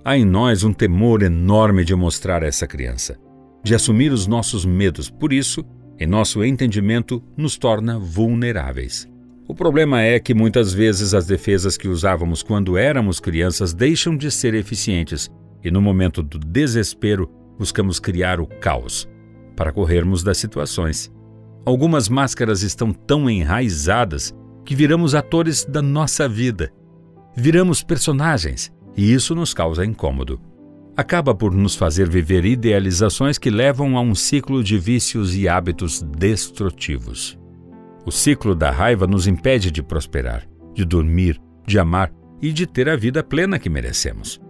[0.03, 3.17] Há em nós um temor enorme de mostrar essa criança,
[3.63, 5.63] de assumir os nossos medos, por isso,
[5.99, 9.07] em nosso entendimento, nos torna vulneráveis.
[9.47, 14.31] O problema é que muitas vezes as defesas que usávamos quando éramos crianças deixam de
[14.31, 15.29] ser eficientes
[15.63, 19.07] e, no momento do desespero, buscamos criar o caos
[19.55, 21.11] para corrermos das situações.
[21.65, 24.33] Algumas máscaras estão tão enraizadas
[24.65, 26.71] que viramos atores da nossa vida.
[27.35, 30.39] Viramos personagens e isso nos causa incômodo.
[30.95, 36.01] Acaba por nos fazer viver idealizações que levam a um ciclo de vícios e hábitos
[36.01, 37.39] destrutivos.
[38.05, 42.11] O ciclo da raiva nos impede de prosperar, de dormir, de amar
[42.41, 44.41] e de ter a vida plena que merecemos.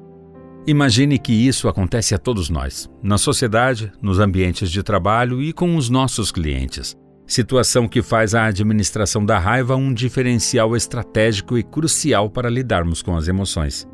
[0.66, 5.76] Imagine que isso acontece a todos nós, na sociedade, nos ambientes de trabalho e com
[5.76, 6.96] os nossos clientes.
[7.28, 13.16] Situação que faz a administração da raiva um diferencial estratégico e crucial para lidarmos com
[13.16, 13.88] as emoções.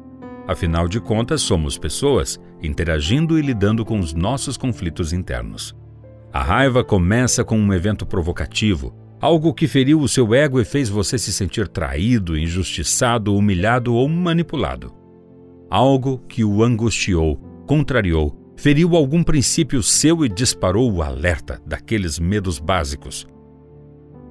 [0.48, 5.76] Afinal de contas, somos pessoas, interagindo e lidando com os nossos conflitos internos.
[6.32, 10.88] A raiva começa com um evento provocativo, algo que feriu o seu ego e fez
[10.88, 14.94] você se sentir traído, injustiçado, humilhado ou manipulado.
[15.70, 17.36] Algo que o angustiou,
[17.68, 23.28] contrariou, feriu algum princípio seu e disparou o alerta daqueles medos básicos.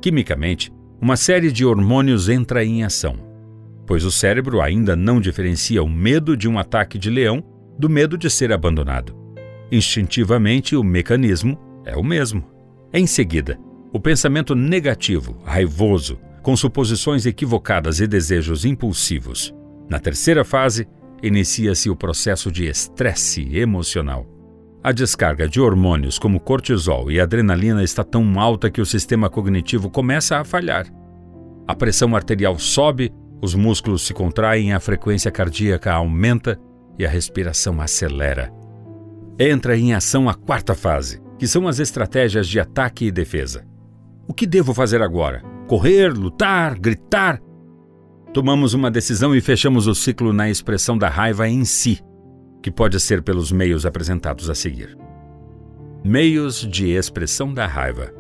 [0.00, 3.35] Quimicamente, uma série de hormônios entra em ação
[3.86, 7.42] pois o cérebro ainda não diferencia o medo de um ataque de leão
[7.78, 9.14] do medo de ser abandonado.
[9.70, 12.44] Instintivamente, o mecanismo é o mesmo.
[12.92, 13.58] Em seguida,
[13.92, 19.54] o pensamento negativo, raivoso, com suposições equivocadas e desejos impulsivos.
[19.88, 20.86] Na terceira fase,
[21.22, 24.26] inicia-se o processo de estresse emocional.
[24.82, 29.90] A descarga de hormônios como cortisol e adrenalina está tão alta que o sistema cognitivo
[29.90, 30.86] começa a falhar.
[31.66, 36.58] A pressão arterial sobe os músculos se contraem, a frequência cardíaca aumenta
[36.98, 38.52] e a respiração acelera.
[39.38, 43.66] Entra em ação a quarta fase, que são as estratégias de ataque e defesa.
[44.26, 45.42] O que devo fazer agora?
[45.68, 47.40] Correr, lutar, gritar?
[48.32, 52.00] Tomamos uma decisão e fechamos o ciclo na expressão da raiva em si,
[52.62, 54.96] que pode ser pelos meios apresentados a seguir.
[56.02, 58.12] Meios de expressão da raiva: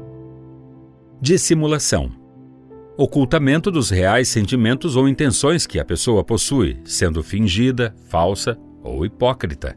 [1.20, 2.25] dissimulação
[2.96, 9.76] ocultamento dos reais sentimentos ou intenções que a pessoa possui, sendo fingida, falsa ou hipócrita.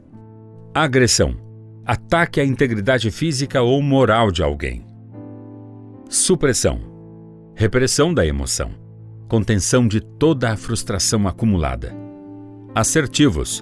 [0.73, 1.35] Agressão
[1.85, 4.85] ataque à integridade física ou moral de alguém.
[6.07, 6.89] Supressão
[7.55, 8.71] repressão da emoção,
[9.27, 11.93] contenção de toda a frustração acumulada.
[12.73, 13.61] Assertivos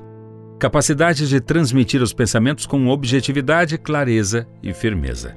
[0.59, 5.35] capacidade de transmitir os pensamentos com objetividade, clareza e firmeza.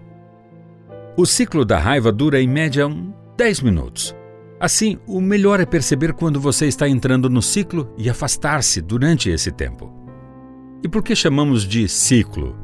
[1.16, 4.14] O ciclo da raiva dura em média um 10 minutos.
[4.60, 9.50] Assim, o melhor é perceber quando você está entrando no ciclo e afastar-se durante esse
[9.50, 9.90] tempo.
[10.84, 12.54] E por que chamamos de ciclo?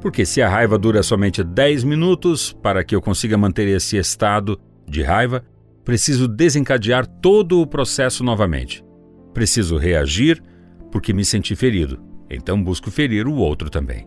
[0.00, 4.56] Porque se a raiva dura somente 10 minutos, para que eu consiga manter esse estado
[4.88, 5.44] de raiva,
[5.84, 8.84] preciso desencadear todo o processo novamente.
[9.34, 10.40] Preciso reagir
[10.92, 12.00] porque me senti ferido,
[12.30, 14.06] então busco ferir o outro também.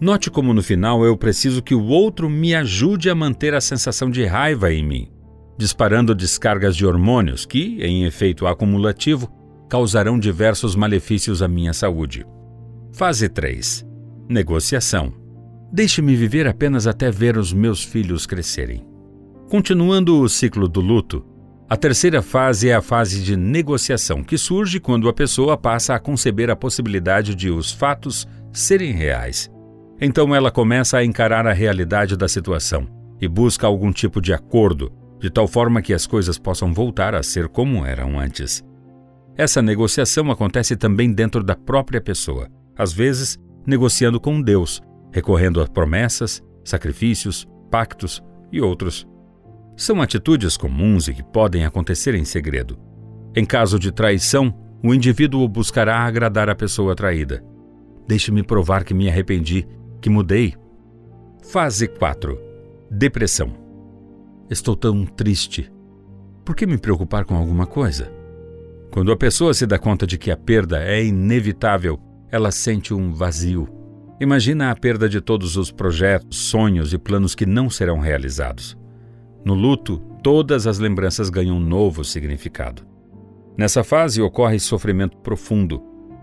[0.00, 4.10] Note como no final eu preciso que o outro me ajude a manter a sensação
[4.10, 5.13] de raiva em mim
[5.56, 9.28] disparando descargas de hormônios que, em efeito acumulativo,
[9.68, 12.26] causarão diversos malefícios à minha saúde.
[12.92, 13.84] Fase 3.
[14.28, 15.12] Negociação.
[15.72, 18.86] Deixe-me viver apenas até ver os meus filhos crescerem.
[19.48, 21.24] Continuando o ciclo do luto,
[21.68, 25.98] a terceira fase é a fase de negociação, que surge quando a pessoa passa a
[25.98, 29.50] conceber a possibilidade de os fatos serem reais.
[30.00, 32.86] Então ela começa a encarar a realidade da situação
[33.20, 34.92] e busca algum tipo de acordo,
[35.24, 38.62] de tal forma que as coisas possam voltar a ser como eram antes.
[39.34, 42.46] Essa negociação acontece também dentro da própria pessoa,
[42.76, 48.22] às vezes negociando com Deus, recorrendo a promessas, sacrifícios, pactos
[48.52, 49.08] e outros.
[49.74, 52.78] São atitudes comuns e que podem acontecer em segredo.
[53.34, 57.42] Em caso de traição, o indivíduo buscará agradar a pessoa traída.
[58.06, 59.66] Deixe-me provar que me arrependi,
[60.02, 60.52] que mudei.
[61.50, 62.38] Fase 4
[62.90, 63.63] Depressão.
[64.54, 65.68] Estou tão triste.
[66.44, 68.08] Por que me preocupar com alguma coisa?
[68.92, 71.98] Quando a pessoa se dá conta de que a perda é inevitável,
[72.30, 73.68] ela sente um vazio.
[74.20, 78.78] Imagina a perda de todos os projetos, sonhos e planos que não serão realizados.
[79.44, 82.86] No luto, todas as lembranças ganham um novo significado.
[83.58, 85.82] Nessa fase ocorre sofrimento profundo.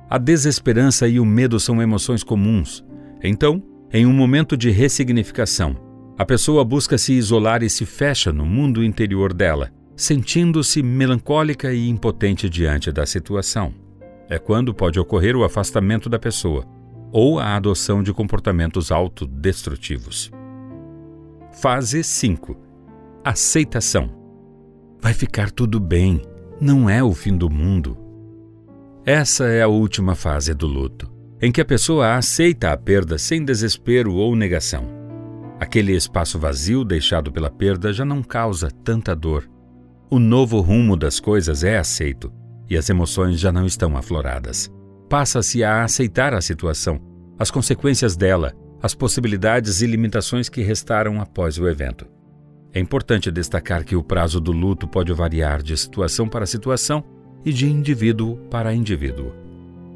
[0.09, 2.81] A desesperança e o medo são emoções comuns.
[3.21, 5.90] Então, em um momento de ressignificação,
[6.21, 11.89] a pessoa busca se isolar e se fecha no mundo interior dela, sentindo-se melancólica e
[11.89, 13.73] impotente diante da situação.
[14.29, 16.63] É quando pode ocorrer o afastamento da pessoa
[17.11, 20.29] ou a adoção de comportamentos autodestrutivos.
[21.59, 22.55] Fase 5
[23.23, 24.07] aceitação.
[25.01, 26.21] Vai ficar tudo bem,
[26.61, 27.97] não é o fim do mundo.
[29.03, 31.11] Essa é a última fase do luto,
[31.41, 35.00] em que a pessoa aceita a perda sem desespero ou negação.
[35.61, 39.47] Aquele espaço vazio deixado pela perda já não causa tanta dor.
[40.09, 42.33] O novo rumo das coisas é aceito
[42.67, 44.71] e as emoções já não estão afloradas.
[45.07, 46.99] Passa-se a aceitar a situação,
[47.37, 52.07] as consequências dela, as possibilidades e limitações que restaram após o evento.
[52.73, 57.03] É importante destacar que o prazo do luto pode variar de situação para situação
[57.45, 59.31] e de indivíduo para indivíduo.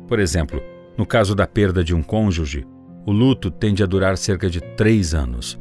[0.08, 0.62] Por exemplo,
[0.96, 2.68] no caso da perda de um cônjuge,
[3.06, 5.60] o luto tende a durar cerca de três anos.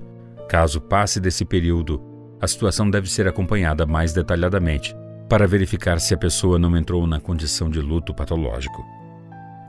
[0.49, 2.03] Caso passe desse período,
[2.41, 4.95] a situação deve ser acompanhada mais detalhadamente
[5.29, 8.85] para verificar se a pessoa não entrou na condição de luto patológico.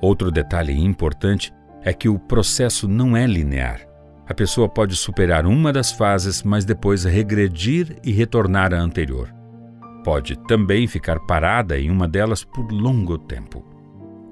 [0.02, 3.82] Outro detalhe importante é que o processo não é linear.
[4.28, 9.34] A pessoa pode superar uma das fases, mas depois regredir e retornar à anterior.
[10.04, 13.64] Pode também ficar parada em uma delas por longo tempo.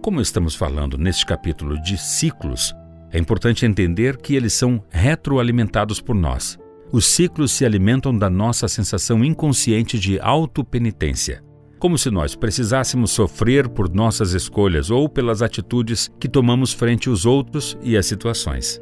[0.01, 2.75] Como estamos falando neste capítulo de ciclos,
[3.13, 6.57] é importante entender que eles são retroalimentados por nós.
[6.91, 11.43] Os ciclos se alimentam da nossa sensação inconsciente de autopenitência,
[11.77, 17.23] como se nós precisássemos sofrer por nossas escolhas ou pelas atitudes que tomamos frente aos
[17.23, 18.81] outros e às situações.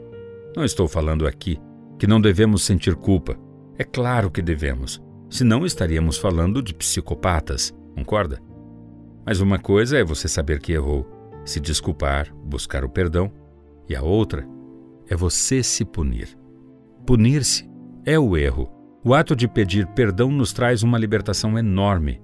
[0.56, 1.60] Não estou falando aqui
[2.00, 3.38] que não devemos sentir culpa.
[3.78, 8.40] É claro que devemos, senão estaríamos falando de psicopatas, concorda?
[9.26, 11.06] Mas uma coisa é você saber que errou,
[11.44, 13.32] se desculpar, buscar o perdão,
[13.92, 14.48] e a outra
[15.08, 16.38] é você se punir.
[17.06, 17.70] Punir-se
[18.06, 18.72] é o erro.
[19.04, 22.22] O ato de pedir perdão nos traz uma libertação enorme.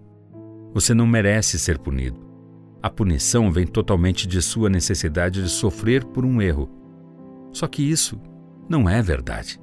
[0.73, 2.25] Você não merece ser punido.
[2.81, 6.77] A punição vem totalmente de sua necessidade de sofrer por um erro
[7.57, 8.19] só que isso
[8.69, 9.59] não é verdade.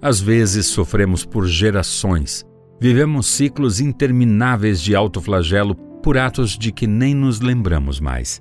[0.00, 2.42] Às vezes sofremos por gerações,
[2.80, 8.40] vivemos ciclos intermináveis de autoflagelo por atos de que nem nos lembramos mais.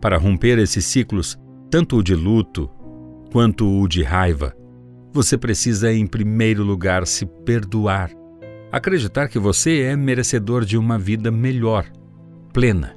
[0.00, 1.38] Para romper esses ciclos,
[1.70, 2.70] tanto o de luto
[3.32, 4.54] quanto o de raiva,
[5.12, 8.10] você precisa, em primeiro lugar, se perdoar.
[8.72, 11.86] Acreditar que você é merecedor de uma vida melhor,
[12.52, 12.96] plena.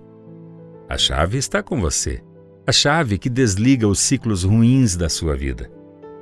[0.89, 2.23] A chave está com você
[2.67, 5.71] a chave que desliga os ciclos ruins da sua vida.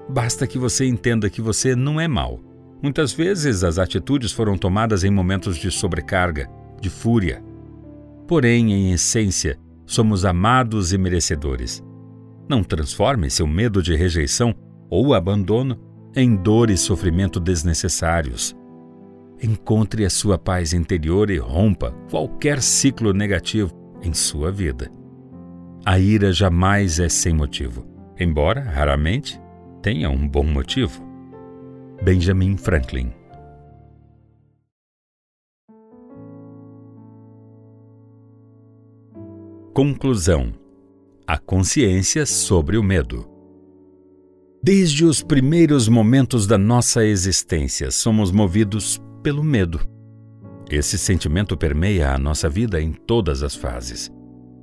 [0.07, 2.39] Basta que você entenda que você não é mal.
[2.84, 6.47] Muitas vezes as atitudes foram tomadas em momentos de sobrecarga,
[6.80, 7.43] de fúria.
[8.27, 9.57] Porém, em essência,
[9.88, 11.84] somos amados e merecedores.
[12.47, 14.53] Não transforme seu medo de rejeição
[14.89, 15.80] ou abandono
[16.15, 18.55] em dor e sofrimento desnecessários.
[19.41, 24.89] Encontre a sua paz interior e rompa qualquer ciclo negativo em sua vida.
[25.85, 27.85] A ira jamais é sem motivo,
[28.19, 29.39] embora, raramente,
[29.81, 31.03] tenha um bom motivo.
[32.01, 33.13] Benjamin Franklin
[39.76, 40.53] Conclusão:
[41.27, 43.27] A consciência sobre o medo.
[44.64, 49.80] Desde os primeiros momentos da nossa existência, somos movidos pelo medo.
[50.69, 54.11] Esse sentimento permeia a nossa vida em todas as fases.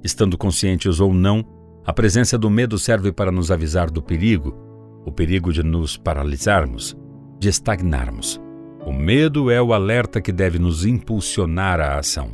[0.05, 1.45] Estando conscientes ou não,
[1.85, 4.57] a presença do medo serve para nos avisar do perigo,
[5.05, 6.97] o perigo de nos paralisarmos,
[7.41, 8.41] de estagnarmos.
[8.87, 12.31] O medo é o alerta que deve nos impulsionar à ação.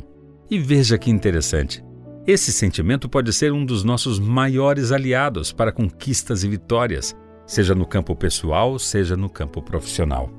[0.51, 1.83] E veja que interessante.
[2.31, 7.15] Esse sentimento pode ser um dos nossos maiores aliados para conquistas e vitórias,
[7.47, 10.29] seja no campo pessoal, seja no campo profissional.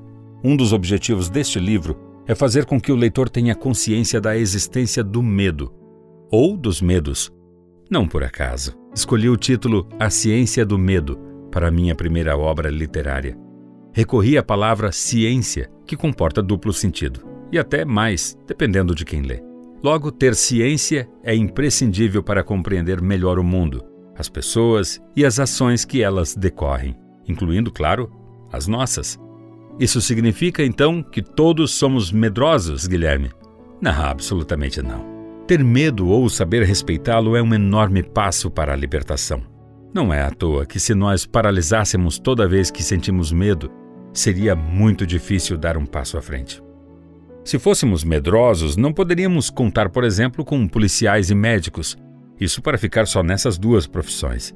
[0.45, 1.99] Um dos objetivos deste livro
[2.29, 5.75] é fazer com que o leitor tenha consciência da existência do medo,
[6.31, 7.29] ou dos medos.
[7.91, 11.19] Não por acaso, escolhi o título A Ciência do Medo
[11.51, 13.37] para minha primeira obra literária.
[13.93, 19.50] Recorri à palavra ciência, que comporta duplo sentido, e até mais, dependendo de quem lê.
[19.83, 23.83] Logo, ter ciência é imprescindível para compreender melhor o mundo,
[24.15, 26.95] as pessoas e as ações que elas decorrem,
[27.27, 28.13] incluindo, claro,
[28.53, 29.19] as nossas.
[29.79, 33.31] Isso significa, então, que todos somos medrosos, Guilherme?
[33.81, 35.09] Não, absolutamente não.
[35.47, 39.43] Ter medo ou saber respeitá-lo é um enorme passo para a libertação.
[39.95, 43.71] Não é à toa que, se nós paralisássemos toda vez que sentimos medo,
[44.13, 46.63] seria muito difícil dar um passo à frente.
[47.51, 51.99] Se fôssemos medrosos, não poderíamos contar, por exemplo, com policiais e médicos.
[52.41, 54.55] Isso para ficar só nessas duas profissões.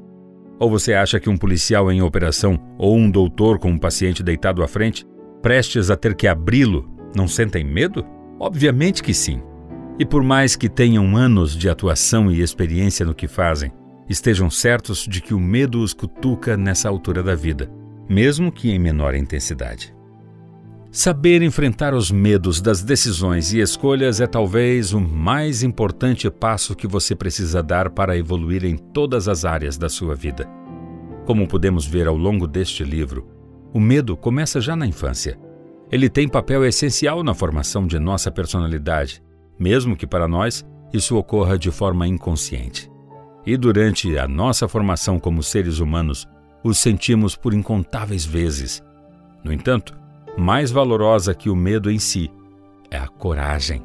[0.60, 4.62] Ou você acha que um policial em operação ou um doutor com um paciente deitado
[4.62, 5.04] à frente,
[5.42, 8.06] prestes a ter que abri-lo, não sentem medo?
[8.38, 9.42] Obviamente que sim.
[9.98, 13.72] E por mais que tenham anos de atuação e experiência no que fazem,
[14.08, 17.68] estejam certos de que o medo os cutuca nessa altura da vida,
[18.08, 19.93] mesmo que em menor intensidade.
[20.94, 26.86] Saber enfrentar os medos das decisões e escolhas é talvez o mais importante passo que
[26.86, 30.48] você precisa dar para evoluir em todas as áreas da sua vida.
[31.26, 33.26] Como podemos ver ao longo deste livro,
[33.72, 35.36] o medo começa já na infância.
[35.90, 39.20] Ele tem papel essencial na formação de nossa personalidade,
[39.58, 42.88] mesmo que para nós isso ocorra de forma inconsciente.
[43.44, 46.24] E durante a nossa formação como seres humanos,
[46.62, 48.80] os sentimos por incontáveis vezes.
[49.42, 50.03] No entanto,
[50.36, 52.30] mais valorosa que o medo em si
[52.90, 53.84] é a coragem.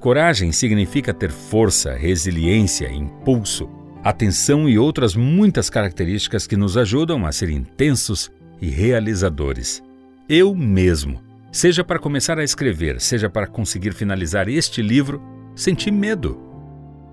[0.00, 3.68] Coragem significa ter força, resiliência, impulso,
[4.02, 8.30] atenção e outras muitas características que nos ajudam a ser intensos
[8.60, 9.82] e realizadores.
[10.28, 15.22] Eu mesmo, seja para começar a escrever, seja para conseguir finalizar este livro,
[15.54, 16.38] senti medo.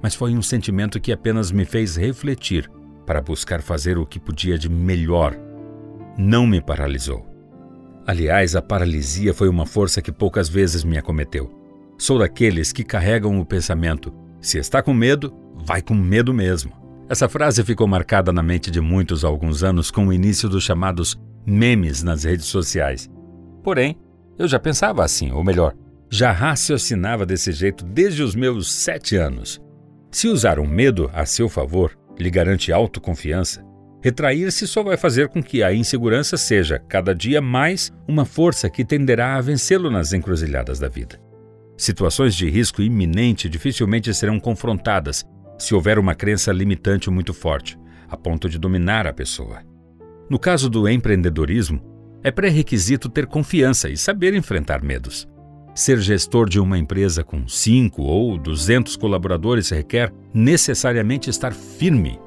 [0.02, 2.70] Mas foi um sentimento que apenas me fez refletir
[3.06, 5.38] para buscar fazer o que podia de melhor.
[6.18, 7.31] Não me paralisou.
[8.06, 11.52] Aliás, a paralisia foi uma força que poucas vezes me acometeu.
[11.98, 16.72] Sou daqueles que carregam o pensamento: se está com medo, vai com medo mesmo.
[17.08, 20.64] Essa frase ficou marcada na mente de muitos há alguns anos com o início dos
[20.64, 23.10] chamados memes nas redes sociais.
[23.64, 23.98] Porém,
[24.40, 25.76] eu já pensava assim, ou melhor,
[26.10, 29.62] já raciocinava desse jeito desde os meus sete anos.
[30.10, 33.64] Se usar o medo a seu favor lhe garante autoconfiança,
[34.02, 38.84] Retrair-se só vai fazer com que a insegurança seja, cada dia mais, uma força que
[38.84, 41.22] tenderá a vencê-lo nas encruzilhadas da vida.
[41.78, 45.24] Situações de risco iminente dificilmente serão confrontadas
[45.58, 47.78] se houver uma crença limitante muito forte,
[48.10, 49.62] a ponto de dominar a pessoa.
[50.28, 51.80] No caso do empreendedorismo,
[52.24, 55.28] é pré-requisito ter confiança e saber enfrentar medos.
[55.76, 62.20] Ser gestor de uma empresa com 5 ou 200 colaboradores requer necessariamente estar firme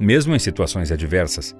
[0.00, 1.54] mesmo em situações adversas,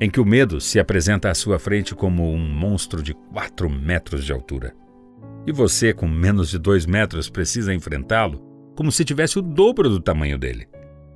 [0.00, 4.24] em que o medo se apresenta à sua frente como um monstro de 4 metros
[4.24, 4.74] de altura.
[5.46, 10.00] E você, com menos de 2 metros, precisa enfrentá-lo como se tivesse o dobro do
[10.00, 10.66] tamanho dele.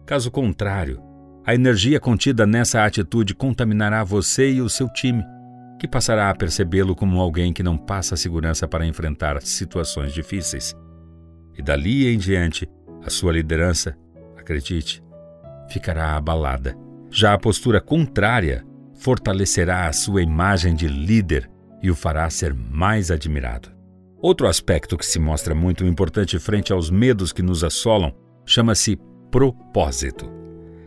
[0.04, 1.00] Caso contrário,
[1.44, 5.24] a energia contida nessa atitude contaminará você e o seu time,
[5.78, 10.76] que passará a percebê-lo como alguém que não passa segurança para enfrentar situações difíceis.
[11.56, 12.68] E dali em diante,
[13.02, 13.96] a sua liderança,
[14.36, 15.02] acredite,
[15.68, 16.76] ficará abalada.
[17.10, 18.64] Já a postura contrária
[18.94, 21.50] fortalecerá a sua imagem de líder
[21.82, 23.70] e o fará ser mais admirado.
[24.20, 28.14] Outro aspecto que se mostra muito importante frente aos medos que nos assolam
[28.44, 28.98] chama-se
[29.30, 30.30] propósito.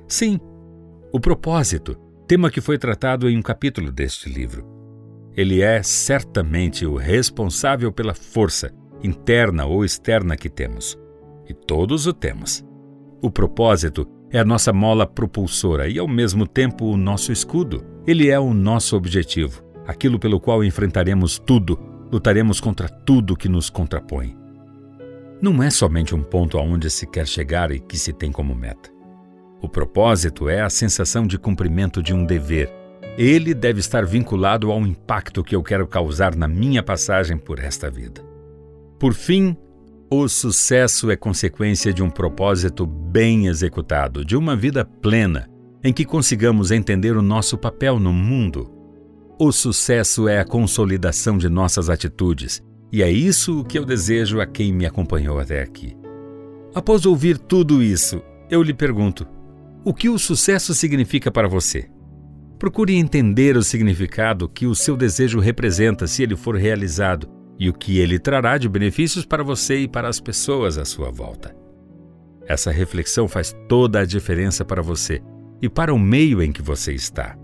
[0.08, 0.40] Sim,
[1.12, 1.96] o propósito,
[2.28, 4.66] tema que foi tratado em um capítulo deste livro.
[5.36, 8.72] Ele é certamente o responsável pela força,
[9.04, 10.98] interna ou externa, que temos.
[11.48, 12.66] E todos o temos.
[13.22, 17.84] O propósito é a nossa mola propulsora e, ao mesmo tempo, o nosso escudo.
[18.06, 21.80] Ele é o nosso objetivo, aquilo pelo qual enfrentaremos tudo,
[22.12, 24.38] lutaremos contra tudo que nos contrapõe.
[25.42, 28.90] Não é somente um ponto aonde se quer chegar e que se tem como meta.
[29.62, 32.74] O propósito é a sensação de cumprimento de um dever.
[33.18, 37.90] Ele deve estar vinculado ao impacto que eu quero causar na minha passagem por esta
[37.90, 38.22] vida.
[38.98, 39.56] Por fim,
[40.12, 45.48] O sucesso é consequência de um propósito bem executado, de uma vida plena,
[45.84, 48.72] em que consigamos entender o nosso papel no mundo.
[49.38, 52.60] O sucesso é a consolidação de nossas atitudes,
[52.92, 55.96] e é isso que eu desejo a quem me acompanhou até aqui.
[56.74, 58.20] Após ouvir tudo isso,
[58.50, 59.28] eu lhe pergunto:
[59.86, 61.88] o que o sucesso significa para você?
[62.58, 67.30] Procure entender o significado que o seu desejo representa se ele for realizado
[67.60, 71.12] e o que ele trará de benefícios para você e para as pessoas à sua
[71.12, 71.54] volta.
[72.48, 75.22] Essa reflexão faz toda a diferença para você
[75.62, 77.38] e para o meio em que você está.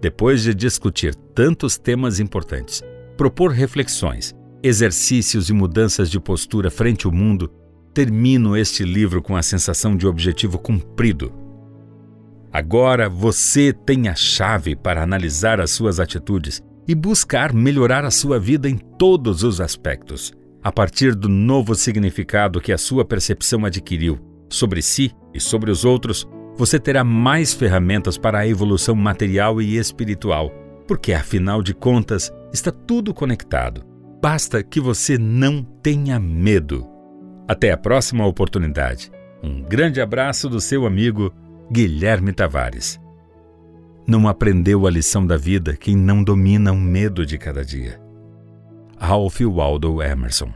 [0.00, 2.82] Depois de discutir tantos temas importantes,
[3.16, 7.50] propor reflexões, exercícios e mudanças de postura frente ao mundo,
[7.94, 11.32] termino este livro com a sensação de objetivo cumprido.
[12.52, 18.36] Agora você tem a chave para analisar as suas atitudes e buscar melhorar a sua
[18.36, 24.18] vida em todos os aspectos, a partir do novo significado que a sua percepção adquiriu
[24.48, 26.26] sobre si e sobre os outros
[26.56, 30.50] você terá mais ferramentas para a evolução material e espiritual,
[30.88, 33.84] porque afinal de contas está tudo conectado.
[34.20, 36.88] Basta que você não tenha medo.
[37.46, 39.12] Até a próxima oportunidade.
[39.44, 41.32] Um grande abraço do seu amigo
[41.70, 42.98] Guilherme Tavares.
[44.10, 48.00] Não aprendeu a lição da vida quem não domina o medo de cada dia.
[48.98, 50.52] Ralph Waldo Emerson